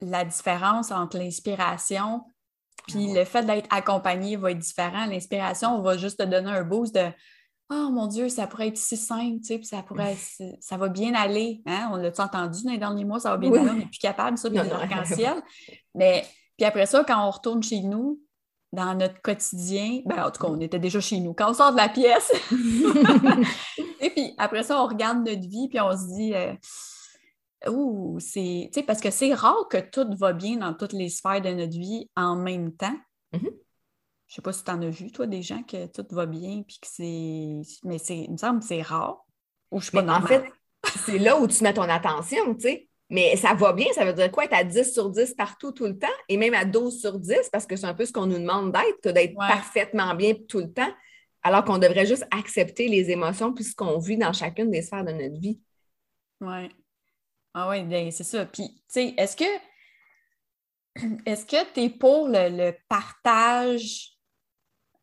la 0.00 0.24
différence 0.24 0.90
entre 0.90 1.16
l'inspiration 1.16 2.24
puis 2.88 3.10
ah 3.10 3.20
le 3.20 3.24
fait 3.24 3.44
d'être 3.44 3.68
accompagné 3.70 4.36
va 4.36 4.50
être 4.50 4.58
différent. 4.58 5.06
L'inspiration, 5.06 5.76
on 5.76 5.82
va 5.82 5.96
juste 5.96 6.18
te 6.18 6.24
donner 6.24 6.50
un 6.50 6.64
boost 6.64 6.94
de 6.94 7.10
Oh 7.70 7.90
mon 7.90 8.06
Dieu, 8.06 8.28
ça 8.28 8.46
pourrait 8.46 8.68
être 8.68 8.76
si 8.76 8.98
simple, 8.98 9.38
tu 9.38 9.44
sais, 9.44 9.56
puis 9.56 9.66
ça 9.66 9.82
pourrait 9.82 10.16
ça 10.60 10.76
va 10.76 10.88
bien 10.88 11.14
aller. 11.14 11.62
Hein? 11.64 11.90
On 11.92 11.96
l'a 11.96 12.08
entendu 12.08 12.64
dans 12.64 12.72
les 12.72 12.78
derniers 12.78 13.04
mois, 13.04 13.20
ça 13.20 13.30
va 13.30 13.38
bien 13.38 13.52
aller, 13.52 13.70
on 13.70 13.74
n'est 13.74 13.86
plus 13.86 13.98
capable, 13.98 14.36
ça, 14.36 14.50
de 14.50 14.54
l'arc-en-ciel. 14.56 15.40
Mais 15.94 16.26
puis 16.58 16.66
après 16.66 16.86
ça, 16.86 17.02
quand 17.04 17.26
on 17.26 17.30
retourne 17.30 17.62
chez 17.62 17.80
nous, 17.80 18.20
dans 18.72 18.94
notre 18.94 19.20
quotidien, 19.20 20.00
ben, 20.06 20.24
en 20.24 20.30
tout 20.30 20.42
cas, 20.42 20.48
on 20.48 20.60
était 20.60 20.78
déjà 20.78 21.00
chez 21.00 21.20
nous. 21.20 21.34
Quand 21.34 21.50
on 21.50 21.54
sort 21.54 21.72
de 21.72 21.76
la 21.76 21.88
pièce, 21.88 22.32
et 24.00 24.10
puis 24.10 24.34
après 24.38 24.62
ça, 24.62 24.82
on 24.82 24.86
regarde 24.86 25.18
notre 25.18 25.46
vie, 25.46 25.68
puis 25.68 25.80
on 25.80 25.92
se 25.92 26.14
dit, 26.14 26.34
euh, 26.34 26.54
ouh, 27.70 28.18
c'est, 28.18 28.70
tu 28.72 28.80
sais, 28.80 28.82
parce 28.82 29.00
que 29.00 29.10
c'est 29.10 29.34
rare 29.34 29.68
que 29.70 29.78
tout 29.78 30.08
va 30.16 30.32
bien 30.32 30.56
dans 30.56 30.72
toutes 30.72 30.94
les 30.94 31.10
sphères 31.10 31.42
de 31.42 31.50
notre 31.50 31.78
vie 31.78 32.10
en 32.16 32.36
même 32.36 32.72
temps. 32.74 32.96
Mm-hmm. 33.34 33.52
Je 34.28 34.34
sais 34.34 34.42
pas 34.42 34.52
si 34.54 34.64
tu 34.64 34.70
en 34.70 34.80
as 34.80 34.88
vu, 34.88 35.12
toi, 35.12 35.26
des 35.26 35.42
gens 35.42 35.62
que 35.62 35.86
tout 35.86 36.06
va 36.10 36.24
bien, 36.24 36.62
puis 36.62 36.78
que 36.80 36.88
c'est, 36.88 37.60
mais 37.84 37.98
c'est, 37.98 38.20
il 38.20 38.32
me 38.32 38.38
semble 38.38 38.60
que 38.60 38.66
c'est 38.66 38.80
rare. 38.80 39.26
Ou 39.70 39.80
je 39.80 39.84
suis 39.84 39.92
pas 39.92 40.18
En 40.18 40.22
fait, 40.22 40.50
c'est 41.04 41.18
là 41.18 41.38
où 41.38 41.46
tu 41.46 41.62
mets 41.62 41.74
ton 41.74 41.82
attention, 41.82 42.54
tu 42.54 42.60
sais. 42.62 42.88
Mais 43.12 43.36
ça 43.36 43.52
va 43.52 43.74
bien, 43.74 43.92
ça 43.92 44.06
veut 44.06 44.14
dire 44.14 44.32
quoi? 44.32 44.46
Être 44.46 44.54
à 44.54 44.64
10 44.64 44.94
sur 44.94 45.10
10 45.10 45.34
partout, 45.34 45.70
tout 45.70 45.84
le 45.84 45.98
temps, 45.98 46.08
et 46.30 46.38
même 46.38 46.54
à 46.54 46.64
12 46.64 46.98
sur 46.98 47.18
10, 47.18 47.50
parce 47.52 47.66
que 47.66 47.76
c'est 47.76 47.84
un 47.84 47.92
peu 47.92 48.06
ce 48.06 48.12
qu'on 48.12 48.24
nous 48.24 48.38
demande 48.38 48.72
d'être, 48.72 49.12
d'être 49.12 49.36
parfaitement 49.36 50.14
bien 50.14 50.32
tout 50.48 50.60
le 50.60 50.72
temps, 50.72 50.90
alors 51.42 51.62
qu'on 51.62 51.76
devrait 51.76 52.06
juste 52.06 52.26
accepter 52.30 52.88
les 52.88 53.10
émotions 53.10 53.52
puis 53.52 53.64
ce 53.64 53.74
qu'on 53.74 53.98
vit 53.98 54.16
dans 54.16 54.32
chacune 54.32 54.70
des 54.70 54.80
sphères 54.80 55.04
de 55.04 55.12
notre 55.12 55.38
vie. 55.38 55.60
Oui. 56.40 56.70
Ah 57.52 57.68
oui, 57.68 57.82
ben, 57.82 58.10
c'est 58.10 58.24
ça. 58.24 58.46
Puis, 58.46 58.76
tu 58.76 58.82
sais, 58.88 59.14
est-ce 59.18 59.36
que 59.36 59.44
est-ce 61.26 61.44
que 61.44 61.70
tu 61.74 61.80
es 61.80 61.90
pour 61.90 62.28
le, 62.28 62.72
partage 62.88 64.16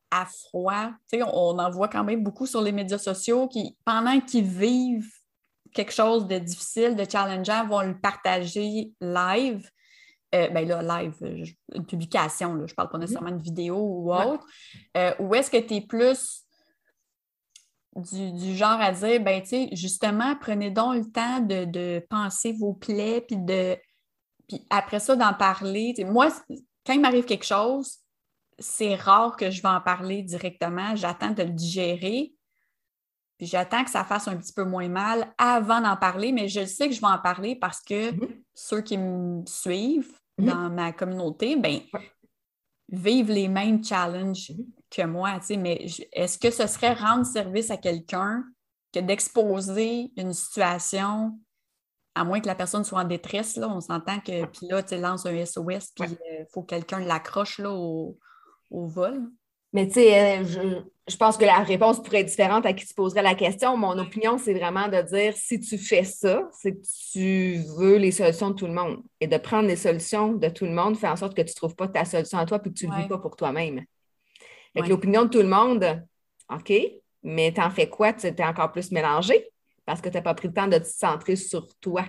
à 0.09 0.25
froid? 0.25 0.93
Tu 1.11 1.19
sais, 1.19 1.23
on 1.23 1.59
en 1.59 1.69
voit 1.69 1.89
quand 1.89 2.03
même 2.03 2.23
beaucoup 2.23 2.47
sur 2.47 2.61
les 2.61 2.71
médias 2.71 2.97
sociaux 2.97 3.47
qui, 3.47 3.77
pendant 3.85 4.19
qu'ils 4.19 4.47
vivent 4.47 5.18
quelque 5.73 5.93
chose 5.93 6.27
de 6.27 6.37
difficile, 6.37 6.95
de 6.95 7.05
challengeant, 7.09 7.67
vont 7.67 7.81
le 7.81 7.99
partager 7.99 8.91
live. 9.01 9.69
Euh, 10.35 10.47
ben 10.49 10.67
là, 10.67 11.01
live, 11.01 11.47
une 11.73 11.85
publication, 11.87 12.55
je 12.67 12.71
ne 12.71 12.75
parle 12.75 12.89
pas 12.89 12.97
mhm. 12.97 13.01
nécessairement 13.01 13.31
de 13.31 13.41
vidéo 13.41 13.77
ou 13.77 14.13
autre. 14.13 14.45
Euh, 14.95 15.13
ou 15.19 15.33
est-ce 15.33 15.49
que 15.49 15.57
tu 15.57 15.75
es 15.75 15.81
plus 15.81 16.45
du, 17.95 18.55
genre 18.55 18.79
à 18.79 18.91
dire, 18.91 19.21
ben, 19.21 19.41
tu 19.41 19.49
sais, 19.49 19.69
justement, 19.73 20.35
prenez 20.39 20.69
donc 20.69 20.95
le 20.95 21.11
temps 21.11 21.39
de, 21.39 21.99
penser 22.09 22.53
vos 22.53 22.73
plaies, 22.73 23.21
puis 23.21 23.37
de. 23.37 23.77
Puis 24.47 24.65
après 24.69 24.99
ça, 24.99 25.15
d'en 25.15 25.33
parler. 25.33 25.93
moi, 26.05 26.29
quand 26.85 26.93
il 26.93 27.01
m'arrive 27.01 27.25
quelque 27.25 27.45
chose, 27.45 27.97
c'est 28.57 28.95
rare 28.95 29.35
que 29.35 29.51
je 29.51 29.61
vais 29.61 29.69
en 29.69 29.81
parler 29.81 30.23
directement. 30.23 30.95
J'attends 30.95 31.31
de 31.31 31.43
le 31.43 31.51
digérer. 31.51 32.33
Puis 33.39 33.47
j'attends 33.47 33.85
que 33.85 33.89
ça 33.89 34.03
fasse 34.03 34.27
un 34.27 34.35
petit 34.35 34.51
peu 34.51 34.65
moins 34.65 34.89
mal 34.89 35.33
avant 35.37 35.79
d'en 35.79 35.95
parler, 35.95 36.33
mais 36.33 36.49
je 36.49 36.65
sais 36.65 36.89
que 36.89 36.93
je 36.93 36.99
vais 36.99 37.07
en 37.07 37.17
parler 37.17 37.55
parce 37.55 37.79
que 37.79 38.11
mm-hmm. 38.11 38.43
ceux 38.53 38.81
qui 38.81 38.97
me 38.97 39.45
suivent 39.45 40.19
mm-hmm. 40.37 40.45
dans 40.45 40.69
ma 40.69 40.91
communauté, 40.91 41.55
ben, 41.55 41.79
vivent 42.89 43.31
les 43.31 43.47
mêmes 43.47 43.81
challenges 43.81 44.51
mm-hmm. 44.51 44.65
que 44.91 45.05
moi. 45.05 45.39
Mais 45.57 45.87
est-ce 46.11 46.37
que 46.37 46.51
ce 46.51 46.67
serait 46.67 46.93
rendre 46.93 47.25
service 47.25 47.71
à 47.71 47.77
quelqu'un 47.77 48.43
que 48.93 48.99
d'exposer 48.99 50.11
une 50.17 50.33
situation, 50.33 51.39
à 52.15 52.25
moins 52.25 52.41
que 52.41 52.47
la 52.47 52.55
personne 52.55 52.83
soit 52.83 52.99
en 52.99 53.05
détresse, 53.05 53.55
là, 53.55 53.69
on 53.69 53.79
s'entend 53.79 54.19
que, 54.19 54.47
puis 54.47 54.67
là, 54.67 54.83
tu 54.83 54.97
lances 54.97 55.25
un 55.25 55.45
SOS, 55.45 55.93
puis 55.95 56.09
il 56.09 56.41
euh, 56.41 56.45
faut 56.51 56.63
que 56.63 56.75
quelqu'un 56.75 56.99
l'accroche 56.99 57.61
au, 57.61 58.17
au 58.69 58.85
vol? 58.85 59.29
Mais 59.71 59.87
tu 59.87 59.93
sais, 59.93 60.39
euh, 60.39 60.81
je, 61.09 61.17
pense 61.17 61.37
que 61.37 61.45
la 61.45 61.59
réponse 61.59 62.01
pourrait 62.01 62.21
être 62.21 62.27
différente 62.27 62.65
à 62.65 62.73
qui 62.73 62.85
se 62.85 62.93
poserait 62.93 63.21
la 63.21 63.35
question. 63.35 63.75
Mon 63.75 63.97
opinion, 63.97 64.37
c'est 64.37 64.53
vraiment 64.53 64.87
de 64.87 65.01
dire 65.01 65.33
si 65.35 65.59
tu 65.59 65.77
fais 65.77 66.03
ça, 66.03 66.47
c'est 66.51 66.73
que 66.73 66.85
tu 67.11 67.63
veux 67.77 67.97
les 67.97 68.11
solutions 68.11 68.51
de 68.51 68.55
tout 68.55 68.67
le 68.67 68.73
monde. 68.73 69.01
Et 69.19 69.27
de 69.27 69.37
prendre 69.37 69.67
les 69.67 69.75
solutions 69.75 70.33
de 70.33 70.49
tout 70.49 70.65
le 70.65 70.71
monde 70.71 70.97
fait 70.97 71.07
en 71.07 71.15
sorte 71.15 71.35
que 71.35 71.41
tu 71.41 71.51
ne 71.51 71.55
trouves 71.55 71.75
pas 71.75 71.87
ta 71.87 72.05
solution 72.05 72.37
à 72.37 72.45
toi 72.45 72.59
et 72.63 72.69
que 72.69 72.73
tu 72.73 72.87
ne 72.87 72.95
le 72.95 73.01
vis 73.01 73.07
pas 73.07 73.17
pour 73.17 73.35
toi-même. 73.35 73.83
Avec 74.75 74.89
l'opinion 74.89 75.25
de 75.25 75.29
tout 75.29 75.41
le 75.41 75.47
monde, 75.47 76.03
OK, 76.53 76.71
mais 77.23 77.51
tu 77.53 77.61
en 77.61 77.69
fais 77.69 77.89
quoi? 77.89 78.13
Tu 78.13 78.27
es 78.27 78.43
encore 78.43 78.71
plus 78.71 78.91
mélangé 78.91 79.47
parce 79.85 80.01
que 80.01 80.09
tu 80.09 80.15
n'as 80.15 80.21
pas 80.21 80.33
pris 80.33 80.47
le 80.47 80.53
temps 80.53 80.67
de 80.67 80.77
te 80.77 80.87
centrer 80.87 81.35
sur 81.35 81.67
toi. 81.79 82.05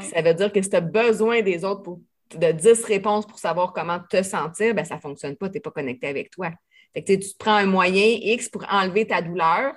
Ça 0.00 0.20
veut 0.22 0.34
dire 0.34 0.52
que 0.52 0.60
si 0.60 0.68
tu 0.68 0.76
as 0.76 0.80
besoin 0.80 1.42
des 1.42 1.64
autres 1.64 1.82
pour 1.82 2.00
de 2.36 2.52
10 2.52 2.84
réponses 2.84 3.26
pour 3.26 3.38
savoir 3.38 3.72
comment 3.72 3.98
te 3.98 4.22
sentir, 4.22 4.74
ben, 4.74 4.84
ça 4.84 4.96
ne 4.96 5.00
fonctionne 5.00 5.36
pas, 5.36 5.48
tu 5.48 5.54
n'es 5.54 5.60
pas 5.60 5.70
connecté 5.70 6.06
avec 6.06 6.30
toi. 6.30 6.50
Fait 6.94 7.04
que, 7.04 7.12
tu 7.12 7.32
te 7.32 7.38
prends 7.38 7.56
un 7.56 7.66
moyen 7.66 8.18
X 8.20 8.48
pour 8.48 8.64
enlever 8.70 9.06
ta 9.06 9.22
douleur, 9.22 9.74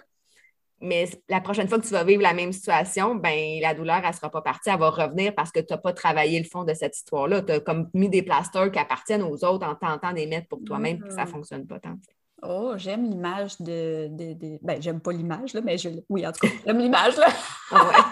mais 0.82 1.08
la 1.30 1.40
prochaine 1.40 1.68
fois 1.68 1.80
que 1.80 1.86
tu 1.86 1.94
vas 1.94 2.04
vivre 2.04 2.22
la 2.22 2.34
même 2.34 2.52
situation, 2.52 3.16
ben, 3.16 3.60
la 3.62 3.74
douleur, 3.74 4.02
elle 4.04 4.10
ne 4.10 4.14
sera 4.14 4.30
pas 4.30 4.42
partie, 4.42 4.70
elle 4.70 4.80
va 4.80 4.90
revenir 4.90 5.34
parce 5.34 5.52
que 5.52 5.60
tu 5.60 5.72
n'as 5.72 5.78
pas 5.78 5.94
travaillé 5.94 6.40
le 6.40 6.46
fond 6.46 6.64
de 6.64 6.74
cette 6.74 6.98
histoire-là. 6.98 7.42
Tu 7.42 7.54
as 7.54 7.60
comme 7.62 7.90
mis 7.94 8.10
des 8.10 8.22
plasters 8.22 8.72
qui 8.72 8.80
appartiennent 8.80 9.24
aux 9.24 9.46
autres 9.46 9.66
en 9.66 9.76
tentant 9.76 10.12
de 10.12 10.18
les 10.18 10.28
mettre 10.28 10.48
pour 10.48 10.64
toi-même, 10.64 11.00
puis 11.00 11.10
ça 11.12 11.22
ne 11.22 11.26
mm-hmm. 11.26 11.32
fonctionne 11.32 11.68
pas 11.68 11.80
tant. 11.80 11.96
Oh, 12.42 12.74
j'aime 12.76 13.10
l'image 13.10 13.58
de, 13.62 14.10
de, 14.10 14.60
Ben, 14.62 14.82
j'aime 14.82 15.00
pas 15.00 15.14
l'image, 15.14 15.54
là, 15.54 15.62
mais 15.62 15.78
je... 15.78 15.90
oui, 16.10 16.28
en 16.28 16.34
tout 16.34 16.46
cas, 16.46 16.54
j'aime 16.66 16.80
l'image, 16.80 17.16
là. 17.16 17.28
Ah 17.72 18.12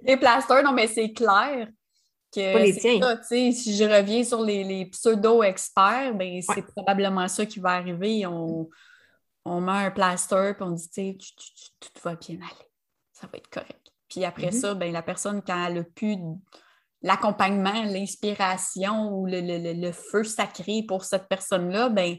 les 0.00 0.16
plasters, 0.16 0.62
non, 0.62 0.72
mais 0.72 0.86
c'est 0.86 1.12
clair 1.12 1.68
si 2.32 3.76
je 3.76 3.84
reviens 3.84 4.24
sur 4.24 4.42
les, 4.42 4.86
pseudo-experts, 4.86 6.14
ben, 6.14 6.40
c'est 6.42 6.66
probablement 6.66 7.28
ça 7.28 7.46
qui 7.46 7.58
va 7.58 7.70
arriver. 7.70 8.26
On, 8.26 8.68
met 9.46 9.72
un 9.72 9.90
plaster 9.90 10.52
et 10.58 10.62
on 10.62 10.72
dit 10.72 11.18
tout 11.80 12.02
va 12.02 12.14
bien 12.16 12.36
aller. 12.36 12.68
Ça 13.12 13.26
va 13.26 13.38
être 13.38 13.48
correct. 13.48 13.92
Puis 14.08 14.24
après 14.24 14.48
mm-hmm. 14.48 14.60
ça, 14.60 14.74
ben, 14.74 14.92
la 14.92 15.02
personne, 15.02 15.42
quand 15.42 15.66
elle 15.66 15.78
a 15.78 15.84
plus 15.84 16.16
l'accompagnement, 17.02 17.84
l'inspiration 17.84 19.12
ou 19.12 19.26
le, 19.26 19.92
feu 19.92 20.24
sacré 20.24 20.82
pour 20.86 21.04
cette 21.04 21.28
personne-là, 21.28 21.88
ben, 21.88 22.16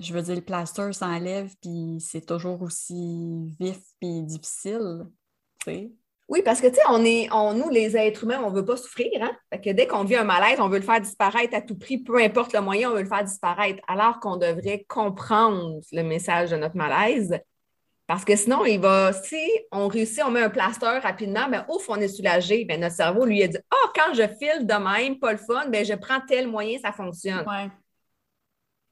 je 0.00 0.12
veux 0.12 0.22
dire, 0.22 0.36
le 0.36 0.40
plaster 0.40 0.92
s'enlève, 0.92 1.54
puis 1.60 1.98
c'est 2.00 2.26
toujours 2.26 2.62
aussi 2.62 3.54
vif 3.60 3.80
et 4.00 4.22
difficile. 4.22 5.06
Oui, 6.32 6.40
parce 6.42 6.62
que, 6.62 6.66
tu 6.66 6.76
sais, 6.76 6.80
on 6.88 7.04
est, 7.04 7.28
on, 7.30 7.52
nous, 7.52 7.68
les 7.68 7.94
êtres 7.94 8.24
humains, 8.24 8.40
on 8.42 8.50
ne 8.50 8.56
veut 8.56 8.64
pas 8.64 8.78
souffrir. 8.78 9.10
Hein? 9.20 9.32
Fait 9.52 9.60
que 9.60 9.68
dès 9.68 9.86
qu'on 9.86 10.02
vit 10.02 10.16
un 10.16 10.24
malaise, 10.24 10.60
on 10.60 10.68
veut 10.70 10.78
le 10.78 10.84
faire 10.84 10.98
disparaître 10.98 11.54
à 11.54 11.60
tout 11.60 11.76
prix, 11.76 11.98
peu 11.98 12.18
importe 12.22 12.54
le 12.54 12.62
moyen, 12.62 12.90
on 12.90 12.94
veut 12.94 13.02
le 13.02 13.08
faire 13.08 13.22
disparaître, 13.22 13.82
alors 13.86 14.18
qu'on 14.18 14.38
devrait 14.38 14.86
comprendre 14.88 15.80
le 15.92 16.02
message 16.02 16.52
de 16.52 16.56
notre 16.56 16.74
malaise. 16.74 17.38
Parce 18.06 18.24
que 18.24 18.34
sinon, 18.34 18.64
il 18.64 18.80
va, 18.80 19.12
si 19.12 19.46
on 19.72 19.88
réussit, 19.88 20.22
on 20.24 20.30
met 20.30 20.40
un 20.40 20.48
plaster 20.48 21.00
rapidement, 21.02 21.50
bien, 21.50 21.66
ouf, 21.68 21.86
on 21.90 21.96
est 21.96 22.08
soulagé. 22.08 22.64
Bien, 22.64 22.78
notre 22.78 22.94
cerveau 22.94 23.26
lui 23.26 23.42
a 23.42 23.48
dit 23.48 23.58
Ah, 23.70 23.76
oh, 23.84 23.90
quand 23.94 24.14
je 24.14 24.22
file 24.22 24.66
de 24.66 24.72
même, 24.72 25.18
pas 25.18 25.32
le 25.32 25.38
fun, 25.38 25.68
bien, 25.68 25.84
je 25.84 25.92
prends 25.92 26.20
tel 26.26 26.48
moyen, 26.48 26.78
ça 26.82 26.92
fonctionne. 26.92 27.44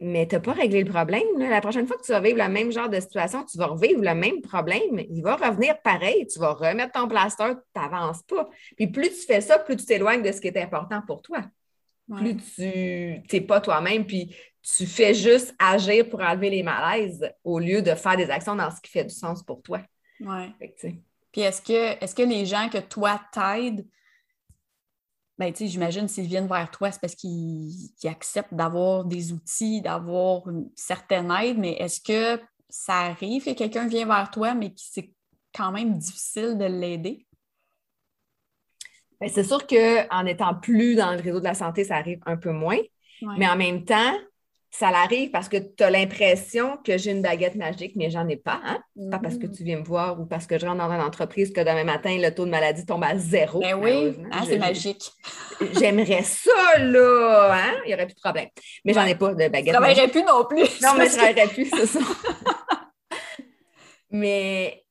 Mais 0.01 0.27
tu 0.27 0.35
n'as 0.35 0.41
pas 0.41 0.53
réglé 0.53 0.83
le 0.83 0.91
problème. 0.91 1.23
La 1.39 1.61
prochaine 1.61 1.87
fois 1.87 1.97
que 1.97 2.03
tu 2.03 2.13
vas 2.13 2.21
vivre 2.21 2.39
le 2.39 2.49
même 2.49 2.73
genre 2.73 2.89
de 2.89 2.99
situation, 2.99 3.45
tu 3.45 3.59
vas 3.59 3.67
revivre 3.67 4.01
le 4.01 4.15
même 4.15 4.41
problème. 4.41 4.99
Il 5.11 5.23
va 5.23 5.37
revenir 5.37 5.81
pareil. 5.83 6.27
Tu 6.27 6.39
vas 6.39 6.55
remettre 6.55 6.93
ton 6.93 7.07
plaster, 7.07 7.53
tu 7.75 7.81
n'avances 7.81 8.23
pas. 8.23 8.49
Puis 8.77 8.87
plus 8.87 9.11
tu 9.11 9.27
fais 9.27 9.41
ça, 9.41 9.59
plus 9.59 9.77
tu 9.77 9.85
t'éloignes 9.85 10.23
de 10.23 10.33
ce 10.33 10.41
qui 10.41 10.49
est 10.49 10.57
important 10.57 11.03
pour 11.07 11.21
toi. 11.21 11.43
Plus 12.17 12.37
tu 12.57 13.23
n'es 13.33 13.41
pas 13.43 13.61
toi-même, 13.61 14.05
puis 14.05 14.35
tu 14.63 14.85
fais 14.85 15.15
juste 15.15 15.55
agir 15.59 16.09
pour 16.09 16.21
enlever 16.21 16.51
les 16.51 16.63
malaises 16.63 17.31
au 17.45 17.59
lieu 17.59 17.83
de 17.83 17.95
faire 17.95 18.17
des 18.17 18.31
actions 18.31 18.57
dans 18.57 18.71
ce 18.71 18.81
qui 18.81 18.91
fait 18.91 19.05
du 19.05 19.15
sens 19.15 19.43
pour 19.43 19.63
toi. 19.63 19.81
Oui. 20.21 20.53
Puis 21.33 21.43
est-ce 21.43 21.63
que, 21.63 22.03
est-ce 22.03 22.15
que 22.15 22.23
les 22.23 22.47
gens 22.47 22.69
que 22.69 22.79
toi 22.79 23.21
t'aident, 23.33 23.87
ben, 25.41 25.55
j'imagine 25.59 26.07
s'ils 26.07 26.27
viennent 26.27 26.47
vers 26.47 26.71
toi, 26.71 26.93
c'est 26.93 27.01
parce 27.01 27.15
qu'ils 27.15 27.89
acceptent 28.05 28.53
d'avoir 28.53 29.07
des 29.07 29.33
outils, 29.33 29.81
d'avoir 29.81 30.47
une 30.51 30.69
certaine 30.77 31.31
aide, 31.31 31.57
mais 31.57 31.73
est-ce 31.79 31.99
que 32.03 32.43
ça 32.69 32.97
arrive 32.97 33.47
que 33.47 33.55
quelqu'un 33.55 33.89
vient 33.89 34.05
vers 34.05 34.31
toi, 34.31 34.53
mais 34.53 34.69
que 34.69 34.77
c'est 34.77 35.15
quand 35.55 35.73
même 35.73 35.97
difficile 35.97 36.59
de 36.59 36.67
l'aider? 36.67 37.27
Ben, 39.19 39.31
c'est 39.31 39.45
sûr 39.45 39.67
qu'en 39.67 40.27
étant 40.27 40.55
plus 40.57 40.95
dans 40.95 41.13
le 41.13 41.23
réseau 41.23 41.39
de 41.39 41.45
la 41.45 41.55
santé, 41.55 41.85
ça 41.85 41.97
arrive 41.97 42.21
un 42.27 42.37
peu 42.37 42.53
moins. 42.53 42.79
Mais 43.39 43.49
en 43.49 43.57
même 43.57 43.87
temps, 43.87 44.13
ça 44.71 44.89
arrive 44.89 45.31
parce 45.31 45.49
que 45.49 45.57
tu 45.57 45.83
as 45.83 45.91
l'impression 45.91 46.79
que 46.85 46.97
j'ai 46.97 47.11
une 47.11 47.23
baguette 47.23 47.57
magique, 47.57 47.95
mais 47.97 48.09
j'en 48.09 48.29
ai 48.29 48.37
pas. 48.37 48.61
Hein? 48.65 48.79
Pas 49.11 49.19
parce 49.19 49.37
que 49.37 49.47
mm-hmm. 49.47 49.57
tu 49.57 49.65
viens 49.65 49.79
me 49.79 49.85
voir 49.85 50.21
ou 50.21 50.27
parce 50.27 50.47
que 50.47 50.59
je 50.59 50.65
rentre 50.65 50.79
dans 50.79 50.91
une 50.91 51.01
entreprise 51.01 51.53
que 51.53 51.61
demain 51.61 51.83
matin, 51.83 52.17
le 52.17 52.31
taux 52.31 52.45
de 52.45 52.51
maladie 52.51 52.87
tombe 52.87 53.03
à 53.03 53.19
zéro. 53.19 53.61
Ben 53.61 53.75
oui, 53.75 54.17
hein, 54.31 54.43
c'est 54.47 54.59
magique. 54.59 55.11
J'aimerais 55.79 56.23
ça, 56.23 56.79
là. 56.79 57.51
Hein? 57.53 57.81
Il 57.85 57.89
n'y 57.89 57.95
aurait 57.95 58.07
plus 58.07 58.15
de 58.15 58.21
problème. 58.21 58.49
Mais 58.85 58.93
j'en 58.93 59.05
ai 59.05 59.17
pas 59.17 59.35
de 59.35 59.49
baguette. 59.49 59.75
Je 59.75 59.81
magique. 59.81 60.13
plus 60.13 60.23
non 60.23 60.45
plus. 60.45 60.81
Non, 60.83 60.95
mais 60.97 61.09
je 61.09 61.13
travaillerais 61.17 61.49
plus, 61.49 61.69
c'est 61.69 61.87
ça. 61.87 62.01
mais 64.11 64.85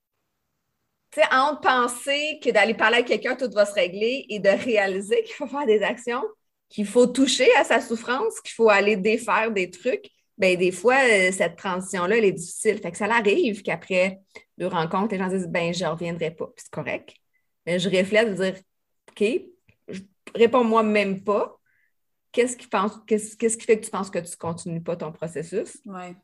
tu 1.11 1.21
sais, 1.21 1.27
entre 1.33 1.61
penser 1.61 2.39
que 2.43 2.49
d'aller 2.49 2.73
parler 2.73 2.97
à 2.97 3.03
quelqu'un, 3.03 3.35
tout 3.35 3.49
va 3.51 3.65
se 3.65 3.73
régler 3.73 4.25
et 4.29 4.39
de 4.39 4.49
réaliser 4.49 5.23
qu'il 5.23 5.35
faut 5.35 5.47
faire 5.47 5.65
des 5.65 5.81
actions, 5.81 6.23
qu'il 6.69 6.86
faut 6.86 7.08
toucher 7.08 7.47
à 7.55 7.63
sa 7.63 7.82
souffrance, 7.82 8.39
qu'il 8.41 8.53
faut 8.53 8.69
aller 8.69 8.95
défaire 8.95 9.51
des 9.51 9.69
trucs, 9.69 10.10
bien, 10.38 10.55
des 10.55 10.71
fois, 10.71 10.95
euh, 10.95 11.32
cette 11.32 11.58
transition-là, 11.58 12.17
elle 12.17 12.25
est 12.25 12.32
difficile. 12.32 12.77
Fait 12.77 12.91
que 12.91 12.97
ça 12.97 13.05
arrive 13.05 13.62
qu'après 13.62 14.19
deux 14.58 14.67
rencontres, 14.67 15.13
les 15.13 15.17
gens 15.17 15.27
disent, 15.27 15.47
ben, 15.47 15.73
je 15.73 15.84
ne 15.84 15.89
reviendrai 15.89 16.32
pas. 16.32 16.45
Puis 16.47 16.63
c'est 16.63 16.71
correct. 16.71 17.13
Mais 17.65 17.79
je 17.79 17.89
réfléchis 17.89 18.25
de 18.25 18.34
dire, 18.34 18.55
OK, 19.10 19.23
réponds-moi 20.36 20.84
même 20.84 21.23
pas. 21.23 21.58
Qu'est-ce 22.32 22.55
qui, 22.55 22.67
pense, 22.67 22.93
qu'est-ce, 23.08 23.36
qu'est-ce 23.36 23.58
qui 23.58 23.65
fait 23.65 23.79
que 23.79 23.86
tu 23.86 23.91
penses 23.91 24.12
que 24.12 24.19
tu 24.19 24.32
ne 24.32 24.38
continues 24.38 24.84
pas 24.84 24.95
ton 24.95 25.12
processus? 25.12 25.79
Ouais 25.86 26.15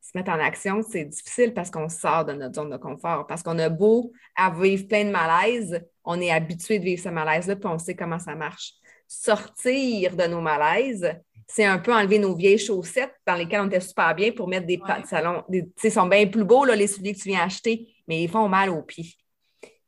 se 0.00 0.16
mettre 0.16 0.30
en 0.30 0.40
action, 0.40 0.82
c'est 0.82 1.04
difficile 1.04 1.52
parce 1.52 1.70
qu'on 1.70 1.88
sort 1.88 2.24
de 2.24 2.32
notre 2.32 2.54
zone 2.54 2.70
de 2.70 2.76
confort. 2.76 3.26
Parce 3.26 3.42
qu'on 3.42 3.58
a 3.58 3.68
beau 3.68 4.12
à 4.34 4.50
vivre 4.50 4.88
plein 4.88 5.04
de 5.04 5.10
malaises, 5.10 5.80
on 6.04 6.20
est 6.20 6.30
habitué 6.30 6.78
de 6.78 6.84
vivre 6.84 7.02
ce 7.02 7.10
malaise-là, 7.10 7.56
puis 7.56 7.68
on 7.68 7.78
sait 7.78 7.94
comment 7.94 8.18
ça 8.18 8.34
marche. 8.34 8.74
Sortir 9.12 10.14
de 10.14 10.24
nos 10.28 10.40
malaises, 10.40 11.12
c'est 11.48 11.64
un 11.64 11.78
peu 11.78 11.92
enlever 11.92 12.20
nos 12.20 12.36
vieilles 12.36 12.58
chaussettes 12.58 13.14
dans 13.26 13.34
lesquelles 13.34 13.62
on 13.62 13.66
était 13.66 13.80
super 13.80 14.14
bien 14.14 14.30
pour 14.30 14.46
mettre 14.46 14.66
des 14.66 14.78
pas 14.78 15.00
de 15.00 15.06
salon. 15.06 15.42
Ils 15.50 15.90
sont 15.90 16.06
bien 16.06 16.28
plus 16.28 16.44
beaux, 16.44 16.64
là, 16.64 16.76
les 16.76 16.86
souliers 16.86 17.14
que 17.14 17.18
tu 17.18 17.28
viens 17.28 17.42
acheter, 17.42 17.88
mais 18.06 18.22
ils 18.22 18.28
font 18.28 18.48
mal 18.48 18.70
aux 18.70 18.82
pieds. 18.82 19.14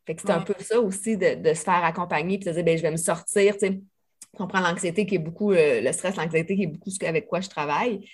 Fait 0.05 0.17
que 0.17 0.23
c'est 0.23 0.33
un 0.33 0.41
peu 0.41 0.55
ça 0.59 0.81
aussi 0.81 1.17
de, 1.17 1.55
se 1.55 1.63
faire 1.63 1.85
accompagner 1.85 2.39
puis 2.39 2.49
de 2.49 2.53
dire, 2.53 2.65
ben, 2.65 2.77
je 2.77 2.83
vais 2.83 2.91
me 2.91 2.97
sortir, 2.97 3.53
tu 3.53 3.61
sais. 3.61 3.81
On 4.41 4.49
prend 4.49 4.61
l'anxiété 4.61 5.07
qui 5.07 5.17
est 5.17 5.19
beaucoup, 5.19 5.53
euh, 5.53 5.81
le 5.81 5.93
stress, 5.93 6.17
l'anxiété 6.17 6.57
qui 6.57 6.65
est 6.65 6.67
beaucoup 6.67 6.91
avec 7.03 7.29
quoi 7.29 7.41
je 7.41 7.49
travaille 7.49 8.09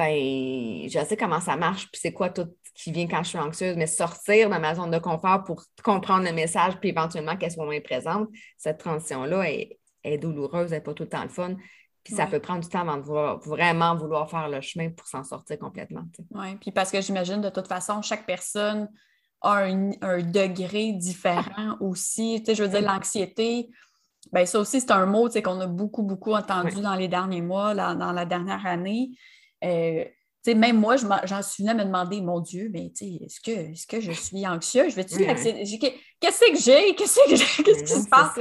ben, 0.00 0.88
je 0.88 1.04
sais 1.06 1.16
comment 1.16 1.40
ça 1.40 1.56
marche, 1.56 1.90
puis 1.90 2.00
c'est 2.00 2.12
quoi 2.12 2.30
tout 2.30 2.48
qui 2.74 2.90
vient 2.90 3.06
quand 3.06 3.22
je 3.22 3.28
suis 3.28 3.38
anxieuse, 3.38 3.76
mais 3.76 3.86
sortir 3.86 4.48
de 4.48 4.56
ma 4.56 4.74
zone 4.74 4.90
de 4.90 4.98
confort 4.98 5.44
pour 5.44 5.62
comprendre 5.84 6.24
le 6.24 6.32
message, 6.32 6.78
puis 6.80 6.88
éventuellement 6.88 7.36
qu'elle 7.36 7.50
soit 7.50 7.66
moins 7.66 7.80
présente, 7.82 8.28
cette 8.56 8.78
transition-là 8.78 9.50
est, 9.50 9.78
douloureuse, 10.04 10.72
elle 10.72 10.78
n'est 10.78 10.84
pas 10.84 10.94
tout 10.94 11.04
le 11.04 11.08
temps 11.08 11.22
le 11.22 11.28
fun. 11.28 11.56
Puis 12.02 12.14
ça 12.14 12.26
peut 12.26 12.40
prendre 12.40 12.60
du 12.60 12.68
temps 12.68 12.80
avant 12.80 12.96
de 12.96 13.48
vraiment 13.48 13.94
vouloir 13.94 14.30
faire 14.30 14.48
le 14.48 14.60
chemin 14.62 14.90
pour 14.90 15.06
s'en 15.06 15.22
sortir 15.22 15.58
complètement. 15.58 16.04
Oui, 16.30 16.56
puis 16.56 16.70
parce 16.70 16.90
que 16.90 17.00
j'imagine 17.00 17.42
de 17.42 17.50
toute 17.50 17.68
façon, 17.68 18.00
chaque 18.00 18.24
personne 18.24 18.88
a 19.42 19.64
un, 19.64 20.22
degré 20.22 20.92
différent 20.92 21.76
aussi. 21.80 22.36
Tu 22.38 22.46
sais, 22.46 22.54
je 22.54 22.62
veux 22.62 22.70
dire, 22.70 22.82
l'anxiété, 22.82 23.68
ben 24.32 24.46
ça 24.46 24.60
aussi, 24.60 24.80
c'est 24.80 24.92
un 24.92 25.06
mot 25.06 25.28
qu'on 25.28 25.60
a 25.60 25.66
beaucoup, 25.66 26.02
beaucoup 26.02 26.32
entendu 26.32 26.80
dans 26.80 26.94
les 26.94 27.08
derniers 27.08 27.42
mois, 27.42 27.74
dans 27.74 28.12
la 28.12 28.24
dernière 28.24 28.64
année. 28.66 29.10
Euh, 29.62 30.04
même 30.46 30.78
moi, 30.78 30.96
j'en 30.96 31.42
suis 31.42 31.62
venue 31.62 31.70
à 31.70 31.74
me 31.74 31.84
demander, 31.84 32.20
mon 32.20 32.40
Dieu, 32.40 32.70
mais 32.72 32.86
est-ce 32.86 33.40
que, 33.40 33.50
est 33.50 33.86
que 33.86 34.00
je 34.00 34.12
suis 34.12 34.46
anxieuse? 34.46 34.90
Je 34.90 34.96
vais 34.96 35.04
Qu'est-ce 35.04 36.40
que 36.40 36.58
j'ai? 36.58 36.94
Qu'est-ce 36.94 37.30
que 37.30 37.36
j'ai? 37.36 37.62
Qu'est-ce 37.62 37.84
qui 37.84 38.02
se 38.02 38.08
passe? 38.08 38.38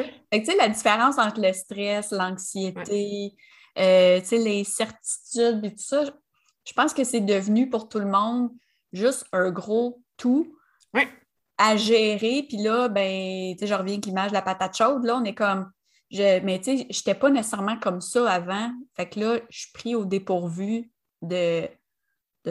la 0.58 0.70
différence 0.70 1.18
entre 1.18 1.42
le 1.42 1.54
stress, 1.54 2.12
l'anxiété, 2.12 3.34
euh, 3.78 4.22
les 4.32 4.64
certitudes 4.64 5.64
et 5.64 5.72
tout 5.72 5.84
ça, 5.84 6.04
je 6.66 6.74
pense 6.74 6.94
que 6.94 7.04
c'est 7.04 7.22
devenu 7.22 7.70
pour 7.70 7.90
tout 7.90 8.00
le 8.00 8.10
monde 8.10 8.50
juste 8.92 9.26
un 9.32 9.52
gros 9.52 10.02
tout 10.18 10.54
à 11.58 11.76
gérer. 11.76 12.46
Puis 12.48 12.58
là, 12.58 12.88
ben, 12.88 13.56
je 13.62 13.74
reviens 13.74 13.94
avec 13.94 14.06
l'image 14.06 14.30
de 14.30 14.36
la 14.36 14.42
patate 14.42 14.78
chaude. 14.78 15.04
Là, 15.04 15.18
on 15.18 15.24
est 15.26 15.36
comme. 15.36 15.70
Je, 16.10 16.40
mais 16.40 16.60
tu 16.60 16.78
sais, 16.78 16.88
je 16.90 17.00
n'étais 17.00 17.14
pas 17.14 17.30
nécessairement 17.30 17.78
comme 17.78 18.02
ça 18.02 18.32
avant. 18.32 18.72
Fait 18.96 19.08
que 19.08 19.20
là, 19.20 19.40
je 19.50 19.60
suis 19.60 19.72
pris 19.74 19.96
au 19.96 20.06
dépourvu 20.06 20.90
de, 21.22 21.68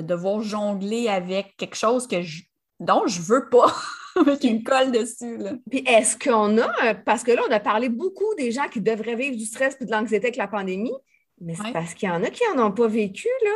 de 0.03 0.07
devoir 0.07 0.41
jongler 0.43 1.09
avec 1.09 1.57
quelque 1.57 1.77
chose 1.77 2.07
que 2.07 2.23
je, 2.23 2.43
dont 2.81 3.07
je 3.07 3.21
veux 3.21 3.49
pas, 3.49 3.75
avec 4.17 4.45
une 4.45 4.63
colle 4.63 4.93
dessus. 4.93 5.39
Puis 5.71 5.85
est-ce 5.87 6.17
qu'on 6.17 6.59
a, 6.59 6.95
parce 6.95 7.23
que 7.23 7.33
là, 7.33 7.43
on 7.49 7.53
a 7.53 7.61
parlé 7.61 7.89
beaucoup 7.89 8.35
des 8.37 8.51
gens 8.53 8.69
qui 8.69 8.81
devraient 8.81 9.17
vivre 9.17 9.37
du 9.37 9.45
stress 9.45 9.77
et 9.81 9.85
de 9.85 9.91
l'anxiété 9.91 10.27
avec 10.27 10.37
la 10.37 10.49
pandémie, 10.49 10.95
mais 11.41 11.55
c'est 11.55 11.73
parce 11.73 11.95
qu'il 11.95 12.09
y 12.09 12.13
en 12.13 12.23
a 12.23 12.31
qui 12.31 12.43
n'en 12.55 12.67
ont 12.67 12.73
pas 12.73 12.89
vécu, 12.89 13.29
là. 13.45 13.51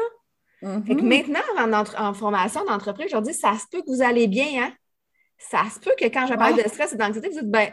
Fait 0.86 0.94
que 0.94 1.00
mm-hmm. 1.00 1.28
maintenant, 1.58 1.84
en, 1.98 2.14
formation 2.14 2.64
d'entreprise, 2.64 3.08
je 3.08 3.14
leur 3.14 3.22
dis, 3.22 3.34
ça 3.34 3.54
se 3.58 3.64
peut 3.68 3.82
que 3.82 3.90
vous 3.90 4.00
allez 4.00 4.28
bien, 4.28 4.62
hein? 4.62 4.72
Ça 5.36 5.64
se 5.74 5.80
peut 5.80 5.90
que 5.98 6.04
quand 6.04 6.28
je 6.28 6.34
parle 6.34 6.62
de 6.62 6.68
stress 6.68 6.92
et 6.92 6.96
d'anxiété, 6.96 7.30
vous 7.30 7.40
dites, 7.40 7.50
ben 7.50 7.72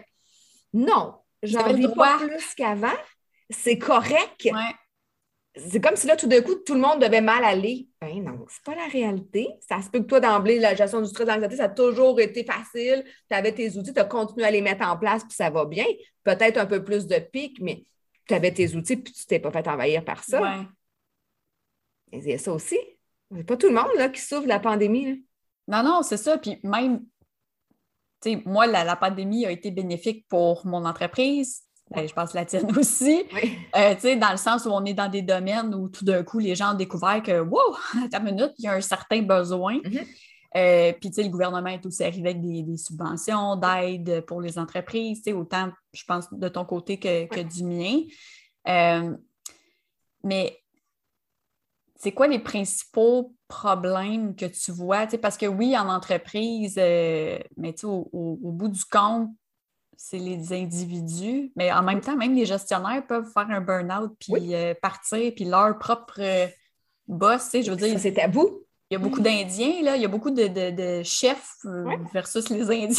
non, 0.73 1.13
j'en 1.43 1.71
vis 1.71 1.87
pas 1.89 2.17
plus 2.17 2.55
qu'avant, 2.55 2.87
c'est 3.51 3.77
correct. 3.77 4.43
Ouais 4.45 4.75
c'est 5.69 5.81
comme 5.81 5.95
si 5.95 6.07
là, 6.07 6.15
tout 6.15 6.27
d'un 6.27 6.41
coup, 6.41 6.55
tout 6.55 6.73
le 6.73 6.79
monde 6.79 7.01
devait 7.01 7.21
mal 7.21 7.43
aller. 7.43 7.87
Ben 8.01 8.23
non, 8.23 8.45
c'est 8.49 8.63
pas 8.63 8.75
la 8.75 8.87
réalité. 8.87 9.47
Ça 9.67 9.81
se 9.81 9.89
peut 9.89 9.99
que 9.99 10.05
toi, 10.05 10.19
d'emblée, 10.19 10.59
la 10.59 10.75
gestion 10.75 11.01
du 11.01 11.07
stress 11.07 11.27
l'anxiété, 11.27 11.55
ça 11.57 11.65
a 11.65 11.69
toujours 11.69 12.19
été 12.19 12.43
facile. 12.43 13.03
Tu 13.29 13.35
avais 13.35 13.53
tes 13.53 13.77
outils, 13.77 13.93
tu 13.93 13.99
as 13.99 14.05
continué 14.05 14.45
à 14.45 14.51
les 14.51 14.61
mettre 14.61 14.85
en 14.85 14.97
place, 14.97 15.23
puis 15.23 15.33
ça 15.33 15.49
va 15.49 15.65
bien. 15.65 15.85
Peut-être 16.23 16.57
un 16.57 16.65
peu 16.65 16.83
plus 16.83 17.07
de 17.07 17.17
pic, 17.17 17.59
mais 17.61 17.83
tu 18.27 18.33
avais 18.33 18.53
tes 18.53 18.75
outils, 18.75 18.97
puis 18.97 19.13
tu 19.13 19.25
t'es 19.25 19.39
pas 19.39 19.51
fait 19.51 19.67
envahir 19.67 20.05
par 20.05 20.23
ça. 20.23 20.41
Ouais. 20.41 20.65
Il 22.11 22.27
y 22.27 22.33
a 22.33 22.37
ça 22.37 22.53
aussi. 22.53 22.77
C'est 23.35 23.43
pas 23.43 23.57
tout 23.57 23.67
le 23.67 23.75
monde 23.75 23.91
là, 23.97 24.09
qui 24.09 24.21
souffre 24.21 24.43
de 24.43 24.47
la 24.47 24.59
pandémie. 24.59 25.23
Non, 25.67 25.83
non, 25.83 26.01
c'est 26.01 26.17
ça. 26.17 26.37
Puis 26.37 26.59
même, 26.63 27.05
tu 28.21 28.31
sais, 28.31 28.41
moi, 28.45 28.65
la, 28.65 28.83
la, 28.83 28.95
pandémie 28.95 29.45
a 29.45 29.51
été 29.51 29.71
bénéfique 29.71 30.27
pour 30.27 30.65
mon 30.65 30.85
entreprise. 30.85 31.63
Ben, 31.91 32.07
je 32.07 32.13
pense 32.13 32.33
la 32.33 32.45
tienne 32.45 32.71
aussi. 32.77 33.23
Euh, 33.75 33.95
dans 34.17 34.31
le 34.31 34.37
sens 34.37 34.65
où 34.65 34.69
on 34.69 34.85
est 34.85 34.93
dans 34.93 35.09
des 35.09 35.21
domaines 35.21 35.73
où 35.73 35.89
tout 35.89 36.05
d'un 36.05 36.23
coup, 36.23 36.39
les 36.39 36.55
gens 36.55 36.73
ont 36.73 36.77
découvert 36.77 37.21
que, 37.23 37.39
wow, 37.39 37.75
à 38.05 38.09
ta 38.09 38.19
minute, 38.19 38.53
il 38.59 38.65
y 38.65 38.67
a 38.67 38.73
un 38.73 38.81
certain 38.81 39.21
besoin. 39.21 39.77
Mm-hmm. 39.79 40.07
Euh, 40.57 40.93
puis, 40.99 41.11
le 41.15 41.29
gouvernement 41.29 41.69
est 41.69 41.85
aussi 41.85 42.03
arrivé 42.03 42.29
avec 42.29 42.41
des, 42.41 42.77
subventions, 42.77 43.55
d'aide 43.55 44.21
pour 44.25 44.41
les 44.41 44.57
entreprises, 44.57 45.21
autant, 45.27 45.71
je 45.93 46.03
pense, 46.05 46.31
de 46.31 46.47
ton 46.47 46.65
côté 46.65 46.99
que, 46.99 47.41
du 47.41 47.63
mien. 47.63 48.01
Euh, 48.67 49.15
mais 50.23 50.59
c'est 51.95 52.11
quoi 52.11 52.27
les 52.27 52.39
principaux 52.39 53.35
problèmes 53.47 54.35
que 54.35 54.45
tu 54.45 54.71
vois? 54.71 55.05
Parce 55.21 55.37
que 55.37 55.45
oui, 55.45 55.77
en 55.77 55.87
entreprise, 55.87 56.77
mais 56.77 57.75
au, 57.83 58.09
au, 58.11 58.51
bout 58.51 58.69
du 58.69 58.85
compte, 58.85 59.29
c'est 60.01 60.17
les 60.17 60.53
individus, 60.53 61.51
mais 61.57 61.73
en 61.73 61.83
même 61.83 61.99
temps, 61.99 62.15
même 62.15 62.33
les 62.33 62.45
gestionnaires 62.45 63.05
peuvent 63.05 63.29
faire 63.33 63.47
un 63.49 63.59
burn-out 63.59 64.15
puis 64.17 64.55
euh, 64.55 64.73
partir, 64.73 65.33
puis 65.35 65.43
leur 65.43 65.77
propre 65.77 66.19
euh, 66.19 66.47
boss, 67.05 67.43
tu 67.43 67.49
sais, 67.49 67.63
je 67.63 67.69
veux 67.69 67.75
dire. 67.75 67.99
c'est 67.99 68.13
tabou. 68.13 68.63
Il 68.89 68.93
y 68.93 68.95
a 68.95 68.99
beaucoup 68.99 69.19
d'Indiens, 69.19 69.83
là, 69.83 69.97
il 69.97 70.01
y 70.01 70.05
a 70.05 70.07
beaucoup 70.07 70.31
de, 70.31 71.03
chefs 71.03 71.57
euh, 71.65 71.97
versus 72.13 72.47
les 72.47 72.71
Indiens. 72.71 72.95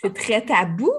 c'est 0.00 0.14
très 0.14 0.46
tabou. 0.46 0.92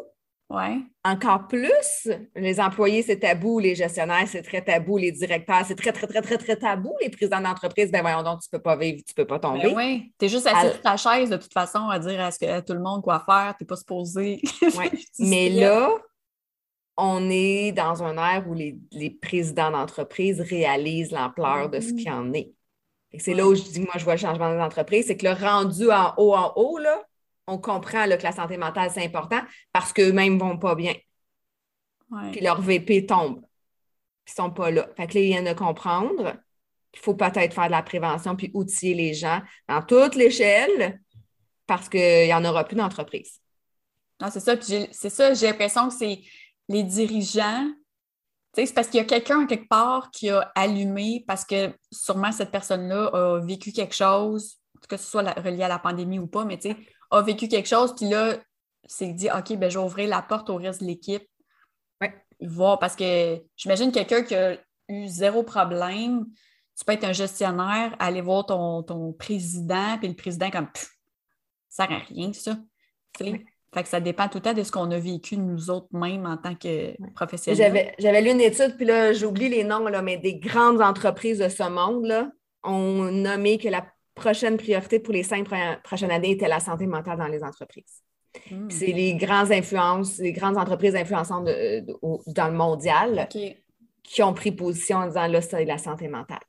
Ouais. 0.49 0.77
Encore 1.03 1.47
plus, 1.47 2.09
les 2.35 2.59
employés, 2.59 3.01
c'est 3.01 3.19
tabou, 3.19 3.59
les 3.59 3.75
gestionnaires, 3.75 4.27
c'est 4.27 4.43
très 4.43 4.61
tabou, 4.61 4.97
les 4.97 5.11
directeurs, 5.11 5.63
c'est 5.65 5.75
très, 5.75 5.91
très, 5.91 6.05
très, 6.05 6.21
très, 6.21 6.37
très 6.37 6.55
tabou, 6.55 6.93
les 7.01 7.09
présidents 7.09 7.41
d'entreprise, 7.41 7.91
ben 7.91 8.01
voyons 8.01 8.21
donc, 8.21 8.41
tu 8.41 8.49
peux 8.49 8.61
pas 8.61 8.75
vivre, 8.75 9.01
tu 9.07 9.13
peux 9.15 9.25
pas 9.25 9.39
tomber. 9.39 9.63
Ben 9.63 9.75
oui, 9.75 10.13
tu 10.19 10.25
es 10.25 10.29
juste 10.29 10.45
assis 10.45 10.69
sur 10.71 10.81
ta 10.81 10.95
chaise 10.95 11.29
de 11.29 11.37
toute 11.37 11.53
façon 11.53 11.89
à 11.89 11.97
dire 11.97 12.21
à, 12.21 12.29
ce 12.29 12.37
que, 12.37 12.59
tout 12.59 12.73
le 12.73 12.81
monde 12.81 13.01
quoi 13.01 13.23
faire, 13.25 13.55
tu 13.57 13.63
n'es 13.63 13.67
pas 13.67 13.75
supposé. 13.75 14.41
Ouais. 14.77 14.91
Mais 15.19 15.49
là, 15.49 15.89
on 16.97 17.29
est 17.29 17.71
dans 17.73 18.03
un 18.03 18.17
air 18.17 18.47
où 18.47 18.53
les, 18.53 19.09
présidents 19.21 19.71
d'entreprise 19.71 20.39
réalisent 20.41 21.11
l'ampleur 21.11 21.69
de 21.69 21.79
ce 21.79 21.89
mm-hmm. 21.89 21.95
qu'il 21.95 22.07
y 22.07 22.11
en 22.11 22.33
est. 22.33 22.53
C'est 23.19 23.33
là 23.33 23.45
où 23.45 23.53
je 23.53 23.61
dis 23.61 23.81
que 23.81 23.85
moi, 23.85 23.93
je 23.97 24.03
vois 24.03 24.15
le 24.15 24.19
changement 24.19 24.55
d'entreprise, 24.55 25.07
c'est 25.07 25.17
que 25.17 25.27
le 25.27 25.33
rendu 25.33 25.91
en 25.91 26.13
haut, 26.17 26.33
en 26.33 26.53
haut, 26.55 26.77
là, 26.79 27.03
on 27.47 27.57
comprend 27.57 28.05
que 28.05 28.23
la 28.23 28.31
santé 28.31 28.57
mentale, 28.57 28.91
c'est 28.91 29.03
important 29.03 29.41
parce 29.71 29.93
qu'eux-mêmes 29.93 30.35
ne 30.35 30.39
vont 30.39 30.57
pas 30.57 30.75
bien. 30.75 30.93
Puis 32.31 32.41
leur 32.41 32.61
VP 32.61 33.05
tombe. 33.05 33.41
Ils 34.27 34.31
ne 34.31 34.35
sont 34.35 34.51
pas 34.51 34.71
là. 34.71 34.87
Fait 34.95 35.07
que 35.07 35.15
là, 35.15 35.21
ils 35.21 35.27
viennent 35.27 35.45
de 35.45 35.53
comprendre 35.53 36.35
qu'il 36.91 37.01
faut 37.01 37.15
peut-être 37.15 37.53
faire 37.53 37.65
de 37.65 37.71
la 37.71 37.83
prévention 37.83 38.35
puis 38.35 38.51
outiller 38.53 38.93
les 38.93 39.13
gens 39.13 39.41
dans 39.67 39.81
toute 39.81 40.15
l'échelle 40.15 41.01
parce 41.65 41.89
qu'il 41.89 42.25
n'y 42.25 42.33
en 42.33 42.45
aura 42.45 42.63
plus 42.63 42.75
d'entreprise. 42.75 43.41
Non, 44.21 44.29
c'est 44.31 44.39
ça. 44.39 44.55
Puis 44.55 44.87
c'est 44.91 45.09
ça, 45.09 45.33
j'ai 45.33 45.47
l'impression 45.47 45.89
que 45.89 45.95
c'est 45.95 46.21
les 46.69 46.83
dirigeants. 46.83 47.67
C'est 48.55 48.71
parce 48.73 48.87
qu'il 48.87 48.99
y 48.99 49.01
a 49.01 49.05
quelqu'un 49.05 49.47
quelque 49.47 49.67
part 49.67 50.11
qui 50.11 50.29
a 50.29 50.51
allumé 50.55 51.23
parce 51.27 51.43
que 51.43 51.73
sûrement 51.91 52.31
cette 52.31 52.51
personne-là 52.51 53.07
a 53.07 53.39
vécu 53.39 53.71
quelque 53.71 53.95
chose, 53.95 54.59
que 54.87 54.95
ce 54.95 55.05
soit 55.05 55.23
relié 55.33 55.63
à 55.63 55.67
la 55.67 55.79
pandémie 55.79 56.19
ou 56.19 56.27
pas, 56.27 56.45
mais 56.45 56.59
tu 56.59 56.69
sais, 56.69 56.77
a 57.13 57.21
vécu 57.21 57.47
quelque 57.47 57.67
chose, 57.67 57.95
puis 57.95 58.09
là, 58.09 58.37
c'est 58.85 59.13
dit, 59.13 59.29
OK, 59.29 59.55
ben, 59.57 59.69
je 59.69 59.79
vais 59.79 59.85
ouvrir 59.85 60.09
la 60.09 60.21
porte 60.21 60.49
au 60.49 60.57
reste 60.57 60.81
de 60.81 60.87
l'équipe 60.87 61.23
Voir, 62.41 62.77
parce 62.79 62.95
que 62.95 63.41
j'imagine 63.55 63.91
quelqu'un 63.91 64.21
qui 64.23 64.35
a 64.35 64.57
eu 64.89 65.07
zéro 65.07 65.43
problème, 65.43 66.25
tu 66.77 66.83
peux 66.85 66.91
être 66.91 67.05
un 67.05 67.13
gestionnaire, 67.13 67.95
aller 67.99 68.21
voir 68.21 68.45
ton, 68.45 69.13
président, 69.17 69.97
puis 69.97 70.09
le 70.09 70.15
président 70.15 70.49
comme 70.49 70.67
ça 71.69 71.87
sert 71.87 71.91
à 71.91 71.99
rien, 71.99 72.33
ça. 72.33 72.57
Fait 73.17 73.81
que 73.81 73.89
ça 73.89 73.99
dépend 73.99 74.27
tout 74.27 74.37
le 74.37 74.41
temps 74.43 74.53
de 74.53 74.61
ce 74.61 74.71
qu'on 74.71 74.91
a 74.91 74.99
vécu 74.99 75.37
nous 75.37 75.71
autres 75.71 75.87
mêmes 75.93 76.25
en 76.25 76.37
tant 76.37 76.53
que 76.53 76.95
professionnels. 77.13 77.93
J'avais 77.97 78.21
lu 78.21 78.31
une 78.31 78.41
étude, 78.41 78.75
puis 78.75 78.85
là, 78.85 79.13
j'oublie 79.13 79.49
les 79.49 79.63
noms, 79.63 79.87
là, 79.87 80.01
mais 80.01 80.17
des 80.17 80.35
grandes 80.35 80.81
entreprises 80.81 81.39
de 81.39 81.49
ce 81.49 81.63
monde 81.63 82.05
là, 82.05 82.29
ont 82.63 83.05
nommé 83.05 83.57
que 83.57 83.69
la 83.69 83.85
prochaine 84.15 84.57
priorité 84.57 84.99
pour 84.99 85.13
les 85.13 85.23
cinq 85.23 85.47
prochaines 85.83 86.11
années 86.11 86.31
était 86.31 86.47
la 86.47 86.59
santé 86.59 86.87
mentale 86.87 87.17
dans 87.17 87.27
les 87.27 87.43
entreprises. 87.43 88.03
Hmm. 88.49 88.69
C'est 88.69 88.87
les 88.87 89.15
grandes 89.15 89.51
influences, 89.51 90.17
les 90.17 90.33
grandes 90.33 90.57
entreprises 90.57 90.95
influençantes 90.95 91.45
dans 91.45 92.47
le 92.47 92.53
mondial 92.53 93.27
qui 94.03 94.23
ont 94.23 94.33
pris 94.33 94.51
position 94.51 94.97
en 94.97 95.07
disant 95.07 95.27
là, 95.27 95.41
c'est 95.41 95.65
la 95.65 95.77
santé 95.77 96.07
mentale. 96.07 96.39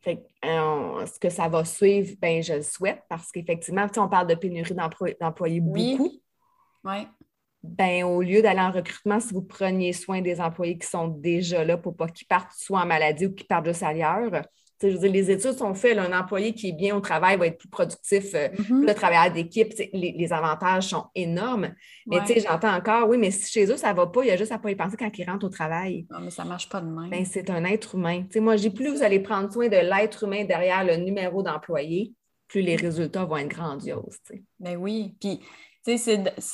Fait 0.00 0.22
ce 0.42 1.18
que 1.18 1.30
ça 1.30 1.48
va 1.48 1.64
suivre, 1.64 2.14
ben, 2.20 2.42
je 2.42 2.54
le 2.54 2.62
souhaite 2.62 3.02
parce 3.08 3.32
qu'effectivement, 3.32 3.86
on 3.96 4.08
parle 4.08 4.26
de 4.26 4.34
pénurie 4.34 4.74
d'employés 5.20 5.60
beaucoup. 5.60 6.10
Ben, 7.62 8.04
au 8.04 8.20
lieu 8.20 8.42
d'aller 8.42 8.60
en 8.60 8.70
recrutement, 8.70 9.18
si 9.20 9.32
vous 9.32 9.40
preniez 9.40 9.94
soin 9.94 10.20
des 10.20 10.38
employés 10.38 10.76
qui 10.76 10.86
sont 10.86 11.08
déjà 11.08 11.64
là 11.64 11.78
pour 11.78 11.96
pas 11.96 12.08
qu'ils 12.08 12.26
partent 12.26 12.52
soit 12.52 12.82
en 12.82 12.86
maladie 12.86 13.24
ou 13.24 13.34
qu'ils 13.34 13.46
partent 13.46 13.64
juste 13.64 13.82
ailleurs, 13.82 14.42
je 14.82 14.96
veux 14.96 15.08
les 15.08 15.30
études 15.30 15.52
sont 15.52 15.74
faites. 15.74 15.98
un 15.98 16.18
employé 16.18 16.54
qui 16.54 16.70
est 16.70 16.72
bien 16.72 16.96
au 16.96 17.00
travail 17.00 17.36
va 17.36 17.46
être 17.46 17.58
plus 17.58 17.68
productif, 17.68 18.34
euh, 18.34 18.48
mm-hmm. 18.48 18.86
le 18.86 18.94
travailleur 18.94 19.32
d'équipe, 19.32 19.72
les, 19.92 20.32
avantages 20.32 20.88
sont 20.88 21.06
énormes. 21.14 21.74
Mais 22.06 22.18
j'entends 22.40 22.74
encore, 22.74 23.08
oui, 23.08 23.18
mais 23.18 23.30
si 23.30 23.50
chez 23.50 23.70
eux, 23.70 23.76
ça 23.76 23.92
ne 23.92 23.96
va 23.96 24.06
pas, 24.06 24.22
il 24.22 24.28
y 24.28 24.30
a 24.30 24.36
juste 24.36 24.52
à 24.52 24.58
pas 24.58 24.70
y 24.70 24.76
penser 24.76 24.96
quand 24.96 25.10
ils 25.16 25.24
rentrent 25.24 25.46
au 25.46 25.50
travail. 25.50 26.06
Non, 26.10 26.20
mais 26.20 26.30
ça 26.30 26.44
ne 26.44 26.48
marche 26.48 26.68
pas 26.68 26.80
de 26.80 26.86
même. 26.86 27.10
Ben, 27.10 27.24
c'est 27.24 27.50
un 27.50 27.64
être 27.64 27.94
humain. 27.94 28.24
moi, 28.36 28.56
j'ai 28.56 28.70
plus 28.70 28.88
vous 28.88 29.02
allez 29.02 29.20
prendre 29.20 29.52
soin 29.52 29.68
de 29.68 29.76
l'être 29.76 30.24
humain 30.24 30.44
derrière 30.44 30.84
le 30.84 30.96
numéro 30.96 31.42
d'employé, 31.42 32.12
plus 32.48 32.62
les 32.62 32.76
résultats 32.76 33.24
vont 33.24 33.36
être 33.36 33.48
grandioses. 33.48 34.18
Ben 34.58 34.76
oui. 34.76 35.14
Puis 35.20 35.40
c'est 35.82 35.98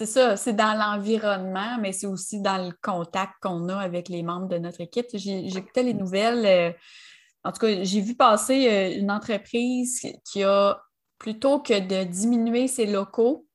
ça, 0.06 0.36
c'est 0.36 0.54
dans 0.54 0.76
l'environnement, 0.76 1.78
mais 1.80 1.92
c'est 1.92 2.06
aussi 2.06 2.40
dans 2.40 2.66
le 2.66 2.72
contact 2.82 3.34
qu'on 3.40 3.68
a 3.68 3.76
avec 3.76 4.08
les 4.08 4.22
membres 4.22 4.48
de 4.48 4.58
notre 4.58 4.80
équipe. 4.80 5.06
J'écoutais 5.14 5.82
les 5.82 5.94
nouvelles. 5.94 6.74
En 7.44 7.52
tout 7.52 7.60
cas, 7.60 7.82
j'ai 7.82 8.00
vu 8.00 8.14
passer 8.14 8.68
euh, 8.68 8.98
une 8.98 9.10
entreprise 9.10 10.00
qui 10.30 10.42
a, 10.42 10.80
plutôt 11.20 11.60
que 11.60 11.78
de 11.78 12.04
diminuer 12.04 12.66
ses 12.66 12.86
locaux, 12.86 13.46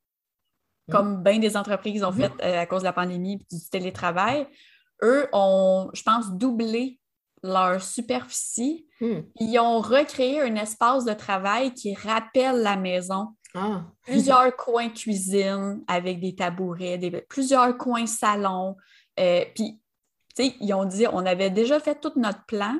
mmh. 0.88 0.92
comme 0.92 1.24
bien 1.24 1.40
des 1.40 1.58
entreprises 1.58 2.04
ont 2.04 2.12
mmh. 2.12 2.22
fait 2.22 2.32
euh, 2.44 2.62
à 2.62 2.66
cause 2.66 2.82
de 2.82 2.86
la 2.86 2.94
pandémie 2.94 3.34
et 3.34 3.56
du 3.56 3.70
télétravail, 3.70 4.48
eux 5.04 5.28
ont, 5.34 5.90
je 5.94 6.04
pense, 6.04 6.32
doublé 6.32 7.00
leur 7.44 7.82
superficie. 7.82 8.88
Mmh. 9.02 9.16
Ils 9.40 9.60
ont 9.60 9.80
recréé 9.80 10.42
un 10.42 10.56
espace 10.56 11.06
de 11.06 11.14
travail 11.14 11.74
qui 11.74 11.94
rappelle 11.96 12.62
la 12.62 12.78
maison. 12.78 13.36
Ah. 13.54 13.86
Plusieurs 14.04 14.56
coins 14.58 14.90
cuisine 14.90 15.84
avec 15.88 16.20
des 16.20 16.36
tabourets, 16.36 17.00
plusieurs 17.30 17.78
coins 17.78 18.06
salon. 18.06 18.76
Euh, 19.20 19.44
puis, 19.54 19.82
tu 20.36 20.44
sais, 20.44 20.56
ils 20.60 20.74
ont 20.74 20.86
dit, 20.86 21.08
on 21.12 21.26
avait 21.26 21.50
déjà 21.50 21.80
fait 21.80 22.00
tout 22.00 22.12
notre 22.16 22.46
plan, 22.46 22.78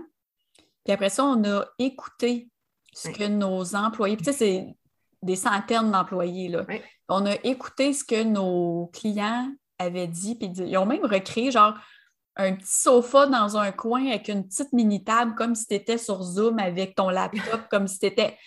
puis 0.86 0.94
après 0.94 1.10
ça, 1.10 1.26
on 1.26 1.44
a 1.44 1.66
écouté 1.80 2.50
ce 2.94 3.10
que 3.10 3.28
nos 3.28 3.76
employés, 3.76 4.16
tu 4.18 4.24
sais, 4.26 4.34
c'est 4.34 4.76
des 5.22 5.36
centaines 5.36 5.92
d'employés, 5.92 6.48
là. 6.48 6.66
On 7.10 7.26
a 7.26 7.34
écouté 7.44 7.92
ce 7.92 8.04
que 8.04 8.24
nos 8.24 8.90
clients 8.94 9.52
avaient 9.80 10.08
dit, 10.08 10.36
puis 10.36 10.48
ils 10.48 10.78
ont 10.78 10.86
même 10.86 11.04
recréé 11.04 11.52
genre 11.52 11.74
un 12.38 12.54
petit 12.54 12.72
sofa 12.72 13.26
dans 13.28 13.58
un 13.58 13.72
coin 13.72 14.08
avec 14.08 14.28
une 14.28 14.46
petite 14.48 14.74
mini-table 14.74 15.36
comme 15.36 15.56
si 15.56 15.68
tu 15.68 15.74
étais 15.74 15.98
sur 15.98 16.22
Zoom 16.22 16.60
avec 16.60 16.96
ton 16.96 17.10
laptop, 17.10 17.62
comme 17.70 17.88
si 17.88 18.00
tu 18.00 18.06
étais. 18.06 18.38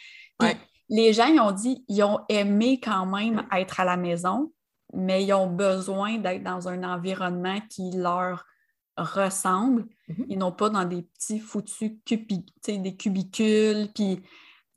Les 0.91 1.13
gens, 1.13 1.27
ils 1.27 1.41
ont 1.41 1.53
dit, 1.53 1.85
ils 1.89 2.03
ont 2.03 2.21
aimé 2.31 2.81
quand 2.83 3.05
même 3.05 3.47
être 3.53 3.81
à 3.81 3.85
la 3.85 3.99
maison, 3.99 4.53
mais 4.95 5.25
ils 5.25 5.35
ont 5.35 5.49
besoin 5.49 6.17
d'être 6.17 6.43
dans 6.43 6.69
un 6.69 6.83
environnement 6.83 7.59
qui 7.69 7.91
leur 7.95 8.47
ressemblent. 8.99 9.87
Mhm. 10.09 10.27
Ils 10.29 10.39
n'ont 10.39 10.53
pas 10.53 10.69
dans 10.71 10.85
des 10.85 11.03
petits 11.03 11.39
foutus 11.39 11.93
des 12.67 12.97
cubicules, 12.97 13.89
puis 13.95 14.21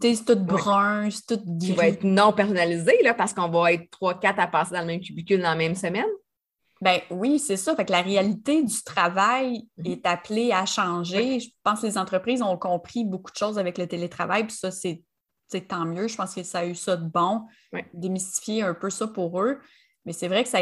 c'est 0.02 0.26
tout 0.26 0.36
brun, 0.36 1.10
c'est 1.10 1.28
tout 1.28 1.44
gris. 1.46 1.68
Qui 1.68 1.74
va 1.74 1.88
être 1.88 2.04
non 2.04 2.34
personnalisé, 2.34 3.02
là, 3.04 3.14
parce 3.14 3.34
qu'on 3.34 3.50
va 3.50 3.74
être 3.74 3.90
trois, 3.92 4.20
quatre 4.20 4.40
à 4.40 4.48
passer 4.48 4.74
dans 4.74 4.82
le 4.82 4.88
même 4.88 5.02
cubicule 5.02 5.42
dans 5.42 5.50
la 5.50 5.56
même 5.56 5.76
semaine. 5.76 6.10
Ben 6.82 7.00
oui, 7.12 7.38
c'est 7.38 7.58
ça. 7.58 7.76
Fait 7.76 7.86
que 7.86 7.92
la 7.92 8.02
réalité 8.02 8.64
du 8.64 8.84
travail 8.84 9.68
mhm. 9.78 9.86
est 9.86 10.06
appelée 10.06 10.52
à 10.52 10.66
changer. 10.66 11.40
Je 11.40 11.50
pense 11.64 11.82
que 11.82 11.88
les 11.88 11.98
entreprises 11.98 12.42
ont 12.42 12.58
compris 12.58 13.06
beaucoup 13.06 13.32
de 13.32 13.38
choses 13.38 13.60
avec 13.60 13.78
le 13.78 13.88
télétravail, 13.88 14.46
puis 14.48 14.56
ça, 14.56 14.72
c'est 14.72 15.04
tant 15.68 15.86
mieux. 15.86 16.08
Je 16.08 16.16
pense 16.16 16.34
que 16.34 16.44
ça 16.44 16.60
a 16.60 16.66
eu 16.66 16.76
ça 16.76 16.96
de 16.96 17.08
bon, 17.08 17.44
démystifier 17.94 18.64
un 18.64 18.74
peu 18.74 18.90
ça 18.90 19.08
pour 19.08 19.42
eux. 19.42 19.60
Mais 20.06 20.14
c'est 20.14 20.28
vrai 20.28 20.44
que 20.44 20.50
ça, 20.50 20.60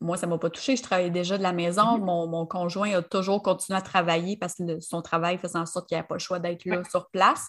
moi, 0.00 0.16
ça 0.16 0.26
ne 0.26 0.32
m'a 0.32 0.38
pas 0.38 0.50
touché. 0.50 0.76
Je 0.76 0.82
travaillais 0.82 1.10
déjà 1.10 1.38
de 1.38 1.42
la 1.42 1.52
maison. 1.52 1.98
Mhm. 1.98 2.04
mon, 2.04 2.46
conjoint 2.46 2.92
a 2.94 3.02
toujours 3.02 3.42
continué 3.42 3.78
à 3.78 3.82
travailler 3.82 4.36
parce 4.36 4.54
que 4.54 4.80
son 4.80 5.02
travail 5.02 5.38
faisait 5.38 5.58
en 5.58 5.66
sorte 5.66 5.88
qu'il 5.88 5.96
n'y 5.96 6.00
avait 6.00 6.08
pas 6.08 6.14
le 6.14 6.20
choix 6.20 6.38
d'être 6.38 6.64
là 6.64 6.82
sur 6.88 7.08
place. 7.10 7.48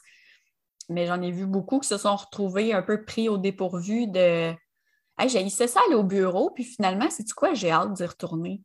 Mais 0.89 1.05
j'en 1.05 1.21
ai 1.21 1.31
vu 1.31 1.45
beaucoup 1.45 1.79
qui 1.79 1.87
se 1.87 1.97
sont 1.97 2.15
retrouvés 2.15 2.73
un 2.73 2.81
peu 2.81 3.05
pris 3.05 3.29
au 3.29 3.37
dépourvu 3.37 4.07
de 4.07 4.53
Hey, 5.19 5.27
j'ai 5.27 5.49
ça 5.49 5.65
aller 5.85 5.95
au 5.95 6.03
bureau, 6.03 6.49
puis 6.49 6.63
finalement, 6.63 7.09
c'est 7.09 7.29
quoi, 7.33 7.53
j'ai 7.53 7.71
hâte 7.71 7.91
d'y 7.91 8.05
retourner. 8.05 8.61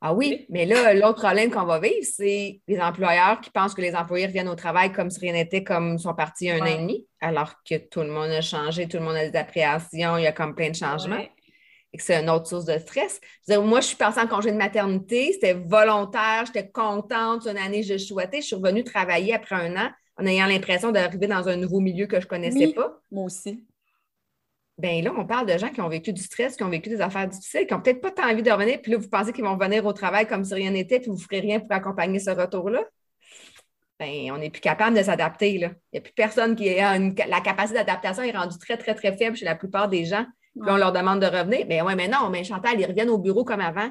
Ah 0.00 0.14
oui, 0.14 0.46
mais 0.48 0.64
là, 0.64 0.94
l'autre 0.94 1.20
problème 1.20 1.50
qu'on 1.50 1.64
va 1.64 1.78
vivre, 1.78 2.02
c'est 2.02 2.62
les 2.66 2.80
employeurs 2.80 3.42
qui 3.42 3.50
pensent 3.50 3.74
que 3.74 3.82
les 3.82 3.94
employés 3.94 4.26
reviennent 4.26 4.48
au 4.48 4.54
travail 4.54 4.92
comme 4.92 5.10
si 5.10 5.20
rien 5.20 5.34
n'était, 5.34 5.62
comme 5.62 5.94
ils 5.94 6.00
sont 6.00 6.14
partis 6.14 6.50
un 6.50 6.60
an 6.60 6.64
et 6.64 6.78
demi, 6.78 7.06
alors 7.20 7.54
que 7.68 7.76
tout 7.76 8.00
le 8.00 8.10
monde 8.10 8.30
a 8.30 8.40
changé, 8.40 8.88
tout 8.88 8.96
le 8.96 9.04
monde 9.04 9.16
a 9.16 9.28
des 9.28 9.36
appréhensions, 9.36 10.16
il 10.16 10.22
y 10.22 10.26
a 10.26 10.32
comme 10.32 10.54
plein 10.54 10.70
de 10.70 10.76
changements 10.76 11.26
c'est 12.02 12.20
une 12.20 12.30
autre 12.30 12.46
source 12.46 12.64
de 12.64 12.78
stress. 12.78 13.20
moi, 13.48 13.80
je 13.80 13.86
suis 13.86 13.96
partie 13.96 14.20
en 14.20 14.26
congé 14.26 14.52
de 14.52 14.56
maternité, 14.56 15.32
c'était 15.32 15.54
volontaire, 15.54 16.44
j'étais 16.46 16.68
contente, 16.68 17.46
une 17.46 17.58
année 17.58 17.82
je 17.82 17.98
souhaitais. 17.98 18.40
Je 18.40 18.46
suis 18.46 18.56
revenue 18.56 18.84
travailler 18.84 19.34
après 19.34 19.56
un 19.56 19.76
an 19.76 19.90
en 20.18 20.26
ayant 20.26 20.46
l'impression 20.46 20.92
d'arriver 20.92 21.26
dans 21.26 21.48
un 21.48 21.56
nouveau 21.56 21.80
milieu 21.80 22.06
que 22.06 22.20
je 22.20 22.26
ne 22.26 22.30
connaissais 22.30 22.72
pas. 22.72 23.00
Moi 23.10 23.24
aussi. 23.24 23.64
Bien 24.78 25.00
là, 25.00 25.12
on 25.16 25.24
parle 25.24 25.46
de 25.46 25.56
gens 25.56 25.70
qui 25.70 25.80
ont 25.80 25.88
vécu 25.88 26.12
du 26.12 26.22
stress, 26.22 26.56
qui 26.56 26.62
ont 26.62 26.68
vécu 26.68 26.90
des 26.90 27.00
affaires 27.00 27.26
difficiles, 27.26 27.66
qui 27.66 27.72
n'ont 27.72 27.80
peut-être 27.80 28.02
pas 28.02 28.10
tant 28.10 28.30
envie 28.30 28.42
de 28.42 28.50
revenir, 28.50 28.80
puis 28.82 28.92
là, 28.92 28.98
vous 28.98 29.08
pensez 29.08 29.32
qu'ils 29.32 29.44
vont 29.44 29.56
venir 29.56 29.86
au 29.86 29.92
travail 29.94 30.26
comme 30.26 30.44
si 30.44 30.52
rien 30.52 30.70
n'était, 30.70 31.00
puis 31.00 31.08
vous 31.08 31.16
ne 31.16 31.20
ferez 31.20 31.40
rien 31.40 31.60
pour 31.60 31.72
accompagner 31.72 32.18
ce 32.18 32.30
retour-là? 32.30 32.84
Bien, 33.98 34.34
on 34.34 34.38
n'est 34.38 34.50
plus 34.50 34.60
capable 34.60 34.94
de 34.94 35.02
s'adapter. 35.02 35.54
Il 35.54 35.74
n'y 35.92 35.98
a 35.98 36.02
plus 36.02 36.12
personne 36.12 36.54
qui 36.54 36.68
a 36.78 36.94
une, 36.94 37.14
la 37.14 37.40
capacité 37.40 37.78
d'adaptation 37.78 38.22
est 38.22 38.36
rendue 38.36 38.58
très, 38.58 38.76
très, 38.76 38.94
très 38.94 39.16
faible 39.16 39.36
chez 39.36 39.46
la 39.46 39.54
plupart 39.54 39.88
des 39.88 40.04
gens. 40.04 40.26
Puis 40.60 40.70
on 40.70 40.76
leur 40.76 40.92
demande 40.92 41.20
de 41.20 41.26
revenir. 41.26 41.66
Mais 41.66 41.80
ben 41.80 41.86
ouais, 41.86 41.96
mais 41.96 42.08
non, 42.08 42.30
mais 42.30 42.44
Chantal, 42.44 42.80
ils 42.80 42.86
reviennent 42.86 43.10
au 43.10 43.18
bureau 43.18 43.44
comme 43.44 43.60
avant. 43.60 43.90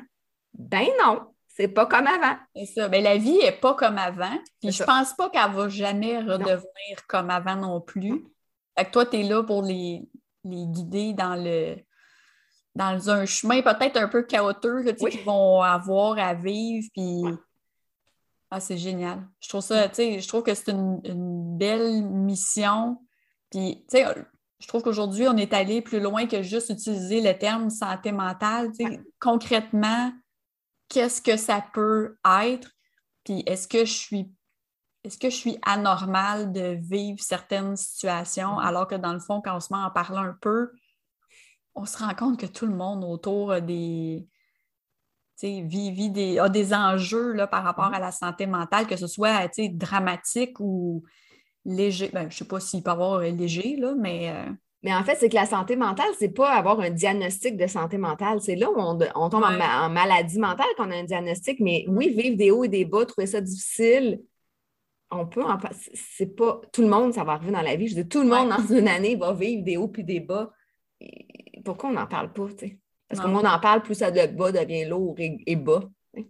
Ben 0.53 0.87
non, 1.03 1.21
c'est 1.47 1.67
pas 1.67 1.85
comme 1.85 2.07
avant. 2.07 2.35
C'est 2.55 2.65
ça. 2.65 2.89
Mais 2.89 3.01
ben, 3.01 3.03
la 3.03 3.17
vie 3.17 3.37
n'est 3.37 3.51
pas 3.51 3.75
comme 3.75 3.97
avant. 3.97 4.37
Puis 4.61 4.71
je 4.71 4.83
pense 4.83 5.13
pas 5.13 5.29
qu'elle 5.29 5.51
va 5.51 5.69
jamais 5.69 6.19
redevenir 6.19 7.07
comme 7.07 7.29
avant 7.29 7.55
non 7.55 7.81
plus. 7.81 8.25
Fait 8.77 8.85
que 8.85 8.91
toi, 8.91 9.05
tu 9.05 9.19
es 9.19 9.23
là 9.23 9.43
pour 9.43 9.61
les, 9.61 10.07
guider 10.43 11.13
dans 11.13 11.35
le 11.35 11.77
dans 12.75 13.09
un 13.09 13.25
chemin 13.25 13.61
peut-être 13.61 13.95
un 13.95 14.09
peu 14.09 14.23
chaotique 14.23 14.97
qu'ils 14.97 15.23
vont 15.23 15.61
avoir 15.61 16.17
à 16.19 16.33
vivre. 16.33 16.87
Puis. 16.93 17.23
Ah, 18.51 18.59
c'est 18.59 18.77
génial. 18.77 19.27
Je 19.39 19.49
trouve 19.49 19.61
ça, 19.61 19.87
tu 19.89 19.95
sais, 19.95 20.19
je 20.19 20.27
trouve 20.27 20.43
que 20.43 20.53
c'est 20.53 20.71
une, 20.71 20.99
une, 21.03 21.57
belle 21.57 22.03
mission. 22.03 22.97
Puis, 23.49 23.85
tu 23.89 23.97
sais, 23.97 24.05
je 24.59 24.67
trouve 24.67 24.83
qu'aujourd'hui, 24.83 25.27
on 25.27 25.35
est 25.37 25.53
allé 25.53 25.81
plus 25.81 25.99
loin 25.99 26.27
que 26.27 26.41
juste 26.41 26.69
utiliser 26.69 27.21
le 27.21 27.37
terme 27.37 27.69
santé 27.69 28.11
mentale. 28.11 28.71
Concrètement, 29.19 30.13
qu'est-ce 30.89 31.21
que 31.21 31.37
ça 31.37 31.63
peut 31.73 32.17
être? 32.43 32.69
Puis 33.23 33.43
est-ce 33.45 33.67
que 33.67 33.85
je 33.85 33.93
suis 33.93 34.31
est-ce 35.03 35.19
que 35.19 35.29
je 35.29 35.35
suis 35.35 35.59
anormale 35.63 36.51
de 36.51 36.79
vivre 36.81 37.19
certaines 37.21 37.75
situations 37.75 38.57
mm-hmm. 38.57 38.65
alors 38.65 38.87
que 38.87 38.95
dans 38.95 39.13
le 39.13 39.19
fond, 39.19 39.39
quand 39.39 39.55
on 39.55 39.59
se 39.59 39.71
met 39.71 39.79
en 39.79 39.91
parlant 39.91 40.23
un 40.23 40.35
peu, 40.41 40.71
on 41.75 41.85
se 41.85 41.99
rend 41.99 42.15
compte 42.15 42.39
que 42.39 42.47
tout 42.47 42.65
le 42.65 42.75
monde 42.75 43.03
autour 43.03 43.51
a 43.51 43.61
des, 43.61 44.27
vit, 45.43 46.09
des, 46.09 46.39
a 46.39 46.49
des 46.49 46.73
enjeux 46.73 47.33
là, 47.33 47.45
par 47.45 47.63
rapport 47.63 47.91
mm-hmm. 47.91 47.97
à 47.97 47.99
la 47.99 48.11
santé 48.11 48.47
mentale, 48.47 48.87
que 48.87 48.97
ce 48.97 49.05
soit 49.05 49.47
dramatique 49.73 50.59
ou 50.59 51.03
léger. 51.65 52.09
Ben, 52.13 52.21
je 52.21 52.25
ne 52.27 52.31
sais 52.31 52.45
pas 52.45 52.59
s'il 52.59 52.83
peut 52.83 52.91
avoir 52.91 53.19
léger, 53.19 53.75
là, 53.77 53.93
mais. 53.97 54.29
Euh, 54.29 54.51
mais 54.83 54.93
en 54.93 55.03
fait, 55.03 55.15
c'est 55.15 55.29
que 55.29 55.35
la 55.35 55.47
santé 55.47 55.75
mentale, 55.75 56.11
c'est 56.19 56.29
pas 56.29 56.51
avoir 56.51 56.79
un 56.79 56.91
diagnostic 56.91 57.57
de 57.57 57.65
santé 57.65 57.97
mentale. 57.97 58.39
C'est 58.39 58.55
là 58.55 58.69
où 58.69 58.75
on, 58.77 59.29
tombe 59.29 59.43
en, 59.43 59.89
maladie 59.89 60.37
mentale 60.37 60.67
qu'on 60.77 60.91
a 60.91 60.95
un 60.95 61.03
diagnostic. 61.03 61.59
Mais 61.59 61.85
oui, 61.87 62.09
vivre 62.09 62.37
des 62.37 62.51
hauts 62.51 62.63
et 62.63 62.67
des 62.67 62.85
bas, 62.85 63.03
trouver 63.03 63.25
ça 63.25 63.41
difficile, 63.41 64.21
on 65.09 65.25
peut 65.25 65.43
en 65.43 65.57
C'est 65.93 66.35
pas. 66.35 66.61
Tout 66.71 66.83
le 66.83 66.87
monde, 66.87 67.13
ça 67.13 67.23
va 67.23 67.33
arriver 67.33 67.51
dans 67.51 67.63
la 67.63 67.75
vie. 67.75 67.87
Je 67.87 67.95
dis, 67.95 68.07
tout 68.07 68.21
le 68.21 68.27
monde 68.27 68.49
dans 68.49 68.75
une 68.75 68.87
année 68.87 69.15
va 69.15 69.33
vivre 69.33 69.63
des 69.63 69.75
hauts 69.75 69.87
puis 69.87 70.03
des 70.03 70.19
bas. 70.19 70.51
Pourquoi 71.63 71.89
on 71.89 71.93
n'en 71.93 72.05
parle 72.07 72.31
pas? 72.31 72.47
Parce 73.09 73.21
que 73.21 73.27
moins 73.27 73.41
on 73.43 73.55
en 73.55 73.59
parle, 73.59 73.81
plus 73.81 73.95
ça 73.95 74.11
de 74.11 74.27
bas 74.27 74.51
devient 74.51 74.85
lourd 74.85 75.15
et, 75.17 75.55
bas. 75.55 75.81
Oui. 76.13 76.27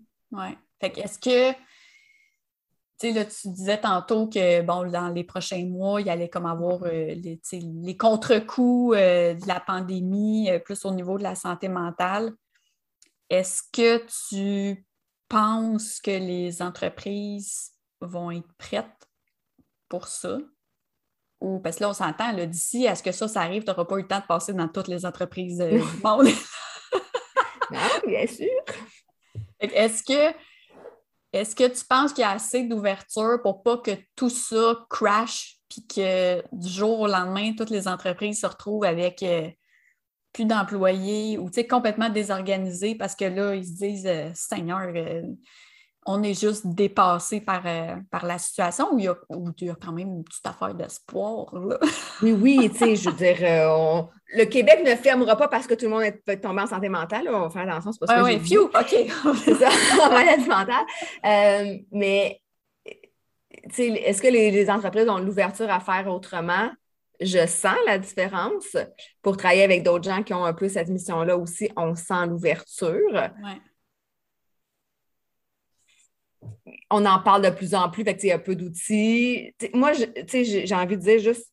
Fait 0.79 0.91
que 0.91 1.01
est-ce 1.01 1.19
que 1.19 1.57
tu 2.99 3.13
sais, 3.13 3.27
tu 3.27 3.49
disais 3.49 3.79
tantôt 3.79 4.27
que 4.27 4.61
bon, 4.61 4.89
dans 4.89 5.09
les 5.09 5.23
prochains 5.23 5.65
mois, 5.65 5.99
il 5.99 6.09
allait 6.09 6.29
comme 6.29 6.45
avoir 6.45 6.83
euh, 6.83 7.13
les, 7.13 7.39
les 7.51 7.97
contre-coups 7.97 8.95
euh, 8.97 9.33
de 9.33 9.47
la 9.47 9.59
pandémie, 9.59 10.49
euh, 10.49 10.59
plus 10.59 10.85
au 10.85 10.91
niveau 10.91 11.17
de 11.17 11.23
la 11.23 11.35
santé 11.35 11.67
mentale. 11.67 12.33
Est-ce 13.29 13.63
que 13.73 14.05
tu 14.29 14.85
penses 15.27 15.99
que 15.99 16.11
les 16.11 16.61
entreprises 16.61 17.71
vont 17.99 18.31
être 18.31 18.53
prêtes 18.57 19.09
pour 19.89 20.07
ça? 20.07 20.37
Ou 21.41 21.59
parce 21.59 21.77
que 21.77 21.83
là, 21.83 21.89
on 21.89 21.93
s'entend, 21.93 22.33
d'ici 22.45 22.87
à 22.87 22.95
ce 22.95 23.03
que 23.03 23.11
ça, 23.11 23.27
ça 23.27 23.41
arrive, 23.41 23.63
tu 23.63 23.69
n'auras 23.69 23.85
pas 23.85 23.97
eu 23.97 24.03
le 24.03 24.07
temps 24.07 24.21
de 24.21 24.25
passer 24.25 24.53
dans 24.53 24.69
toutes 24.69 24.87
les 24.87 25.05
entreprises 25.05 25.57
du 25.57 25.79
monde. 26.03 26.27
non, 27.71 28.07
bien 28.07 28.25
sûr. 28.25 28.47
Est-ce 29.59 30.01
que 30.03 30.33
est-ce 31.35 31.55
que 31.55 31.67
tu 31.67 31.83
penses 31.85 32.13
qu'il 32.13 32.21
y 32.21 32.25
a 32.25 32.31
assez 32.31 32.63
d'ouverture 32.63 33.41
pour 33.43 33.61
pas 33.61 33.77
que 33.77 33.91
tout 34.15 34.29
ça 34.29 34.85
crash 34.89 35.57
puis 35.69 35.85
que 35.85 36.41
du 36.55 36.69
jour 36.69 37.01
au 37.01 37.07
lendemain, 37.07 37.53
toutes 37.57 37.69
les 37.69 37.87
entreprises 37.87 38.39
se 38.39 38.47
retrouvent 38.47 38.85
avec 38.85 39.21
euh, 39.23 39.49
plus 40.31 40.45
d'employés 40.45 41.37
ou 41.37 41.49
complètement 41.69 42.09
désorganisées 42.09 42.95
parce 42.95 43.15
que 43.15 43.25
là, 43.25 43.55
ils 43.55 43.65
se 43.65 43.73
disent 43.73 44.07
euh, 44.07 44.29
Seigneur, 44.33 44.91
euh, 44.95 45.23
on 46.05 46.21
est 46.21 46.39
juste 46.39 46.67
dépassé 46.67 47.41
par, 47.41 47.63
euh, 47.65 47.95
par 48.11 48.25
la 48.25 48.37
situation 48.37 48.93
ou 48.93 48.99
il, 48.99 49.05
y 49.05 49.69
a, 49.69 49.75
quand 49.75 49.91
même 49.91 50.09
une 50.09 50.23
petite 50.23 50.45
affaire 50.45 50.73
d'espoir? 50.75 51.51
oui, 52.21 52.31
oui, 52.31 52.69
tu 52.71 52.77
sais, 52.77 52.95
je 52.95 53.09
veux 53.09 53.15
dire, 53.15 53.37
euh, 53.41 54.03
le 54.35 54.45
Québec 54.45 54.81
ne 54.85 54.95
fermera 54.95 55.35
pas 55.35 55.47
parce 55.47 55.65
que 55.65 55.73
tout 55.73 55.85
le 55.85 55.91
monde 55.91 56.03
peut 56.23 56.39
tomber 56.39 56.61
en 56.61 56.67
santé 56.67 56.89
mentale. 56.89 57.27
On 57.27 57.41
va 57.41 57.49
faire 57.49 57.63
attention, 57.63 57.91
c'est 57.91 57.99
pas 57.99 58.07
ça. 58.07 58.23
Oui, 58.23 58.39
oui, 58.39 58.57
OK. 58.57 59.35
c'est 59.43 59.55
ça, 59.55 59.69
en 60.05 60.11
maladie 60.11 60.47
mentale. 60.47 60.85
Euh, 61.25 61.77
mais, 61.91 62.39
tu 62.85 63.73
sais, 63.73 63.87
est-ce 63.87 64.21
que 64.21 64.27
les, 64.27 64.69
entreprises 64.69 65.09
ont 65.09 65.17
l'ouverture 65.17 65.71
à 65.71 65.79
faire 65.79 66.07
autrement? 66.07 66.69
Je 67.19 67.47
sens 67.47 67.77
la 67.87 67.97
différence. 67.97 68.77
Pour 69.23 69.37
travailler 69.37 69.63
avec 69.63 69.81
d'autres 69.81 70.03
gens 70.03 70.21
qui 70.21 70.33
ont 70.35 70.45
un 70.45 70.53
peu 70.53 70.69
cette 70.69 70.89
mission-là 70.89 71.35
aussi, 71.35 71.71
on 71.75 71.95
sent 71.95 72.27
l'ouverture. 72.27 73.31
Oui 73.43 73.53
on 76.91 77.05
en 77.05 77.19
parle 77.19 77.41
de 77.43 77.49
plus 77.49 77.73
en 77.75 77.89
plus, 77.89 78.03
fait 78.03 78.23
il 78.23 78.27
y 78.27 78.31
a 78.31 78.39
peu 78.39 78.55
d'outils. 78.55 79.53
Moi, 79.73 79.93
j'ai 79.93 80.75
envie 80.75 80.97
de 80.97 81.01
dire 81.01 81.19
juste 81.19 81.51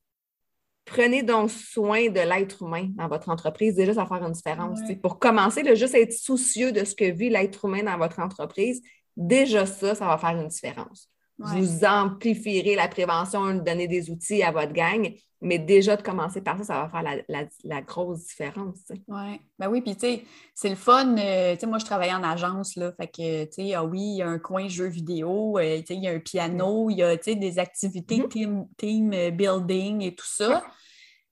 prenez 0.85 1.23
donc 1.23 1.51
soin 1.51 2.09
de 2.09 2.21
l'être 2.21 2.63
humain 2.63 2.89
dans 2.97 3.09
votre 3.09 3.29
entreprise. 3.29 3.75
Déjà, 3.75 3.95
ça 3.95 4.05
va 4.05 4.19
faire 4.19 4.27
une 4.27 4.33
différence. 4.33 4.81
Pour 5.03 5.19
commencer, 5.19 5.63
juste 5.77 5.95
être 5.95 6.13
soucieux 6.13 6.73
de 6.73 6.85
ce 6.85 6.95
que 6.95 7.05
vit 7.05 7.31
l'être 7.31 7.65
humain 7.65 7.85
dans 7.85 7.99
votre 7.99 8.19
entreprise, 8.19 8.83
déjà 9.17 9.65
ça, 9.67 9.95
ça 9.95 10.07
va 10.07 10.19
faire 10.19 10.41
une 10.41 10.49
différence. 10.49 11.09
Vous 11.39 11.85
amplifierez 11.85 12.77
la 12.77 12.89
prévention, 12.89 13.55
donner 13.55 13.89
des 13.89 14.11
outils 14.11 14.43
à 14.43 14.53
votre 14.53 14.73
gang, 14.73 15.13
mais 15.43 15.59
déjà 15.59 15.97
de 15.97 16.03
commencer 16.03 16.41
par 16.41 16.57
ça, 16.59 16.65
ça 16.65 16.75
va 16.83 16.89
faire 16.89 17.25
la, 17.65 17.83
grosse 17.83 18.27
différence. 18.27 18.79
Oui, 19.09 19.41
ben 19.59 19.69
oui, 19.69 19.81
puis 19.81 19.95
tu 19.95 20.01
sais, 20.01 20.25
c'est 20.55 20.69
le 20.69 20.77
fun. 20.77 21.17
Euh, 21.19 21.55
tu 21.55 21.61
sais, 21.61 21.67
moi, 21.67 21.79
je 21.79 21.85
travaillais 21.85 22.15
en 22.15 22.23
agence, 22.23 22.77
là, 22.77 22.93
fait 22.93 23.09
que, 23.09 23.45
tu 23.47 23.53
sais, 23.53 23.75
ah 23.75 23.85
oui, 23.85 24.01
il 24.01 24.17
y 24.19 24.23
a 24.23 24.29
un 24.29 24.39
coin 24.39 24.69
jeux 24.69 24.87
vidéo, 24.87 25.59
euh, 25.59 25.79
tu 25.79 25.87
sais, 25.87 25.95
il 25.95 26.05
y 26.05 26.09
a 26.09 26.13
un 26.13 26.21
piano, 26.21 26.91
il 26.91 26.99
y 26.99 27.03
a, 27.03 27.17
tu 27.17 27.25
sais, 27.25 27.35
des 27.35 27.59
activités 27.59 28.19
mm-hmm. 28.19 28.67
team, 28.77 29.13
euh, 29.13 29.31
building 29.31 30.03
et 30.03 30.15
tout 30.15 30.27
ça. 30.27 30.63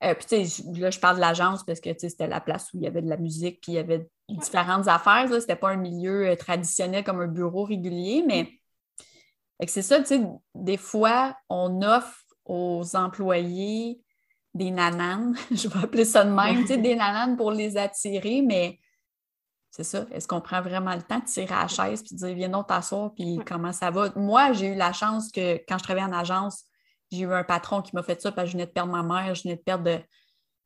puis, 0.00 0.26
tu 0.28 0.44
sais, 0.44 0.62
là, 0.74 0.90
je 0.90 0.98
parle 0.98 1.16
de 1.16 1.20
l'agence 1.20 1.62
parce 1.64 1.80
que, 1.80 1.90
tu 1.90 2.00
sais, 2.00 2.08
c'était 2.08 2.26
la 2.26 2.40
place 2.40 2.72
où 2.74 2.78
il 2.78 2.82
y 2.82 2.88
avait 2.88 3.02
de 3.02 3.08
la 3.08 3.16
musique, 3.16 3.60
puis 3.62 3.72
il 3.72 3.76
y 3.76 3.78
avait 3.78 4.08
différentes 4.28 4.88
affaires. 4.88 5.28
C'était 5.40 5.54
pas 5.54 5.70
un 5.70 5.76
milieu 5.76 6.34
traditionnel 6.36 7.04
comme 7.04 7.20
un 7.20 7.28
bureau 7.28 7.64
régulier, 7.64 8.24
mais 8.26 8.59
c'est 9.68 9.82
ça, 9.82 9.98
tu 10.00 10.06
sais, 10.06 10.20
des 10.54 10.76
fois, 10.76 11.36
on 11.48 11.82
offre 11.82 12.24
aux 12.44 12.96
employés 12.96 14.00
des 14.54 14.70
nananes, 14.70 15.36
je 15.50 15.68
vais 15.68 15.84
appeler 15.84 16.04
ça 16.04 16.24
de 16.24 16.30
même, 16.30 16.62
tu 16.62 16.68
sais, 16.68 16.76
des 16.78 16.96
nananes 16.96 17.36
pour 17.36 17.52
les 17.52 17.76
attirer, 17.76 18.42
mais 18.42 18.78
c'est 19.70 19.84
ça, 19.84 20.06
est-ce 20.10 20.26
qu'on 20.26 20.40
prend 20.40 20.62
vraiment 20.62 20.94
le 20.94 21.02
temps 21.02 21.20
de 21.20 21.24
tirer 21.24 21.54
à 21.54 21.62
la 21.62 21.68
chaise 21.68 22.02
puis 22.02 22.16
de 22.16 22.26
dire 22.26 22.34
viens 22.34 22.48
donc 22.48 22.66
t'asseoir 22.66 23.14
puis 23.14 23.38
comment 23.46 23.72
ça 23.72 23.90
va? 23.90 24.10
Moi, 24.16 24.52
j'ai 24.52 24.68
eu 24.68 24.74
la 24.74 24.92
chance 24.92 25.30
que 25.30 25.56
quand 25.68 25.78
je 25.78 25.84
travaillais 25.84 26.06
en 26.06 26.12
agence, 26.12 26.64
j'ai 27.12 27.20
eu 27.20 27.32
un 27.32 27.44
patron 27.44 27.80
qui 27.80 27.94
m'a 27.94 28.02
fait 28.02 28.20
ça 28.20 28.32
parce 28.32 28.46
que 28.46 28.50
je 28.50 28.52
venais 28.56 28.66
de 28.66 28.72
perdre 28.72 28.92
ma 28.92 29.02
mère, 29.02 29.34
je 29.34 29.42
venais 29.44 29.56
de 29.56 29.62
perdre 29.62 30.02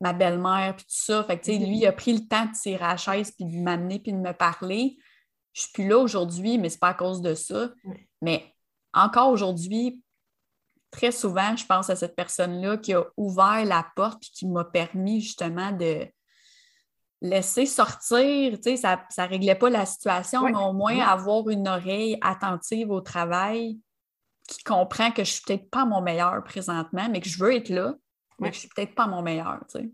ma 0.01 0.13
belle-mère 0.13 0.75
puis 0.75 0.85
tout 0.85 0.95
ça. 0.95 1.23
Fait 1.23 1.37
que, 1.37 1.45
tu 1.45 1.53
sais, 1.53 1.57
lui, 1.59 1.77
il 1.77 1.85
a 1.85 1.91
pris 1.91 2.13
le 2.13 2.27
temps 2.27 2.45
de 2.45 2.51
tirer 2.51 2.83
à 2.83 2.89
la 2.89 2.97
chaise 2.97 3.31
puis 3.31 3.45
de 3.45 3.61
m'amener 3.61 3.99
puis 3.99 4.11
de 4.11 4.17
me 4.17 4.33
parler. 4.33 4.97
Je 5.53 5.61
suis 5.61 5.71
plus 5.71 5.87
là 5.87 5.97
aujourd'hui, 5.97 6.57
mais 6.57 6.69
c'est 6.69 6.79
pas 6.79 6.89
à 6.89 6.93
cause 6.93 7.21
de 7.21 7.33
ça. 7.35 7.69
Mais 8.21 8.54
encore 8.95 9.29
aujourd'hui, 9.29 10.01
très 10.89 11.11
souvent, 11.11 11.55
je 11.55 11.65
pense 11.65 11.89
à 11.89 11.95
cette 11.95 12.15
personne-là 12.15 12.77
qui 12.77 12.93
a 12.93 13.03
ouvert 13.17 13.63
la 13.65 13.85
porte 13.95 14.23
et 14.23 14.31
qui 14.33 14.47
m'a 14.47 14.63
permis 14.63 15.21
justement 15.21 15.71
de 15.71 16.07
laisser 17.21 17.65
sortir. 17.65 18.57
Tu 18.57 18.63
sais, 18.63 18.77
ça 18.77 19.05
ne 19.17 19.27
réglait 19.27 19.55
pas 19.55 19.69
la 19.69 19.85
situation, 19.85 20.43
mais 20.43 20.55
au 20.55 20.73
moins 20.73 20.99
avoir 20.99 21.49
une 21.49 21.67
oreille 21.67 22.17
attentive 22.21 22.89
au 22.91 23.01
travail 23.01 23.77
qui 24.47 24.63
comprend 24.63 25.09
que 25.09 25.23
je 25.23 25.31
ne 25.31 25.33
suis 25.33 25.41
peut-être 25.45 25.69
pas 25.69 25.85
mon 25.85 26.01
meilleur 26.01 26.43
présentement, 26.43 27.09
mais 27.09 27.19
que 27.19 27.29
je 27.29 27.39
veux 27.43 27.53
être 27.53 27.69
là, 27.69 27.95
mais 28.39 28.49
que 28.49 28.55
je 28.55 28.59
ne 28.59 28.61
suis 28.61 28.69
peut-être 28.75 28.95
pas 28.95 29.07
mon 29.07 29.21
meilleur. 29.21 29.59
Tu 29.69 29.79
sais. 29.79 29.89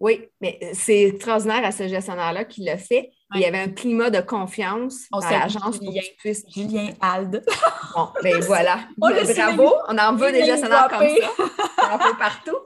Oui, 0.00 0.28
mais 0.40 0.58
c'est 0.74 1.04
extraordinaire 1.04 1.64
à 1.64 1.72
ce 1.72 1.88
gestionnaire-là 1.88 2.44
qui 2.44 2.64
l'a 2.64 2.76
fait. 2.76 3.12
Il 3.34 3.40
y 3.40 3.44
avait 3.44 3.60
un 3.60 3.68
climat 3.68 4.10
de 4.10 4.20
confiance 4.20 5.08
dans 5.10 5.20
l'agence 5.20 5.80
Julien, 5.80 6.02
puisse... 6.18 6.44
Julien 6.48 6.92
Alde. 7.00 7.44
Bon, 7.94 8.08
ben 8.22 8.40
voilà. 8.46 8.80
Bravo, 8.96 9.74
on 9.88 9.98
en 9.98 10.14
veut 10.14 10.32
des 10.32 10.44
gestionnaires 10.44 10.88
comme 10.88 11.08
ça. 11.08 11.30
On 11.78 11.94
en 11.94 11.98
veut 11.98 12.18
partout. 12.18 12.56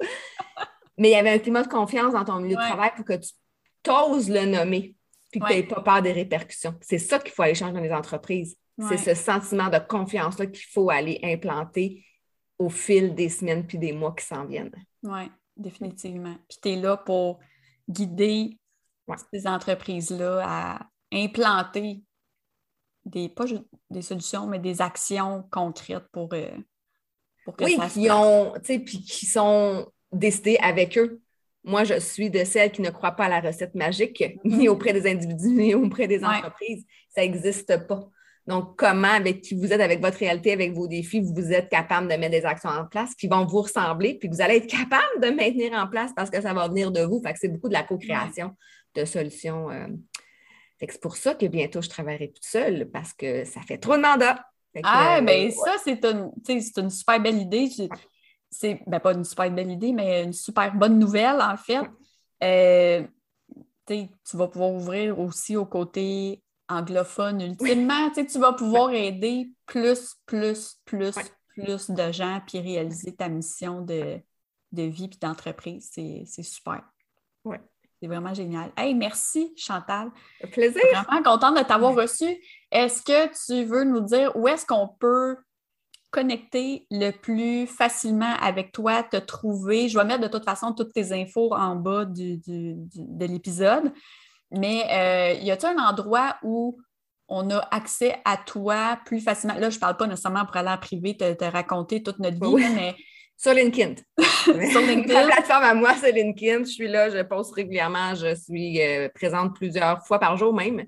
Mais 0.96 1.10
il 1.10 1.12
y 1.12 1.16
avait 1.16 1.30
un 1.30 1.38
climat 1.38 1.62
de 1.62 1.68
confiance 1.68 2.12
dans 2.12 2.24
ton 2.24 2.40
milieu 2.40 2.56
de 2.56 2.60
travail 2.60 2.90
pour 2.96 3.04
que 3.04 3.14
tu 3.14 3.30
t'oses 3.82 4.28
le 4.28 4.44
nommer 4.46 4.94
puis 5.30 5.40
que 5.40 5.46
tu 5.46 5.52
n'aies 5.52 5.62
pas 5.62 5.80
peur 5.80 6.02
des 6.02 6.12
répercussions. 6.12 6.74
C'est 6.80 6.98
ça 6.98 7.18
qu'il 7.18 7.32
faut 7.32 7.42
aller 7.42 7.54
changer 7.54 7.72
dans 7.72 7.80
les 7.80 7.92
entreprises. 7.92 8.56
C'est 8.88 8.96
ce 8.96 9.14
sentiment 9.14 9.68
de 9.68 9.78
confiance-là 9.78 10.46
qu'il 10.46 10.66
faut 10.72 10.90
aller 10.90 11.18
implanter 11.22 12.04
au 12.58 12.68
fil 12.68 13.14
des 13.14 13.28
semaines 13.28 13.66
puis 13.66 13.78
des 13.78 13.92
mois 13.92 14.14
qui 14.16 14.24
s'en 14.24 14.44
viennent. 14.44 14.70
Oui 15.02 15.30
définitivement. 15.58 16.36
Puis 16.48 16.58
tu 16.62 16.68
es 16.70 16.76
là 16.76 16.96
pour 16.96 17.40
guider 17.88 18.58
ces 19.32 19.46
entreprises-là 19.46 20.42
à 20.44 20.86
implanter 21.12 22.02
des, 23.04 23.28
pas 23.28 23.44
des 23.90 24.02
solutions, 24.02 24.46
mais 24.46 24.58
des 24.58 24.82
actions 24.82 25.44
concrètes 25.50 26.06
pour, 26.12 26.28
euh, 26.32 26.50
pour 27.44 27.56
que 27.56 27.68
ça 27.68 27.86
qui 27.88 28.10
ont, 28.10 28.52
puis 28.62 29.02
qui 29.02 29.26
sont 29.26 29.90
décidées 30.12 30.58
avec 30.60 30.98
eux. 30.98 31.20
Moi, 31.64 31.84
je 31.84 31.98
suis 31.98 32.30
de 32.30 32.44
celles 32.44 32.70
qui 32.70 32.82
ne 32.82 32.90
croient 32.90 33.12
pas 33.12 33.24
à 33.24 33.28
la 33.28 33.40
recette 33.40 33.74
magique, 33.74 34.22
ni 34.44 34.66
mm-hmm. 34.66 34.68
auprès 34.68 34.92
des 34.92 35.10
individus, 35.10 35.48
ni 35.48 35.74
auprès 35.74 36.06
des 36.06 36.24
entreprises. 36.24 36.84
Ça 37.08 37.22
n'existe 37.22 37.86
pas. 37.86 38.08
Donc, 38.46 38.78
comment, 38.78 39.08
avec 39.08 39.42
qui 39.42 39.54
vous 39.54 39.70
êtes, 39.74 39.80
avec 39.80 40.00
votre 40.00 40.16
réalité, 40.16 40.54
avec 40.54 40.72
vos 40.72 40.88
défis, 40.88 41.20
vous 41.20 41.52
êtes 41.52 41.68
capable 41.68 42.08
de 42.08 42.16
mettre 42.16 42.30
des 42.30 42.46
actions 42.46 42.70
en 42.70 42.86
place 42.86 43.14
qui 43.14 43.28
vont 43.28 43.44
vous 43.44 43.60
ressembler, 43.60 44.14
puis 44.14 44.30
vous 44.30 44.40
allez 44.40 44.56
être 44.56 44.66
capable 44.66 45.20
de 45.22 45.28
maintenir 45.28 45.74
en 45.74 45.86
place 45.86 46.12
parce 46.16 46.30
que 46.30 46.40
ça 46.40 46.54
va 46.54 46.66
venir 46.66 46.90
de 46.90 47.02
vous. 47.02 47.20
Fait 47.22 47.34
que 47.34 47.38
c'est 47.38 47.48
beaucoup 47.48 47.68
de 47.68 47.74
la 47.74 47.82
co-création 47.82 48.52
de 48.94 49.04
solutions. 49.04 49.70
Euh. 49.70 49.86
c'est 50.80 51.00
pour 51.00 51.16
ça 51.16 51.34
que 51.34 51.46
bientôt, 51.46 51.82
je 51.82 51.88
travaillerai 51.88 52.32
toute 52.32 52.44
seule 52.44 52.90
parce 52.90 53.12
que 53.12 53.44
ça 53.44 53.60
fait 53.62 53.78
trop 53.78 53.96
de 53.96 54.02
mandats. 54.02 54.44
ah, 54.82 55.20
bien, 55.20 55.50
ça, 55.50 55.76
c'est 55.82 56.04
une, 56.04 56.30
une, 56.48 56.90
super 56.90 57.20
belle 57.20 57.38
idée. 57.38 57.68
C'est 58.50 58.80
ben, 58.86 59.00
pas 59.00 59.12
une 59.12 59.24
super 59.24 59.50
belle 59.50 59.70
idée, 59.70 59.92
mais 59.92 60.24
une 60.24 60.32
super 60.32 60.74
bonne 60.74 60.98
nouvelle, 60.98 61.40
en 61.40 61.56
fait. 61.56 61.82
Euh, 62.42 63.06
tu 63.86 64.36
vas 64.36 64.48
pouvoir 64.48 64.72
ouvrir 64.72 65.18
aussi 65.18 65.56
au 65.56 65.66
côté 65.66 66.42
anglophone 66.68 67.40
ultimement. 67.40 68.10
Tu, 68.10 68.38
vas 68.38 68.52
pouvoir 68.52 68.92
aider 68.92 69.50
plus, 69.66 70.16
plus, 70.26 70.80
plus, 70.84 71.14
plus 71.54 71.90
de 71.90 72.12
gens 72.12 72.40
puis 72.46 72.60
réaliser 72.60 73.14
ta 73.14 73.28
mission 73.28 73.82
de, 73.82 74.20
vie 74.72 75.04
et 75.04 75.18
d'entreprise. 75.20 75.90
C'est 75.92 76.42
super. 76.42 76.82
Oui. 77.44 77.56
C'est 78.00 78.06
vraiment 78.06 78.32
génial. 78.32 78.70
Hey, 78.76 78.94
merci 78.94 79.52
Chantal. 79.56 80.10
Un 80.44 80.48
plaisir. 80.48 80.80
Vraiment 80.92 81.22
contente 81.22 81.58
de 81.58 81.64
t'avoir 81.64 81.94
reçu. 81.94 82.36
Est-ce 82.70 83.02
que 83.02 83.28
tu 83.46 83.64
veux 83.64 83.84
nous 83.84 84.00
dire 84.00 84.34
où 84.36 84.46
est-ce 84.46 84.64
qu'on 84.64 84.88
peut 85.00 85.36
connecter 86.10 86.86
le 86.90 87.10
plus 87.10 87.66
facilement 87.66 88.34
avec 88.40 88.72
toi, 88.72 89.02
te 89.02 89.16
trouver? 89.16 89.88
Je 89.88 89.98
vais 89.98 90.04
mettre 90.04 90.22
de 90.22 90.28
toute 90.28 90.44
façon 90.44 90.72
toutes 90.72 90.92
tes 90.92 91.12
infos 91.12 91.52
en 91.52 91.74
bas 91.74 92.04
de 92.04 93.26
l'épisode. 93.26 93.92
Mais 94.50 94.84
euh, 94.90 95.40
y 95.42 95.50
a-t-il 95.50 95.76
un 95.76 95.88
endroit 95.88 96.36
où 96.42 96.78
on 97.28 97.50
a 97.50 97.58
accès 97.70 98.20
à 98.24 98.36
toi 98.36 98.98
plus 99.04 99.20
facilement? 99.20 99.56
Là, 99.56 99.70
je 99.70 99.76
ne 99.76 99.80
parle 99.80 99.96
pas 99.96 100.06
nécessairement 100.06 100.46
pour 100.46 100.56
aller 100.56 100.70
en 100.70 100.78
privé 100.78 101.16
te, 101.16 101.44
raconter 101.44 102.02
toute 102.02 102.18
notre 102.20 102.38
vie, 102.38 102.74
mais 102.74 102.96
Sur 103.38 103.54
LinkedIn. 103.54 103.94
Sur 104.44 104.80
LinkedIn. 104.80 105.14
Ma 105.14 105.26
plateforme 105.26 105.62
à 105.62 105.72
moi, 105.72 105.94
c'est 105.94 106.10
LinkedIn. 106.10 106.64
Je 106.64 106.70
suis 106.70 106.88
là, 106.88 107.08
je 107.08 107.22
poste 107.22 107.54
régulièrement. 107.54 108.16
Je 108.16 108.34
suis 108.34 108.82
euh, 108.82 109.08
présente 109.14 109.54
plusieurs 109.54 110.04
fois 110.04 110.18
par 110.18 110.36
jour 110.36 110.52
même 110.52 110.84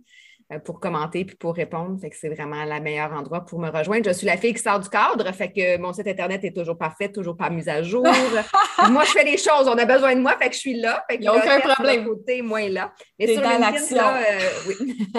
euh, 0.53 0.59
pour 0.59 0.80
commenter 0.80 1.24
puis 1.24 1.36
pour 1.36 1.55
répondre. 1.55 2.01
Fait 2.01 2.11
que 2.11 2.16
c'est 2.16 2.28
vraiment 2.28 2.64
le 2.64 2.80
meilleur 2.80 3.12
endroit 3.12 3.42
pour 3.42 3.61
me 3.61 3.70
rejoindre. 3.70 4.05
Je 4.05 4.11
suis 4.11 4.26
la 4.26 4.36
fille 4.36 4.53
qui 4.53 4.61
sort 4.61 4.80
du 4.80 4.88
cadre. 4.88 5.32
Fait 5.32 5.53
que 5.53 5.78
mon 5.78 5.92
site 5.92 6.09
Internet 6.09 6.42
est 6.42 6.57
toujours 6.57 6.76
parfait, 6.76 7.12
toujours 7.12 7.36
pas 7.36 7.51
mis 7.51 7.68
à 7.68 7.84
jour. 7.84 8.03
moi, 8.90 9.05
je 9.05 9.12
fais 9.12 9.24
les 9.24 9.38
choses. 9.38 9.68
On 9.68 9.78
a 9.78 9.84
besoin 9.84 10.16
de 10.16 10.20
moi. 10.20 10.36
Fait 10.36 10.48
que 10.48 10.55
je 10.57 10.61
suis 10.61 10.80
là. 10.80 11.05
Il 11.09 11.20
n'y 11.20 11.28
a 11.28 11.36
aucun 11.36 11.61
problème. 11.61 12.05
Côté, 12.05 12.42
moi 12.42 12.68
là. 12.68 12.92
Mais 13.16 13.28
sur 13.32 13.42
dans 13.42 13.59
l'action. 13.59 14.05
Euh, 14.05 14.38
oui. 14.66 15.07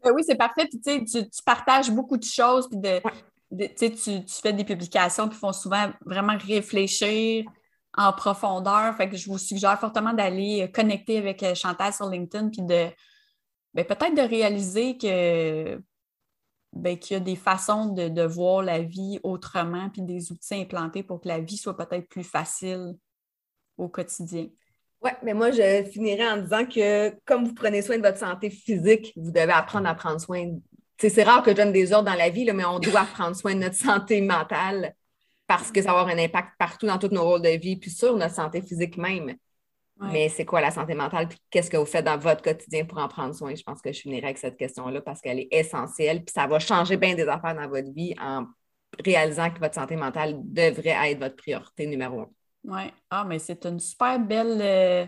Ben 0.00 0.12
oui, 0.14 0.22
c'est 0.24 0.36
parfait. 0.36 0.68
Puis, 0.70 0.78
tu, 0.80 1.04
tu 1.04 1.42
partages 1.44 1.90
beaucoup 1.90 2.16
de 2.16 2.22
choses. 2.22 2.68
Puis 2.68 2.78
de, 2.78 3.00
tu, 3.50 4.40
fais 4.42 4.52
des 4.52 4.64
publications 4.64 5.28
qui 5.28 5.36
font 5.36 5.52
souvent 5.52 5.90
vraiment 6.04 6.36
réfléchir 6.38 7.44
en 7.96 8.12
profondeur. 8.12 8.94
Fait 8.96 9.08
que 9.08 9.16
je 9.16 9.28
vous 9.28 9.38
suggère 9.38 9.78
fortement 9.78 10.12
d'aller 10.12 10.70
connecter 10.72 11.18
avec 11.18 11.42
euh, 11.42 11.54
Chantal 11.54 11.92
sur 11.92 12.08
LinkedIn 12.08 12.48
puis 12.50 12.62
de 12.62 12.88
ben, 13.74 13.84
peut-être 13.84 14.14
de 14.14 14.22
réaliser 14.28 14.96
que 14.96 15.80
ben, 16.72 16.98
qu'il 16.98 17.14
y 17.14 17.16
a 17.16 17.20
des 17.20 17.36
façons 17.36 17.86
de, 17.94 18.22
voir 18.22 18.62
la 18.62 18.80
vie 18.80 19.18
autrement, 19.22 19.88
puis 19.90 20.02
des 20.02 20.30
outils 20.30 20.54
implantés 20.54 21.02
pour 21.02 21.20
que 21.20 21.28
la 21.28 21.40
vie 21.40 21.56
soit 21.56 21.76
peut-être 21.76 22.08
plus 22.08 22.24
facile 22.24 22.94
au 23.76 23.88
quotidien. 23.88 24.48
Oui, 25.00 25.10
mais 25.22 25.32
moi, 25.32 25.50
je 25.50 25.88
finirais 25.90 26.28
en 26.28 26.38
disant 26.38 26.66
que 26.66 27.10
comme 27.24 27.44
vous 27.44 27.54
prenez 27.54 27.82
soin 27.82 27.98
de 27.98 28.02
votre 28.02 28.18
santé 28.18 28.50
physique, 28.50 29.12
vous 29.16 29.30
devez 29.30 29.52
apprendre 29.52 29.88
à 29.88 29.94
prendre 29.94 30.20
soin 30.20 30.44
c'est 30.98 31.22
rare 31.22 31.42
que 31.42 31.50
je 31.50 31.56
donne 31.56 31.72
des 31.72 31.92
ordres 31.92 32.10
dans 32.10 32.16
la 32.16 32.30
vie, 32.30 32.50
mais 32.52 32.64
on 32.64 32.78
doit 32.78 33.04
prendre 33.04 33.36
soin 33.36 33.54
de 33.54 33.60
notre 33.60 33.76
santé 33.76 34.20
mentale 34.20 34.94
parce 35.46 35.70
que 35.70 35.80
ça 35.80 35.92
va 35.92 36.00
avoir 36.00 36.14
un 36.14 36.18
impact 36.18 36.50
partout 36.58 36.86
dans 36.86 36.98
tous 36.98 37.08
nos 37.08 37.24
rôles 37.24 37.42
de 37.42 37.48
vie, 37.48 37.76
puis 37.76 37.90
sur 37.90 38.16
notre 38.16 38.34
santé 38.34 38.60
physique 38.60 38.96
même. 38.96 39.36
Mais 40.00 40.28
c'est 40.28 40.44
quoi 40.44 40.60
la 40.60 40.70
santé 40.70 40.94
mentale, 40.94 41.26
puis 41.26 41.38
qu'est-ce 41.50 41.68
que 41.68 41.76
vous 41.76 41.84
faites 41.84 42.04
dans 42.04 42.18
votre 42.18 42.40
quotidien 42.40 42.84
pour 42.84 42.98
en 42.98 43.08
prendre 43.08 43.34
soin? 43.34 43.52
Je 43.54 43.64
pense 43.64 43.82
que 43.82 43.92
je 43.92 44.00
finirai 44.00 44.26
avec 44.26 44.38
cette 44.38 44.56
question-là 44.56 45.00
parce 45.00 45.20
qu'elle 45.20 45.40
est 45.40 45.48
essentielle, 45.50 46.22
puis 46.22 46.32
ça 46.32 46.46
va 46.46 46.60
changer 46.60 46.96
bien 46.96 47.16
des 47.16 47.26
affaires 47.26 47.56
dans 47.56 47.68
votre 47.68 47.92
vie 47.92 48.14
en 48.20 48.46
réalisant 49.04 49.50
que 49.50 49.58
votre 49.58 49.74
santé 49.74 49.96
mentale 49.96 50.36
devrait 50.44 51.10
être 51.10 51.18
votre 51.18 51.34
priorité 51.34 51.86
numéro 51.86 52.20
un. 52.20 52.28
Oui. 52.64 52.92
Ah, 53.10 53.24
mais 53.24 53.40
c'est 53.40 53.64
une 53.66 53.80
super 53.80 54.20
belle 54.20 54.58
euh, 54.60 55.06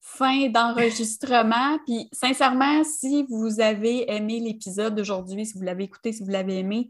fin 0.00 0.48
d'enregistrement. 0.48 1.78
Puis 1.86 2.08
sincèrement, 2.12 2.82
si 2.84 3.26
vous 3.28 3.60
avez 3.60 4.10
aimé 4.10 4.40
l'épisode 4.40 4.94
d'aujourd'hui, 4.94 5.46
si 5.46 5.58
vous 5.58 5.64
l'avez 5.64 5.84
écouté, 5.84 6.12
si 6.12 6.24
vous 6.24 6.30
l'avez 6.30 6.58
aimé, 6.58 6.88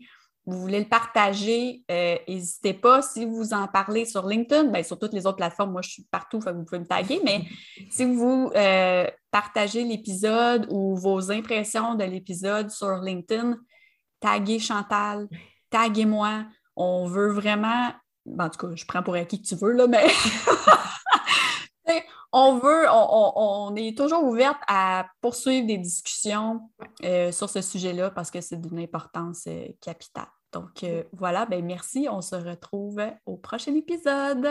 vous 0.49 0.63
voulez 0.63 0.81
le 0.81 0.89
partager, 0.89 1.85
euh, 1.91 2.17
n'hésitez 2.27 2.73
pas. 2.73 3.03
Si 3.03 3.27
vous 3.27 3.53
en 3.53 3.69
parlez 3.69 4.07
sur 4.07 4.27
LinkedIn, 4.27 4.65
bien, 4.65 4.83
sur 4.83 4.99
toutes 4.99 5.13
les 5.13 5.27
autres 5.27 5.37
plateformes, 5.37 5.73
moi 5.73 5.83
je 5.83 5.91
suis 5.91 6.05
partout, 6.11 6.41
vous 6.41 6.65
pouvez 6.65 6.79
me 6.79 6.87
taguer, 6.87 7.21
mais 7.23 7.43
si 7.91 8.07
vous 8.07 8.51
euh, 8.57 9.07
partagez 9.31 9.85
l'épisode 9.85 10.67
ou 10.71 10.97
vos 10.97 11.31
impressions 11.31 11.97
de 11.97 12.05
l'épisode 12.05 12.71
sur 12.71 12.97
LinkedIn, 12.97 13.59
taguez 14.21 14.59
Chantal, 14.59 15.29
taguez-moi. 15.69 16.47
On 16.77 17.07
veut 17.07 17.31
vraiment, 17.31 17.93
en 18.39 18.49
tout 18.49 18.69
cas, 18.69 18.75
je 18.75 18.87
prends 18.87 19.03
pour 19.03 19.17
acquis 19.17 19.43
que 19.43 19.49
tu 19.49 19.57
veux, 19.57 19.73
là, 19.73 19.87
mais 19.87 20.07
on 22.33 22.59
veut, 22.59 22.87
on, 22.91 23.75
est 23.77 23.97
toujours 23.97 24.25
ouverte 24.25 24.59
à 24.67 25.07
poursuivre 25.21 25.67
des 25.67 25.79
discussions 25.79 26.71
euh, 27.05 27.33
sur 27.33 27.49
ce 27.49 27.63
sujet-là 27.63 28.11
parce 28.11 28.31
que 28.31 28.41
c'est 28.41 28.61
d'une 28.61 28.79
importance 28.79 29.45
euh, 29.47 29.67
capitale. 29.81 30.29
Donc 30.53 30.83
euh, 30.83 31.05
voilà, 31.13 31.47
ben 31.47 31.65
merci. 31.65 32.07
On 32.11 32.21
se 32.21 32.37
retrouve 32.37 33.01
au 33.27 33.37
prochain 33.37 33.75
épisode. 33.75 34.49